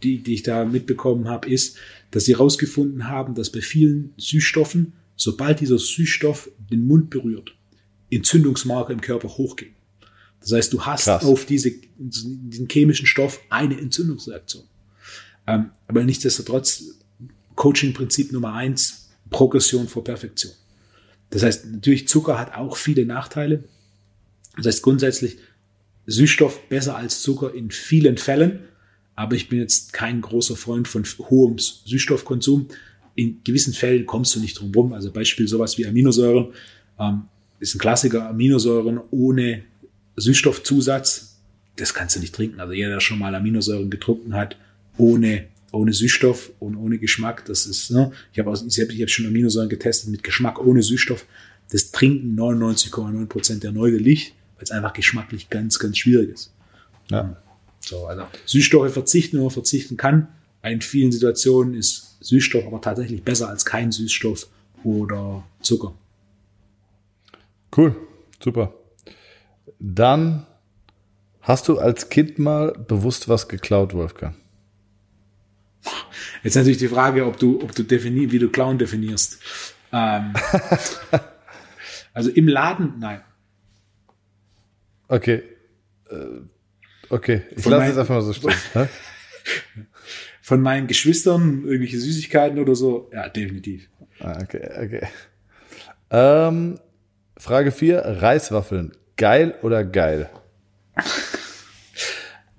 die, 0.02 0.22
die 0.22 0.34
ich 0.34 0.42
da 0.42 0.64
mitbekommen 0.64 1.28
habe, 1.28 1.48
ist, 1.48 1.76
dass 2.10 2.24
sie 2.24 2.34
herausgefunden 2.34 3.08
haben, 3.08 3.34
dass 3.34 3.50
bei 3.50 3.60
vielen 3.60 4.12
Süßstoffen, 4.16 4.94
sobald 5.16 5.60
dieser 5.60 5.78
Süßstoff 5.78 6.50
den 6.70 6.86
Mund 6.86 7.10
berührt, 7.10 7.54
Entzündungsmarker 8.10 8.92
im 8.92 9.00
Körper 9.00 9.28
hochgehen. 9.28 9.74
Das 10.40 10.52
heißt, 10.52 10.72
du 10.72 10.82
hast 10.82 11.04
Krass. 11.04 11.24
auf 11.24 11.44
diese, 11.44 11.70
diesen 11.98 12.68
chemischen 12.68 13.06
Stoff 13.06 13.40
eine 13.50 13.78
Entzündungsreaktion. 13.78 14.64
Ähm, 15.46 15.70
aber 15.86 16.02
nichtsdestotrotz, 16.02 16.98
Coaching-Prinzip 17.54 18.32
Nummer 18.32 18.54
eins, 18.54 19.10
Progression 19.28 19.86
vor 19.86 20.02
Perfektion. 20.02 20.52
Das 21.30 21.42
heißt, 21.42 21.66
natürlich 21.66 22.08
Zucker 22.08 22.38
hat 22.38 22.54
auch 22.54 22.76
viele 22.76 23.06
Nachteile. 23.06 23.64
Das 24.56 24.66
heißt 24.66 24.82
grundsätzlich 24.82 25.38
Süßstoff 26.06 26.68
besser 26.68 26.96
als 26.96 27.22
Zucker 27.22 27.54
in 27.54 27.70
vielen 27.70 28.18
Fällen, 28.18 28.60
aber 29.14 29.36
ich 29.36 29.48
bin 29.48 29.60
jetzt 29.60 29.92
kein 29.92 30.20
großer 30.20 30.56
Freund 30.56 30.88
von 30.88 31.04
hohem 31.30 31.58
Süßstoffkonsum. 31.58 32.68
In 33.14 33.40
gewissen 33.44 33.74
Fällen 33.74 34.06
kommst 34.06 34.34
du 34.34 34.40
nicht 34.40 34.58
drum 34.58 34.72
rum. 34.74 34.92
Also 34.92 35.12
Beispiel 35.12 35.46
sowas 35.46 35.78
wie 35.78 35.86
Aminosäuren 35.86 36.52
ähm, 36.98 37.22
ist 37.60 37.74
ein 37.74 37.78
Klassiker. 37.78 38.28
Aminosäuren 38.28 38.98
ohne 39.10 39.62
Süßstoffzusatz, 40.16 41.38
das 41.76 41.94
kannst 41.94 42.16
du 42.16 42.20
nicht 42.20 42.34
trinken. 42.34 42.60
Also 42.60 42.72
jeder, 42.72 42.90
der 42.90 43.00
schon 43.00 43.18
mal 43.18 43.34
Aminosäuren 43.34 43.90
getrunken 43.90 44.34
hat, 44.34 44.56
ohne 44.96 45.48
ohne 45.72 45.92
Süßstoff 45.92 46.52
und 46.58 46.76
ohne 46.76 46.98
Geschmack, 46.98 47.44
das 47.44 47.66
ist, 47.66 47.90
ne, 47.90 48.12
ich 48.32 48.38
habe 48.38 48.52
ich 48.66 49.02
hab, 49.02 49.10
schon 49.10 49.26
Aminosäuren 49.26 49.68
getestet 49.68 50.10
mit 50.10 50.22
Geschmack 50.22 50.58
ohne 50.64 50.82
Süßstoff. 50.82 51.26
Das 51.70 51.92
trinken 51.92 52.38
99,9 52.38 53.26
Prozent 53.26 53.62
der 53.62 53.72
Leute 53.72 53.96
nicht, 54.02 54.34
weil 54.56 54.64
es 54.64 54.70
einfach 54.70 54.92
geschmacklich 54.92 55.50
ganz, 55.50 55.78
ganz 55.78 55.98
schwierig 55.98 56.30
ist. 56.30 56.52
Ja. 57.10 57.36
So, 57.80 58.06
also 58.06 58.24
Süßstoffe 58.46 58.92
verzichten, 58.92 59.36
wenn 59.36 59.44
man 59.44 59.50
verzichten 59.50 59.96
kann. 59.96 60.28
In 60.62 60.80
vielen 60.80 61.12
Situationen 61.12 61.74
ist 61.74 62.16
Süßstoff 62.20 62.66
aber 62.66 62.80
tatsächlich 62.80 63.22
besser 63.22 63.48
als 63.48 63.64
kein 63.64 63.92
Süßstoff 63.92 64.48
oder 64.84 65.44
Zucker. 65.62 65.94
Cool, 67.74 67.96
super. 68.42 68.74
Dann 69.78 70.46
hast 71.40 71.68
du 71.68 71.78
als 71.78 72.08
Kind 72.08 72.38
mal 72.38 72.72
bewusst 72.72 73.28
was 73.28 73.48
geklaut, 73.48 73.94
Wolfgang? 73.94 74.36
Jetzt 76.42 76.54
natürlich 76.54 76.78
die 76.78 76.88
Frage, 76.88 77.26
ob 77.26 77.38
du, 77.38 77.62
ob 77.62 77.74
du 77.74 77.82
defini 77.82 78.30
wie 78.32 78.38
du 78.38 78.48
Clown 78.48 78.78
definierst. 78.78 79.40
Ähm, 79.92 80.32
also 82.14 82.30
im 82.30 82.48
Laden, 82.48 82.94
nein. 82.98 83.20
Okay. 85.08 85.42
Äh, 86.08 86.40
Okay, 87.10 87.42
ich 87.56 87.64
Von 87.64 87.72
lasse 87.72 87.90
es 87.90 87.98
einfach 87.98 88.14
mal 88.14 88.22
so 88.22 88.32
stehen. 88.32 88.52
Von 90.40 90.62
meinen 90.62 90.86
Geschwistern 90.86 91.64
irgendwelche 91.64 91.98
Süßigkeiten 91.98 92.58
oder 92.60 92.76
so, 92.76 93.10
ja, 93.12 93.28
definitiv. 93.28 93.90
Ah, 94.20 94.38
okay, 94.40 94.68
okay. 94.84 95.08
Ähm, 96.10 96.78
Frage 97.36 97.72
4, 97.72 97.98
Reiswaffeln. 98.22 98.92
Geil 99.16 99.56
oder 99.62 99.84
geil? 99.84 100.30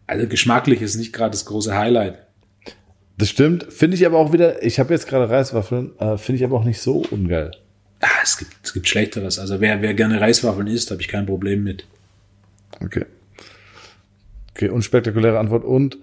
Also 0.05 0.27
geschmacklich 0.27 0.81
ist 0.81 0.97
nicht 0.97 1.13
gerade 1.13 1.31
das 1.31 1.45
große 1.45 1.75
Highlight. 1.75 2.27
Das 3.21 3.29
stimmt. 3.29 3.71
Finde 3.71 3.95
ich 3.95 4.07
aber 4.07 4.17
auch 4.17 4.33
wieder, 4.33 4.63
ich 4.63 4.79
habe 4.79 4.95
jetzt 4.95 5.07
gerade 5.07 5.29
Reiswaffeln, 5.29 5.91
äh, 5.99 6.17
finde 6.17 6.37
ich 6.37 6.43
aber 6.43 6.57
auch 6.57 6.63
nicht 6.63 6.81
so 6.81 7.03
ungeil. 7.11 7.51
Ah, 7.99 8.07
es 8.23 8.35
gibt, 8.35 8.51
es 8.63 8.73
gibt 8.73 8.87
Schlechteres. 8.87 9.37
Also 9.37 9.61
wer, 9.61 9.83
wer 9.83 9.93
gerne 9.93 10.19
Reiswaffeln 10.19 10.65
isst, 10.65 10.89
habe 10.89 11.01
ich 11.01 11.07
kein 11.07 11.27
Problem 11.27 11.63
mit. 11.63 11.85
Okay. 12.83 13.05
Okay, 14.55 14.69
unspektakuläre 14.69 15.37
Antwort. 15.37 15.65
Und 15.65 15.99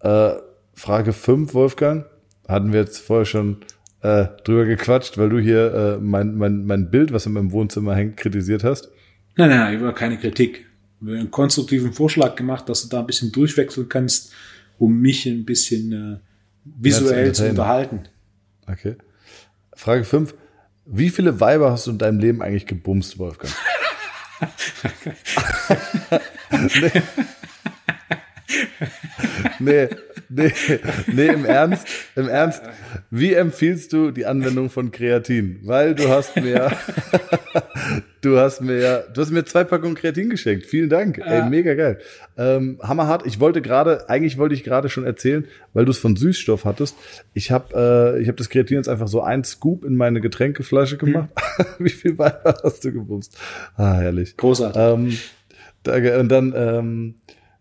äh, 0.00 0.32
Frage 0.74 1.14
5, 1.14 1.54
Wolfgang, 1.54 2.04
hatten 2.46 2.70
wir 2.74 2.80
jetzt 2.80 2.98
vorher 2.98 3.24
schon 3.24 3.62
äh, 4.02 4.26
drüber 4.44 4.66
gequatscht, 4.66 5.16
weil 5.16 5.30
du 5.30 5.38
hier 5.38 5.72
äh, 5.72 5.96
mein, 6.04 6.36
mein, 6.36 6.66
mein 6.66 6.90
Bild, 6.90 7.14
was 7.14 7.24
in 7.24 7.32
meinem 7.32 7.50
Wohnzimmer 7.52 7.94
hängt, 7.94 8.18
kritisiert 8.18 8.62
hast. 8.62 8.90
Nein, 9.36 9.48
nein, 9.48 9.74
über 9.74 9.94
keine 9.94 10.18
Kritik. 10.18 10.66
Wir 11.00 11.14
haben 11.14 11.20
einen 11.20 11.30
konstruktiven 11.30 11.94
Vorschlag 11.94 12.36
gemacht, 12.36 12.68
dass 12.68 12.82
du 12.82 12.88
da 12.90 13.00
ein 13.00 13.06
bisschen 13.06 13.32
durchwechseln 13.32 13.88
kannst, 13.88 14.34
um 14.78 15.00
mich 15.00 15.24
ein 15.24 15.46
bisschen 15.46 15.92
äh, 15.92 16.27
visuell 16.78 17.32
zu 17.32 17.48
unterhalten. 17.48 18.08
Okay. 18.66 18.96
Frage 19.74 20.04
5. 20.04 20.34
Wie 20.86 21.10
viele 21.10 21.40
Weiber 21.40 21.70
hast 21.70 21.86
du 21.86 21.92
in 21.92 21.98
deinem 21.98 22.18
Leben 22.18 22.42
eigentlich 22.42 22.66
gebumst, 22.66 23.18
Wolfgang? 23.18 23.54
nee. 26.50 27.02
nee. 29.58 29.88
Nee, 30.28 30.52
nee, 31.06 31.26
im 31.26 31.44
Ernst, 31.44 31.86
im 32.16 32.28
Ernst. 32.28 32.62
Wie 33.10 33.34
empfiehlst 33.34 33.92
du 33.92 34.10
die 34.10 34.26
Anwendung 34.26 34.70
von 34.70 34.90
Kreatin? 34.90 35.60
Weil 35.62 35.94
du 35.94 36.08
hast 36.08 36.36
mir, 36.36 36.72
du 38.20 38.38
hast 38.38 38.60
mir, 38.60 39.06
du 39.12 39.20
hast 39.20 39.30
mir 39.30 39.44
zwei 39.44 39.64
Packungen 39.64 39.94
Kreatin 39.94 40.30
geschenkt. 40.30 40.66
Vielen 40.66 40.88
Dank. 40.88 41.18
Ey, 41.18 41.48
mega 41.48 41.74
geil. 41.74 41.98
Ähm, 42.36 42.78
hammerhart. 42.82 43.26
Ich 43.26 43.40
wollte 43.40 43.62
gerade, 43.62 44.08
eigentlich 44.08 44.38
wollte 44.38 44.54
ich 44.54 44.64
gerade 44.64 44.88
schon 44.88 45.04
erzählen, 45.04 45.46
weil 45.72 45.84
du 45.84 45.90
es 45.90 45.98
von 45.98 46.16
Süßstoff 46.16 46.64
hattest. 46.64 46.96
Ich 47.34 47.50
habe, 47.50 48.16
äh, 48.16 48.22
ich 48.22 48.28
habe 48.28 48.36
das 48.36 48.48
Kreatin 48.48 48.76
jetzt 48.76 48.88
einfach 48.88 49.08
so 49.08 49.22
ein 49.22 49.44
Scoop 49.44 49.84
in 49.84 49.96
meine 49.96 50.20
Getränkeflasche 50.20 50.98
gemacht. 50.98 51.30
Hm. 51.56 51.66
Wie 51.78 51.90
viel 51.90 52.18
Weiber 52.18 52.56
hast 52.62 52.84
du 52.84 52.92
gebumst? 52.92 53.38
Ah, 53.76 53.94
herrlich. 53.94 54.36
Großartig. 54.36 54.80
Ähm, 54.80 55.18
und 55.86 56.28
dann 56.28 56.52
ähm, 56.54 57.14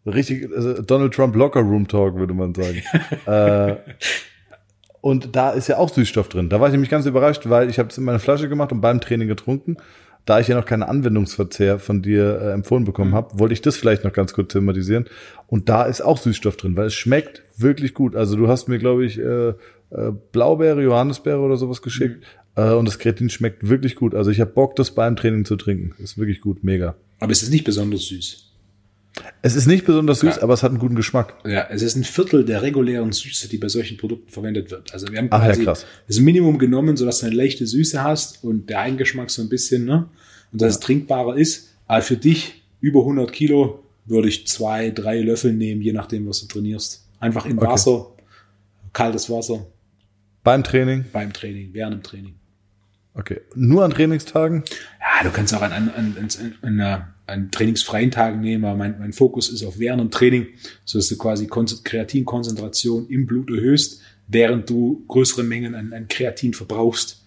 richtig 0.08 0.49
also 0.55 0.82
Donald 0.82 1.14
Trump 1.14 1.36
Locker 1.36 1.62
Room 1.62 1.88
Talk, 1.88 2.16
würde 2.16 2.34
man 2.34 2.53
sagen. 2.53 2.82
äh, 3.26 3.76
und 5.01 5.36
da 5.36 5.51
ist 5.51 5.68
ja 5.68 5.78
auch 5.78 5.89
Süßstoff 5.89 6.30
drin. 6.30 6.49
Da 6.49 6.60
war 6.60 6.68
ich 6.68 6.72
nämlich 6.72 6.89
ganz 6.89 7.05
überrascht, 7.05 7.43
weil 7.49 7.70
ich 7.70 7.80
habe 7.80 7.89
es 7.89 7.97
in 7.97 8.03
meine 8.03 8.20
Flasche 8.20 8.49
gemacht 8.49 8.72
und 8.72 8.82
beim 8.82 8.99
Training 8.99 9.28
getrunken. 9.28 9.78
Da 10.26 10.41
ich 10.41 10.49
ja 10.49 10.55
noch 10.55 10.66
keinen 10.66 10.84
Anwendungsverzehr 10.84 11.80
von 11.80 12.01
dir 12.01 12.41
äh, 12.41 12.51
empfohlen 12.51 12.84
bekommen 12.84 13.16
habe, 13.16 13.39
wollte 13.39 13.53
ich 13.53 13.62
das 13.62 13.78
vielleicht 13.78 14.03
noch 14.03 14.12
ganz 14.12 14.34
kurz 14.34 14.51
thematisieren. 14.51 15.05
Und 15.45 15.70
da 15.70 15.84
ist 15.84 16.01
auch 16.01 16.18
Süßstoff 16.18 16.58
drin, 16.58 16.76
weil 16.76 16.88
es 16.88 16.93
schmeckt 16.93 17.43
wirklich 17.55 17.93
gut. 17.93 18.16
Also 18.16 18.36
du 18.36 18.49
hast 18.49 18.68
mir, 18.68 18.80
glaube 18.80 19.05
ich, 19.05 19.18
äh, 19.18 19.49
äh, 19.49 20.12
Blaubeere, 20.34 20.84
Johannisbeere 20.84 21.39
oder 21.39 21.55
sowas 21.55 21.82
geschickt. 21.82 22.26
Mhm. 22.58 22.62
Äh, 22.62 22.74
und 22.74 22.86
das 22.86 22.99
Kreatin 22.99 23.30
schmeckt 23.30 23.70
wirklich 23.70 23.95
gut. 23.95 24.16
Also 24.16 24.32
ich 24.32 24.41
habe 24.41 24.51
Bock, 24.51 24.76
das 24.76 24.91
beim 24.91 25.16
Training 25.16 25.45
zu 25.45 25.55
trinken. 25.55 25.93
Ist 26.03 26.18
wirklich 26.18 26.41
gut, 26.41 26.64
mega. 26.64 26.95
Aber 27.20 27.32
es 27.32 27.43
ist 27.43 27.51
nicht 27.51 27.64
besonders 27.64 28.08
süß. 28.08 28.47
Es 29.41 29.55
ist 29.55 29.68
nicht 29.68 29.86
besonders 29.86 30.20
süß, 30.20 30.38
ja. 30.38 30.41
aber 30.43 30.53
es 30.53 30.63
hat 30.63 30.72
einen 30.72 30.80
guten 30.80 30.95
Geschmack. 30.95 31.36
Ja, 31.45 31.68
es 31.70 31.82
ist 31.82 31.95
ein 31.95 32.03
Viertel 32.03 32.45
der 32.45 32.61
regulären 32.61 33.11
Süße, 33.11 33.49
die 33.49 33.57
bei 33.57 33.70
solchen 33.70 33.97
Produkten 33.97 34.32
verwendet 34.32 34.72
wird. 34.72 34.93
Also 34.93 35.07
wir 35.11 35.20
haben 35.20 35.28
Ach, 35.32 35.43
quasi 35.43 35.63
ja, 35.63 35.74
das 36.07 36.20
Minimum 36.20 36.57
genommen, 36.57 36.97
sodass 36.97 37.20
du 37.20 37.28
eine 37.28 37.36
leichte 37.36 37.65
Süße 37.65 38.03
hast 38.03 38.43
und 38.43 38.70
der 38.70 38.80
Eigengeschmack 38.80 39.30
so 39.30 39.41
ein 39.41 39.49
bisschen, 39.49 39.86
ne? 39.86 40.09
Und 40.51 40.61
dass 40.61 40.74
ja. 40.74 40.80
es 40.80 40.80
trinkbarer 40.80 41.38
ist. 41.38 41.74
Aber 41.88 42.01
für 42.01 42.18
dich 42.18 42.63
über 42.80 43.01
100 43.01 43.32
Kilo 43.32 43.84
würde 44.05 44.28
ich 44.28 44.47
zwei, 44.47 44.91
drei 44.91 45.20
Löffel 45.22 45.53
nehmen, 45.53 45.82
je 45.82 45.93
nachdem, 45.93 46.28
was 46.28 46.41
du 46.41 46.47
trainierst. 46.47 47.05
Einfach 47.20 47.45
in 47.45 47.57
okay. 47.57 47.68
Wasser, 47.68 48.07
kaltes 48.93 49.30
Wasser. 49.30 49.65
Beim 50.43 50.63
Training? 50.63 51.05
Beim 51.11 51.34
Training, 51.34 51.70
während 51.74 51.95
dem 51.95 52.03
Training. 52.03 52.36
Okay. 53.13 53.41
Nur 53.55 53.84
an 53.84 53.91
Trainingstagen? 53.91 54.63
Ja, 54.99 55.24
du 55.24 55.32
kannst 55.32 55.53
auch 55.53 55.61
an, 55.61 55.72
an, 55.72 55.89
an, 55.89 56.15
an, 56.61 56.80
an, 56.80 57.13
an 57.28 57.51
trainingsfreien 57.51 58.09
Tagen 58.09 58.41
nehmen, 58.41 58.65
aber 58.65 58.78
mein, 58.78 58.99
mein 58.99 59.13
Fokus 59.13 59.49
ist 59.49 59.63
auf 59.63 59.80
während 59.80 60.01
dem 60.01 60.11
Training, 60.11 60.47
so 60.86 60.97
dass 60.97 61.09
du 61.09 61.17
quasi 61.17 61.47
Kreatinkonzentration 61.47 63.07
im 63.09 63.25
Blut 63.25 63.49
erhöhst, 63.49 64.01
während 64.28 64.69
du 64.69 65.03
größere 65.07 65.43
Mengen 65.43 65.75
an, 65.75 65.93
an 65.93 66.07
Kreatin 66.07 66.53
verbrauchst. 66.53 67.23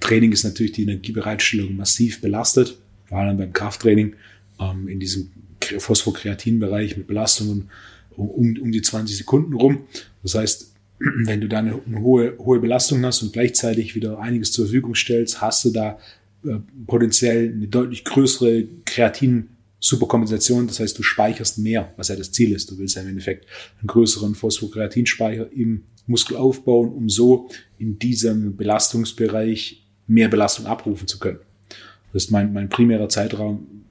Training 0.00 0.32
ist 0.32 0.44
natürlich 0.44 0.72
die 0.72 0.82
Energiebereitstellung 0.82 1.74
massiv 1.74 2.20
belastet, 2.20 2.76
vor 3.06 3.18
allem 3.18 3.38
beim 3.38 3.52
Krafttraining, 3.52 4.14
ähm, 4.60 4.88
in 4.88 5.00
diesem 5.00 5.30
Phosphokreatin-Bereich 5.78 6.96
mit 6.96 7.06
Belastungen 7.06 7.70
um, 8.16 8.58
um 8.60 8.72
die 8.72 8.82
20 8.82 9.16
Sekunden 9.16 9.54
rum. 9.54 9.84
Das 10.22 10.34
heißt, 10.34 10.74
wenn 10.98 11.40
du 11.40 11.48
da 11.48 11.60
eine, 11.60 11.80
eine, 11.86 12.00
hohe, 12.00 12.36
hohe 12.38 12.60
Belastung 12.60 13.04
hast 13.04 13.22
und 13.22 13.32
gleichzeitig 13.32 13.94
wieder 13.94 14.18
einiges 14.18 14.52
zur 14.52 14.66
Verfügung 14.66 14.94
stellst, 14.94 15.40
hast 15.40 15.64
du 15.64 15.70
da 15.70 15.98
äh, 16.44 16.58
potenziell 16.86 17.52
eine 17.52 17.68
deutlich 17.68 18.04
größere 18.04 18.64
Kreatin-Superkompensation. 18.84 20.66
Das 20.66 20.80
heißt, 20.80 20.98
du 20.98 21.02
speicherst 21.02 21.58
mehr, 21.58 21.92
was 21.96 22.08
ja 22.08 22.16
das 22.16 22.32
Ziel 22.32 22.52
ist. 22.52 22.70
Du 22.70 22.78
willst 22.78 22.96
ja 22.96 23.02
im 23.02 23.08
Endeffekt 23.08 23.46
einen 23.78 23.88
größeren 23.88 24.34
Phosphokreatinspeicher 24.34 25.52
im 25.52 25.84
Muskel 26.06 26.36
aufbauen, 26.36 26.92
um 26.92 27.08
so 27.08 27.48
in 27.78 27.98
diesem 27.98 28.56
Belastungsbereich 28.56 29.86
mehr 30.06 30.28
Belastung 30.28 30.66
abrufen 30.66 31.06
zu 31.06 31.18
können. 31.18 31.40
Das 32.12 32.24
ist 32.24 32.30
mein, 32.30 32.52
mein 32.52 32.68
primärer 32.68 33.08
Zeitraum 33.08 33.84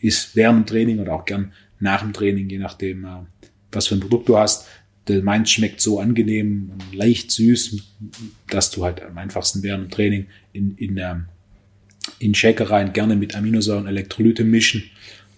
ist 0.00 0.34
während 0.34 0.60
dem 0.60 0.66
Training 0.66 0.98
oder 0.98 1.14
auch 1.14 1.24
gern 1.24 1.52
nach 1.78 2.02
dem 2.02 2.12
Training, 2.12 2.48
je 2.48 2.58
nachdem, 2.58 3.04
äh, 3.04 3.18
was 3.70 3.86
für 3.86 3.94
ein 3.94 4.00
Produkt 4.00 4.28
du 4.28 4.36
hast, 4.36 4.66
meins 5.22 5.50
schmeckt 5.50 5.80
so 5.80 6.00
angenehm 6.00 6.70
und 6.72 6.94
leicht 6.94 7.30
süß, 7.30 7.80
dass 8.50 8.70
du 8.70 8.84
halt 8.84 9.02
am 9.02 9.16
einfachsten 9.18 9.62
während 9.62 9.84
dem 9.84 9.90
Training 9.90 10.26
in, 10.52 10.76
in, 10.76 10.96
ähm, 10.98 11.26
in 12.18 12.34
Shaker 12.34 12.70
rein 12.70 12.92
gerne 12.92 13.16
mit 13.16 13.34
Aminosäuren 13.34 13.86
Elektrolyte 13.86 14.44
mischen 14.44 14.84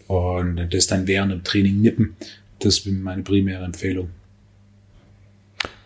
und 0.07 0.69
das 0.71 0.87
dann 0.87 1.07
während 1.07 1.33
dem 1.33 1.45
Training 1.45 1.81
nippen. 1.81 2.17
Das 2.61 2.79
ist 2.79 2.87
meine 2.87 3.23
primäre 3.23 3.65
Empfehlung. 3.65 4.11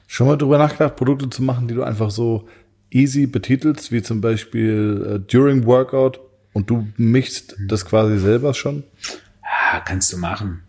Schon 0.07 0.26
mal 0.26 0.36
drüber 0.36 0.59
nachgedacht, 0.59 0.97
Produkte 0.97 1.30
zu 1.30 1.43
machen, 1.43 1.68
die 1.68 1.74
du 1.74 1.82
einfach 1.82 2.11
so 2.11 2.49
easy 2.90 3.26
betitelst, 3.26 3.93
wie 3.93 4.03
zum 4.03 4.20
Beispiel 4.20 5.16
äh, 5.16 5.18
during 5.30 5.64
Workout 5.64 6.20
und 6.53 6.68
du 6.68 6.86
mischst 6.97 7.57
das 7.66 7.84
quasi 7.84 8.18
selber 8.18 8.55
schon? 8.55 8.84
Ja, 9.43 9.80
kannst 9.80 10.12
du 10.12 10.18
machen. 10.18 10.62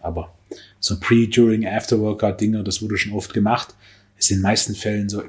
Aber 0.00 0.34
so 0.80 0.96
Pre-, 1.00 1.28
During-, 1.28 1.66
After-Workout-Dinger, 1.66 2.62
das 2.62 2.82
wurde 2.82 2.98
schon 2.98 3.12
oft 3.12 3.32
gemacht. 3.32 3.74
Ist 4.18 4.30
in 4.30 4.38
den 4.38 4.42
meisten 4.42 4.74
Fällen 4.74 5.08
so. 5.08 5.22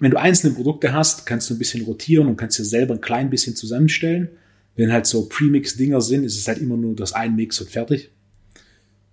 Wenn 0.00 0.10
du 0.10 0.18
einzelne 0.18 0.54
Produkte 0.54 0.92
hast, 0.92 1.24
kannst 1.26 1.48
du 1.50 1.54
ein 1.54 1.58
bisschen 1.58 1.84
rotieren 1.84 2.26
und 2.26 2.36
kannst 2.36 2.58
dir 2.58 2.64
selber 2.64 2.94
ein 2.94 3.00
klein 3.00 3.30
bisschen 3.30 3.54
zusammenstellen. 3.54 4.30
Wenn 4.74 4.92
halt 4.92 5.06
so 5.06 5.28
Premix-Dinger 5.28 6.00
sind, 6.00 6.24
ist 6.24 6.36
es 6.38 6.48
halt 6.48 6.58
immer 6.58 6.78
nur 6.78 6.96
das 6.96 7.12
ein 7.12 7.36
Mix 7.36 7.60
und 7.60 7.70
fertig. 7.70 8.10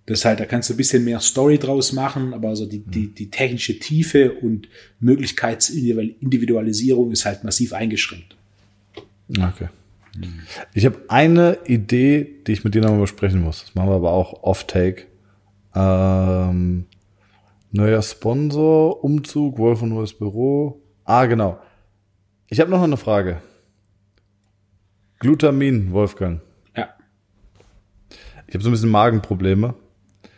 Das 0.06 0.24
halt, 0.24 0.40
da 0.40 0.46
kannst 0.46 0.70
du 0.70 0.74
ein 0.74 0.78
bisschen 0.78 1.04
mehr 1.04 1.20
Story 1.20 1.58
draus 1.58 1.92
machen, 1.92 2.32
aber 2.32 2.56
so 2.56 2.64
die, 2.64 2.78
die, 2.78 3.08
die 3.08 3.30
technische 3.30 3.78
Tiefe 3.78 4.32
und 4.32 4.68
Möglichkeitsindividualisierung 5.00 7.12
ist 7.12 7.26
halt 7.26 7.44
massiv 7.44 7.74
eingeschränkt. 7.74 8.34
Okay. 9.38 9.68
Ich 10.72 10.86
habe 10.86 11.02
eine 11.08 11.58
Idee, 11.66 12.26
die 12.46 12.52
ich 12.52 12.64
mit 12.64 12.74
dir 12.74 12.80
nochmal 12.80 13.02
besprechen 13.02 13.42
muss. 13.42 13.60
Das 13.60 13.74
machen 13.74 13.90
wir 13.90 13.96
aber 13.96 14.12
auch 14.12 14.42
off-take. 14.42 15.02
Ähm, 15.74 16.86
neuer 17.70 18.02
Sponsor, 18.02 19.02
Umzug, 19.04 19.58
Wolf 19.58 19.82
und 19.82 19.90
neues 19.90 20.14
Büro. 20.14 20.82
Ah, 21.04 21.26
genau. 21.26 21.58
Ich 22.48 22.60
habe 22.60 22.70
noch 22.70 22.82
eine 22.82 22.96
Frage. 22.96 23.40
Glutamin, 25.18 25.92
Wolfgang. 25.92 26.40
Ja. 26.76 26.88
Ich 28.46 28.54
habe 28.54 28.62
so 28.62 28.70
ein 28.70 28.72
bisschen 28.72 28.90
Magenprobleme. 28.90 29.74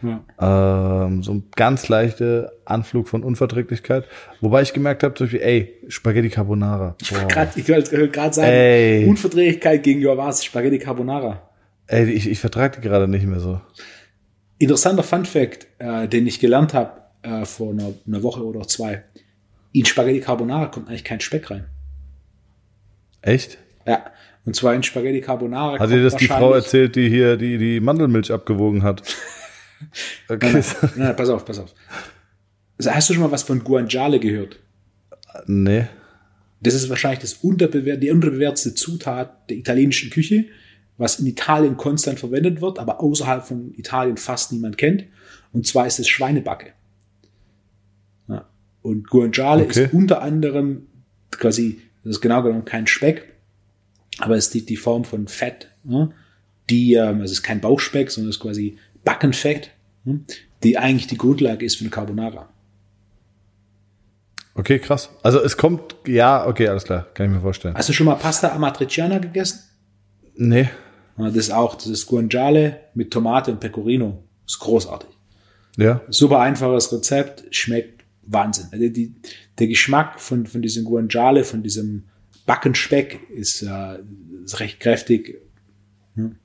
Ja. 0.03 1.05
Ähm, 1.05 1.22
so 1.22 1.33
ein 1.33 1.45
ganz 1.55 1.89
leichter 1.89 2.53
Anflug 2.64 3.07
von 3.09 3.22
Unverträglichkeit. 3.22 4.07
Wobei 4.41 4.62
ich 4.62 4.72
gemerkt 4.72 5.03
habe, 5.03 5.14
zum 5.14 5.26
Beispiel, 5.26 5.43
ey, 5.43 5.74
Spaghetti 5.89 6.31
Carbonara. 6.31 6.97
Ich 7.01 7.12
wollte 7.12 8.09
gerade 8.09 8.35
sagen, 8.35 8.49
ey. 8.49 9.07
Unverträglichkeit 9.07 9.83
gegenüber 9.83 10.16
was? 10.16 10.43
Spaghetti 10.45 10.78
Carbonara. 10.78 11.51
Ey, 11.87 12.11
ich, 12.11 12.28
ich 12.28 12.41
vertrage 12.41 12.81
die 12.81 12.89
gerade 12.89 13.09
nicht 13.09 13.26
mehr 13.26 13.41
so. 13.41 13.61
Interessanter 14.59 15.03
Fun 15.03 15.26
Fact, 15.26 15.66
äh, 15.78 16.09
den 16.09 16.26
ich 16.26 16.41
gelernt 16.41 16.72
habe 16.72 17.00
äh, 17.23 17.45
vor 17.45 17.73
einer, 17.73 17.93
einer, 18.07 18.23
Woche 18.23 18.45
oder 18.45 18.66
zwei. 18.66 19.05
In 19.73 19.85
Spaghetti 19.85 20.21
Carbonara 20.21 20.66
kommt 20.66 20.89
eigentlich 20.89 21.05
kein 21.05 21.21
Speck 21.21 21.51
rein. 21.51 21.66
Echt? 23.23 23.59
Ja. 23.87 24.07
Und 24.45 24.57
zwar 24.57 24.75
in 24.75 24.83
Spaghetti 24.83 25.21
Carbonara. 25.21 25.79
Hat 25.79 25.91
dir 25.91 26.03
das 26.03 26.16
die 26.16 26.27
Frau 26.27 26.53
erzählt, 26.55 26.97
die 26.97 27.09
hier 27.09 27.37
die, 27.37 27.59
die 27.59 27.81
Mandelmilch 27.81 28.33
abgewogen 28.33 28.83
hat? 28.83 29.03
Okay. 30.29 30.53
Nein, 30.53 30.64
nein, 30.83 30.91
nein, 30.97 31.16
pass 31.16 31.31
auf, 31.31 31.43
pass 31.47 31.59
auf. 31.59 31.75
Also 32.77 32.91
hast 32.91 33.09
du 33.09 33.14
schon 33.14 33.23
mal 33.23 33.31
was 33.31 33.45
von 33.45 33.64
Guanciale 33.64 34.21
gehört? 34.21 34.61
Nee. 35.47 35.87
Das 36.61 36.75
ist 36.75 36.91
wahrscheinlich 36.91 37.21
das 37.21 37.33
unterbewert, 37.33 38.03
die 38.03 38.11
unterbewertete 38.11 38.75
Zutat 38.75 39.49
der 39.49 39.57
italienischen 39.57 40.11
Küche 40.11 40.45
was 41.01 41.18
in 41.18 41.27
Italien 41.27 41.79
konstant 41.79 42.21
verwendet 42.21 42.61
wird, 42.61 42.79
aber 42.79 43.01
außerhalb 43.01 43.43
von 43.43 43.73
Italien 43.79 44.18
fast 44.18 44.53
niemand 44.53 44.77
kennt. 44.77 45.07
Und 45.51 45.66
zwar 45.66 45.87
ist 45.87 45.99
es 45.99 46.07
Schweinebacke. 46.09 46.75
Und 48.83 49.09
Guanciale 49.09 49.64
okay. 49.64 49.85
ist 49.85 49.95
unter 49.95 50.22
anderem 50.22 50.87
quasi, 51.31 51.81
das 52.03 52.16
ist 52.16 52.20
genau 52.20 52.43
genommen 52.43 52.64
kein 52.64 52.87
Speck, 52.87 53.35
aber 54.18 54.37
es 54.37 54.47
ist 54.47 54.55
die, 54.55 54.66
die 54.66 54.76
Form 54.76 55.05
von 55.05 55.28
Fett, 55.28 55.70
ja, 55.85 56.11
die, 56.68 56.95
ähm, 56.95 57.20
also 57.20 57.24
es 57.24 57.33
ist 57.33 57.43
kein 57.43 57.61
Bauchspeck, 57.61 58.11
sondern 58.11 58.31
es 58.31 58.37
ist 58.37 58.43
quasi 58.43 58.78
Backenfett, 59.05 59.70
ja, 60.05 60.14
die 60.62 60.78
eigentlich 60.78 61.07
die 61.07 61.18
Grundlage 61.18 61.64
ist 61.64 61.76
für 61.76 61.85
eine 61.85 61.91
Carbonara. 61.91 62.49
Okay, 64.55 64.78
krass. 64.78 65.11
Also 65.22 65.41
es 65.43 65.57
kommt, 65.57 65.97
ja, 66.07 66.47
okay, 66.47 66.68
alles 66.68 66.85
klar, 66.85 67.07
kann 67.14 67.26
ich 67.26 67.33
mir 67.33 67.41
vorstellen. 67.41 67.74
Hast 67.74 67.89
du 67.89 67.93
schon 67.93 68.07
mal 68.07 68.16
Pasta 68.16 68.53
Amatriciana 68.53 69.18
gegessen? 69.18 69.61
Nee. 70.35 70.68
Das 71.16 71.37
ist 71.37 71.51
auch, 71.51 71.74
das 71.74 71.87
ist 71.87 72.07
Guanciale 72.07 72.81
mit 72.95 73.11
Tomate 73.11 73.53
und 73.53 73.61
Pecorino. 73.61 74.24
Das 74.45 74.55
ist 74.55 74.61
großartig. 74.61 75.11
Ja. 75.76 76.01
Super 76.09 76.41
einfaches 76.41 76.93
Rezept, 76.93 77.45
schmeckt 77.55 78.00
Wahnsinn. 78.33 78.66
Also 78.72 78.89
die, 78.89 79.14
der 79.59 79.66
Geschmack 79.66 80.20
von, 80.20 80.47
von 80.47 80.62
diesem 80.62 80.85
Guanciale, 80.85 81.45
von 81.45 81.62
diesem 81.62 82.05
Backenspeck 82.47 83.20
ist, 83.35 83.62
äh, 83.62 83.99
ist 84.45 84.61
recht 84.61 84.81
kräftig. 84.81 85.41
Hm. 86.14 86.37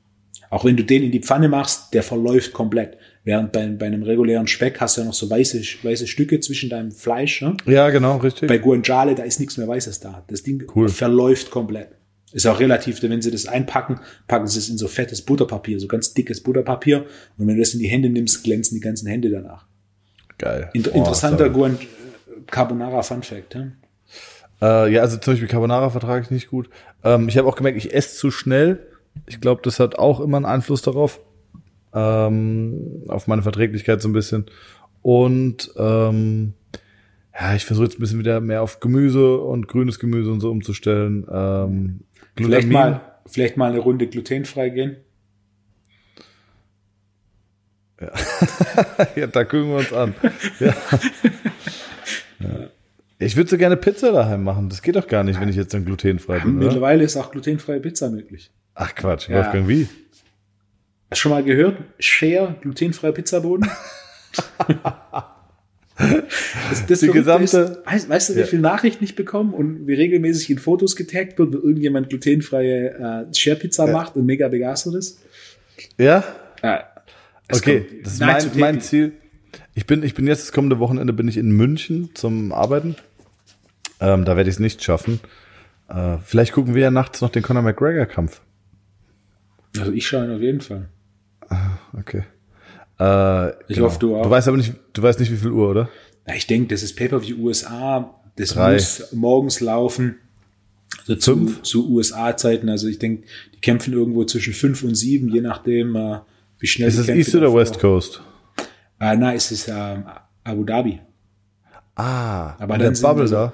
Auch 0.49 0.65
wenn 0.65 0.77
du 0.77 0.83
den 0.83 1.03
in 1.03 1.11
die 1.11 1.21
Pfanne 1.21 1.49
machst, 1.49 1.93
der 1.93 2.03
verläuft 2.03 2.53
komplett. 2.53 2.97
Während 3.23 3.51
bei, 3.51 3.65
bei 3.67 3.87
einem 3.87 4.03
regulären 4.03 4.47
Speck 4.47 4.79
hast 4.79 4.97
du 4.97 5.01
ja 5.01 5.07
noch 5.07 5.13
so 5.15 5.29
weiße, 5.29 5.59
weiße 5.83 6.05
Stücke 6.05 6.39
zwischen 6.39 6.69
deinem 6.69 6.91
Fleisch. 6.91 7.41
Ne? 7.41 7.57
Ja, 7.65 7.89
genau, 7.89 8.17
richtig. 8.17 8.47
Bei 8.47 8.59
Guanciale, 8.59 9.15
da 9.15 9.23
ist 9.23 9.39
nichts 9.39 9.57
mehr 9.57 9.67
Weißes 9.67 9.99
da. 9.99 10.23
Das 10.27 10.43
Ding 10.43 10.63
Cool. 10.75 10.89
verläuft 10.89 11.49
komplett. 11.49 11.89
Ist 12.31 12.45
auch 12.45 12.59
relativ, 12.59 13.01
wenn 13.01 13.21
sie 13.21 13.31
das 13.31 13.47
einpacken, 13.47 13.99
packen 14.27 14.45
sie 14.45 14.59
es 14.59 14.69
in 14.69 14.77
so 14.77 14.87
fettes 14.87 15.21
Butterpapier, 15.21 15.79
so 15.79 15.87
ganz 15.87 16.13
dickes 16.13 16.43
Butterpapier. 16.43 17.05
Und 17.37 17.47
wenn 17.47 17.55
du 17.55 17.61
das 17.61 17.73
in 17.73 17.79
die 17.79 17.87
Hände 17.87 18.09
nimmst, 18.09 18.43
glänzen 18.43 18.75
die 18.75 18.81
ganzen 18.81 19.07
Hände 19.07 19.29
danach. 19.29 19.65
Geil. 20.37 20.69
Inter 20.73 20.91
Boah, 20.91 20.97
interessanter. 20.97 21.49
Guan 21.49 21.77
Carbonara 22.47 23.01
Fun 23.03 23.23
Fact. 23.23 23.55
Ja? 23.55 23.67
Äh, 24.85 24.93
ja, 24.93 25.01
also 25.01 25.17
zum 25.17 25.33
Beispiel 25.33 25.47
Carbonara 25.49 25.89
vertrage 25.89 26.23
ich 26.23 26.31
nicht 26.31 26.49
gut. 26.49 26.69
Ähm, 27.03 27.27
ich 27.29 27.37
habe 27.37 27.47
auch 27.47 27.55
gemerkt, 27.55 27.77
ich 27.77 27.93
esse 27.93 28.15
zu 28.15 28.31
schnell. 28.31 28.79
Ich 29.27 29.39
glaube, 29.41 29.61
das 29.63 29.79
hat 29.79 29.97
auch 29.97 30.19
immer 30.19 30.37
einen 30.37 30.45
Einfluss 30.45 30.81
darauf. 30.81 31.19
Ähm, 31.93 33.03
auf 33.07 33.27
meine 33.27 33.41
Verträglichkeit 33.41 34.01
so 34.01 34.09
ein 34.09 34.13
bisschen. 34.13 34.45
Und 35.01 35.71
ähm, 35.77 36.53
ja, 37.39 37.55
ich 37.55 37.65
versuche 37.65 37.85
jetzt 37.85 37.97
ein 37.97 38.01
bisschen 38.01 38.19
wieder 38.19 38.41
mehr 38.41 38.61
auf 38.61 38.79
Gemüse 38.79 39.37
und 39.37 39.67
grünes 39.67 39.99
Gemüse 39.99 40.31
und 40.31 40.39
so 40.41 40.51
umzustellen. 40.51 41.25
Ähm, 41.31 41.99
Vielleicht 42.35 42.67
Glutamin- 42.67 42.73
mal, 42.73 43.01
vielleicht 43.25 43.55
mal 43.55 43.71
eine 43.71 43.79
Runde 43.79 44.07
glutenfrei 44.07 44.69
gehen. 44.69 44.97
ja, 49.15 49.27
da 49.27 49.43
gucken 49.45 49.69
wir 49.69 49.77
uns 49.77 49.93
an. 49.93 50.13
Ja. 50.59 50.75
Ja. 52.39 52.69
Ich 53.19 53.37
würde 53.37 53.49
so 53.49 53.57
gerne 53.57 53.77
Pizza 53.77 54.11
daheim 54.11 54.43
machen. 54.43 54.67
Das 54.69 54.81
geht 54.81 54.95
doch 54.97 55.07
gar 55.07 55.23
nicht, 55.23 55.39
wenn 55.39 55.47
ich 55.47 55.55
jetzt 55.55 55.73
dann 55.73 55.85
glutenfrei 55.85 56.39
bin, 56.39 56.57
oder? 56.57 56.65
Mittlerweile 56.65 57.03
ist 57.05 57.15
auch 57.15 57.31
glutenfreie 57.31 57.79
Pizza 57.79 58.09
möglich. 58.09 58.51
Ach 58.73 58.93
Quatsch, 58.93 59.29
Ja. 59.29 59.37
Wolfgang, 59.37 59.67
wie? 59.69 59.83
Hast 59.83 59.91
du 61.11 61.15
schon 61.15 61.31
mal 61.31 61.43
gehört? 61.43 61.77
Share, 61.99 62.55
glutenfreier 62.61 63.13
Pizzaboden? 63.13 63.69
das, 65.97 66.85
das 66.87 66.99
Die 66.99 67.07
gesamte- 67.07 67.43
Ist, 67.43 67.85
weißt, 67.85 68.09
weißt 68.09 68.29
du, 68.29 68.35
wie 68.35 68.39
Ja. 68.41 68.45
viel 68.45 68.59
Nachrichten 68.59 69.03
ich 69.05 69.15
bekomme 69.15 69.53
und 69.55 69.87
wie 69.87 69.93
regelmäßig 69.93 70.49
in 70.49 70.59
Fotos 70.59 70.97
getaggt 70.97 71.39
wird, 71.39 71.53
wenn 71.53 71.61
irgendjemand 71.61 72.09
glutenfreie 72.09 73.27
äh, 73.29 73.33
Share-Pizza 73.33 73.87
macht 73.87 74.17
und 74.17 74.25
mega 74.25 74.49
begeistert 74.49 74.95
ist? 74.95 75.19
Ja? 75.97 76.23
Ja, 76.61 76.83
es 77.47 77.59
Okay, 77.59 77.85
das 78.03 78.13
ist 78.13 78.19
mein, 78.19 78.51
mein. 78.57 78.81
Ziel. 78.81 79.13
Ich 79.73 79.85
bin, 79.85 80.03
ich 80.03 80.13
bin 80.13 80.27
jetzt 80.27 80.41
das 80.43 80.51
kommende 80.51 80.79
Wochenende 80.79 81.13
bin 81.13 81.27
ich 81.27 81.37
in 81.37 81.51
München 81.51 82.09
zum 82.13 82.51
Arbeiten. 82.51 82.95
Ähm, 83.99 84.25
da 84.25 84.35
werde 84.35 84.49
ich 84.49 84.55
es 84.55 84.59
nicht 84.59 84.83
schaffen. 84.83 85.19
Äh, 85.87 86.17
vielleicht 86.23 86.51
gucken 86.53 86.75
wir 86.75 86.81
ja 86.81 86.91
nachts 86.91 87.21
noch 87.21 87.29
den 87.29 87.43
Conor 87.43 87.61
McGregor 87.63 88.05
Kampf. 88.05 88.41
Also 89.77 89.91
ich 89.91 90.07
schaue 90.07 90.25
ihn 90.25 90.31
auf 90.35 90.41
jeden 90.41 90.61
Fall. 90.61 90.89
Okay. 91.93 92.23
Äh, 92.99 93.51
Ich 93.71 93.79
hoffe, 93.79 93.99
du 93.99 94.15
auch. 94.15 94.23
Du 94.23 94.29
weißt 94.29 94.47
aber 94.47 94.57
nicht, 94.57 94.73
du 94.93 95.01
weißt 95.01 95.19
nicht, 95.19 95.31
wie 95.31 95.37
viel 95.37 95.51
Uhr, 95.51 95.69
oder? 95.69 95.89
Ja, 96.27 96.33
ich 96.35 96.47
denke, 96.47 96.69
das 96.73 96.81
ist 96.83 96.95
Pay-Per-View 96.95 97.37
USA. 97.37 98.15
Das 98.35 98.49
Drei. 98.49 98.73
muss 98.73 99.11
morgens 99.13 99.59
laufen. 99.59 100.15
Also 101.01 101.15
zu, 101.15 101.33
Fünf? 101.35 101.61
zu 101.63 101.89
USA-Zeiten. 101.89 102.69
Also 102.69 102.87
ich 102.87 102.99
denke, 102.99 103.27
die 103.53 103.59
kämpfen 103.59 103.93
irgendwo 103.93 104.23
zwischen 104.25 104.53
fünf 104.53 104.83
und 104.83 104.95
sieben, 104.95 105.29
je 105.29 105.41
nachdem, 105.41 105.95
äh, 105.95 106.19
wie 106.59 106.67
schnell 106.67 106.87
Ist 106.87 106.97
es 106.97 107.09
East 107.09 107.35
oder 107.35 107.53
West 107.53 107.79
Coast? 107.79 108.21
Äh, 108.99 109.15
nein, 109.17 109.35
es 109.35 109.51
ist 109.51 109.67
ähm, 109.67 110.05
Abu 110.43 110.63
Dhabi. 110.63 110.99
Ah, 111.95 112.55
Aber 112.59 112.77
dann 112.77 112.93
der 112.93 113.01
Bubble 113.01 113.29
da. 113.29 113.53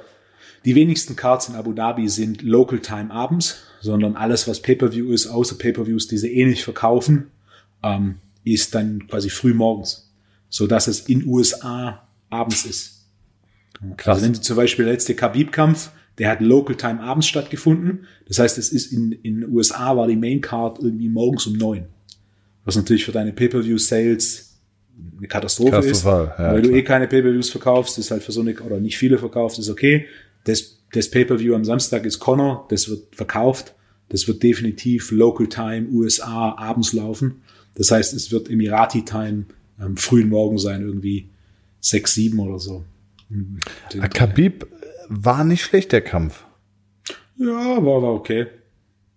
Die 0.66 0.76
wenigsten 0.76 1.16
Cards 1.16 1.50
in 1.50 1.56
Abu 1.56 1.74
Dhabi 1.74 2.08
sind 2.08 2.44
Local 2.44 2.80
Time 2.80 3.12
abends, 3.12 3.64
sondern 3.82 4.16
alles, 4.16 4.48
was 4.48 4.62
Pay-Per-View 4.62 5.12
ist, 5.12 5.28
außer 5.28 5.58
Pay-Per-Views, 5.58 6.08
die 6.08 6.18
sie 6.18 6.32
eh 6.32 6.46
nicht 6.46 6.64
verkaufen, 6.64 7.32
ähm, 7.82 8.18
ist 8.44 8.76
dann 8.76 9.08
quasi 9.08 9.30
früh 9.30 9.54
morgens. 9.54 10.12
So 10.50 10.68
dass 10.68 10.88
es 10.88 11.02
in 11.02 11.26
USA 11.26 12.08
abends 12.30 12.66
ist. 12.66 13.06
Krass. 13.98 14.16
Also 14.16 14.26
wenn 14.26 14.34
du 14.34 14.42
zum 14.42 14.58
Beispiel 14.58 14.86
der 14.86 14.94
letzte 14.94 15.16
Khabib-Kampf, 15.16 15.92
der 16.18 16.30
hat 16.30 16.42
Local 16.42 16.76
Time 16.76 17.02
abends 17.02 17.28
stattgefunden. 17.28 18.06
Das 18.28 18.38
heißt, 18.38 18.58
es 18.58 18.70
ist 18.70 18.92
in, 18.92 19.12
in 19.12 19.50
USA 19.52 19.96
war 19.96 20.08
die 20.08 20.16
Main 20.16 20.42
Card 20.42 20.80
irgendwie 20.80 21.10
morgens 21.10 21.48
um 21.48 21.54
neun. 21.54 21.86
Was 22.66 22.76
natürlich 22.76 23.06
für 23.06 23.12
deine 23.12 23.34
Pay-Per-View-Sales 23.34 24.60
eine 25.18 25.28
Katastrophe 25.28 25.72
Katastrophal, 25.72 26.26
ist. 26.26 26.40
ja, 26.40 26.54
weil 26.54 26.62
du 26.62 26.70
klar. 26.70 26.80
eh 26.80 26.84
keine 26.84 27.08
Pay-Per-Views 27.08 27.50
verkaufst, 27.50 27.98
ist 27.98 28.12
halt 28.12 28.24
für 28.24 28.32
so 28.32 28.42
eine, 28.42 28.54
oder 28.62 28.80
nicht 28.80 28.98
viele 28.98 29.18
verkaufst, 29.18 29.58
ist 29.60 29.70
okay. 29.70 30.06
Das, 30.44 30.80
das 30.92 31.10
Pay-Per-View 31.10 31.56
am 31.56 31.66
Samstag 31.66 32.06
ist 32.06 32.20
Connor, 32.20 32.68
das 32.70 32.90
wird 32.90 33.16
verkauft. 33.16 33.74
Das 34.10 34.28
wird 34.28 34.44
definitiv 34.44 35.12
Local 35.12 35.48
Time 35.48 35.88
USA 35.90 36.54
abends 36.58 36.92
laufen. 36.92 37.44
Das 37.76 37.92
heißt, 37.92 38.14
es 38.14 38.30
wird 38.32 38.50
Emirati-Time 38.50 39.46
am 39.78 39.96
frühen 39.96 40.28
Morgen 40.28 40.58
sein, 40.58 40.82
irgendwie 40.82 41.30
sechs, 41.80 42.14
sieben 42.14 42.40
oder 42.40 42.60
so. 42.60 42.84
Ah, 44.00 44.08
Khabib 44.10 44.68
war 45.08 45.46
nicht 45.46 45.64
schlecht, 45.64 45.94
der 45.94 46.02
Kampf. 46.02 46.44
Ja, 47.38 47.48
war, 47.48 48.02
war 48.02 48.14
okay. 48.14 48.48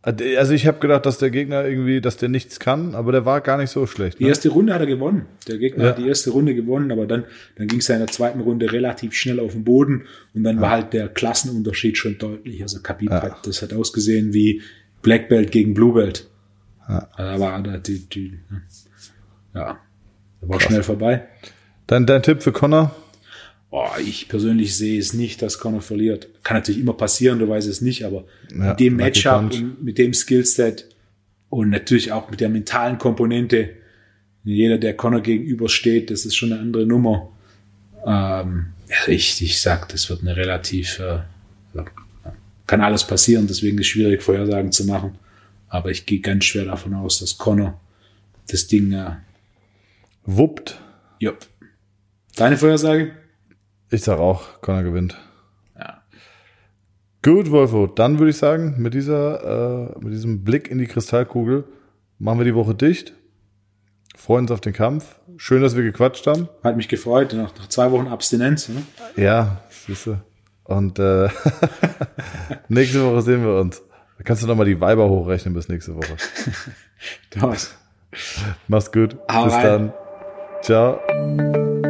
Also 0.06 0.52
ich 0.52 0.66
habe 0.66 0.78
gedacht, 0.80 1.06
dass 1.06 1.16
der 1.16 1.30
Gegner 1.30 1.64
irgendwie, 1.64 2.02
dass 2.02 2.18
der 2.18 2.28
nichts 2.28 2.60
kann, 2.60 2.94
aber 2.94 3.10
der 3.12 3.24
war 3.24 3.40
gar 3.40 3.56
nicht 3.56 3.70
so 3.70 3.86
schlecht. 3.86 4.18
Die 4.18 4.24
Ne? 4.24 4.28
erste 4.28 4.50
Runde 4.50 4.74
hat 4.74 4.80
er 4.82 4.86
gewonnen. 4.86 5.24
Der 5.48 5.56
Gegner 5.56 5.84
Ja. 5.84 5.90
hat 5.90 5.98
die 5.98 6.06
erste 6.06 6.30
Runde 6.30 6.54
gewonnen, 6.54 6.92
aber 6.92 7.06
dann, 7.06 7.24
dann 7.56 7.68
ging 7.68 7.78
es 7.78 7.88
ja 7.88 7.94
in 7.94 8.00
der 8.02 8.08
zweiten 8.10 8.40
Runde 8.40 8.70
relativ 8.70 9.14
schnell 9.14 9.40
auf 9.40 9.52
den 9.52 9.64
Boden 9.64 10.04
und 10.34 10.44
dann 10.44 10.60
war 10.60 10.70
halt 10.70 10.92
der 10.92 11.08
Klassenunterschied 11.08 11.96
schon 11.96 12.18
deutlich. 12.18 12.60
Also 12.60 12.80
Khabib 12.82 13.10
Ja. 13.10 13.22
hat, 13.22 13.46
das 13.46 13.62
hat 13.62 13.72
ausgesehen 13.72 14.34
wie 14.34 14.60
Black 15.00 15.30
Belt 15.30 15.50
gegen 15.50 15.72
Blue 15.72 15.94
Belt. 15.94 16.28
Ja. 16.86 17.08
Da 17.16 17.40
war 17.40 17.62
da 17.62 17.78
die, 17.78 18.00
die, 18.06 18.38
ja, 19.54 19.78
da 20.42 20.48
war 20.48 20.60
schnell 20.60 20.82
vorbei. 20.82 21.26
Dein, 21.86 22.04
dein 22.04 22.22
Tipp 22.22 22.42
für 22.42 22.52
Connor? 22.52 22.94
Boah, 23.74 23.98
ich 23.98 24.28
persönlich 24.28 24.76
sehe 24.76 25.00
es 25.00 25.14
nicht, 25.14 25.42
dass 25.42 25.58
Conor 25.58 25.80
verliert. 25.80 26.28
Kann 26.44 26.56
natürlich 26.58 26.80
immer 26.80 26.92
passieren, 26.92 27.40
du 27.40 27.48
weißt 27.48 27.66
es 27.66 27.80
nicht, 27.80 28.04
aber 28.04 28.24
Ja, 28.52 28.68
mit 28.68 28.78
dem 28.78 28.94
Matchup 28.94 29.52
mit 29.82 29.98
dem 29.98 30.14
Skillset 30.14 30.88
und 31.48 31.70
natürlich 31.70 32.12
auch 32.12 32.30
mit 32.30 32.38
der 32.38 32.50
mentalen 32.50 32.98
Komponente, 32.98 33.70
jeder, 34.44 34.78
der 34.78 34.94
Conor 34.96 35.22
gegenübersteht, 35.22 36.12
das 36.12 36.24
ist 36.24 36.36
schon 36.36 36.52
eine 36.52 36.60
andere 36.60 36.86
Nummer. 36.86 37.32
Ähm, 38.06 38.66
ich, 39.08 39.42
ich 39.42 39.60
sag, 39.60 39.88
das 39.88 40.08
wird 40.08 40.20
eine 40.20 40.36
relativ, 40.36 41.00
äh, 41.00 41.22
kann 42.68 42.80
alles 42.80 43.04
passieren, 43.04 43.48
deswegen 43.48 43.76
ist 43.78 43.86
es 43.86 43.88
schwierig, 43.88 44.22
Vorhersagen 44.22 44.70
zu 44.70 44.84
machen. 44.84 45.18
Aber 45.66 45.90
ich 45.90 46.06
gehe 46.06 46.20
ganz 46.20 46.44
schwer 46.44 46.66
davon 46.66 46.94
aus, 46.94 47.18
dass 47.18 47.38
Conor 47.38 47.80
das 48.46 48.68
Ding, 48.68 48.92
äh, 48.92 49.16
Wuppt. 50.26 50.78
ja. 51.18 51.32
Deine 52.36 52.56
Vorhersage? 52.56 53.23
Ich 53.94 54.02
sag 54.02 54.18
auch, 54.18 54.60
Connor 54.60 54.82
gewinnt. 54.82 55.16
Ja. 55.78 56.02
Gut, 57.22 57.52
Wolfo, 57.52 57.86
dann 57.86 58.18
würde 58.18 58.30
ich 58.30 58.36
sagen, 58.36 58.74
mit 58.78 58.92
dieser, 58.92 59.92
äh, 59.94 59.98
mit 60.00 60.12
diesem 60.12 60.42
Blick 60.42 60.68
in 60.68 60.78
die 60.78 60.88
Kristallkugel 60.88 61.62
machen 62.18 62.38
wir 62.38 62.44
die 62.44 62.56
Woche 62.56 62.74
dicht. 62.74 63.12
Freuen 64.16 64.46
uns 64.46 64.50
auf 64.50 64.60
den 64.60 64.72
Kampf. 64.72 65.20
Schön, 65.36 65.62
dass 65.62 65.76
wir 65.76 65.84
gequatscht 65.84 66.26
haben. 66.26 66.48
Hat 66.64 66.76
mich 66.76 66.88
gefreut, 66.88 67.34
nach, 67.34 67.56
nach 67.56 67.68
zwei 67.68 67.92
Wochen 67.92 68.08
Abstinenz. 68.08 68.68
Ne? 68.68 68.82
Ja, 69.14 69.60
siehste. 69.70 70.22
Und 70.64 70.98
äh, 70.98 71.28
nächste 72.68 73.04
Woche 73.04 73.22
sehen 73.22 73.44
wir 73.44 73.60
uns. 73.60 73.80
Da 74.18 74.24
kannst 74.24 74.42
du 74.42 74.48
noch 74.48 74.56
mal 74.56 74.64
die 74.64 74.80
Weiber 74.80 75.08
hochrechnen 75.08 75.54
bis 75.54 75.68
nächste 75.68 75.94
Woche. 75.94 76.16
Das. 77.38 77.76
Mach's 78.66 78.90
gut. 78.90 79.18
Hau 79.30 79.44
bis 79.44 79.54
rein. 79.54 79.62
dann. 79.62 79.92
Ciao. 80.62 81.82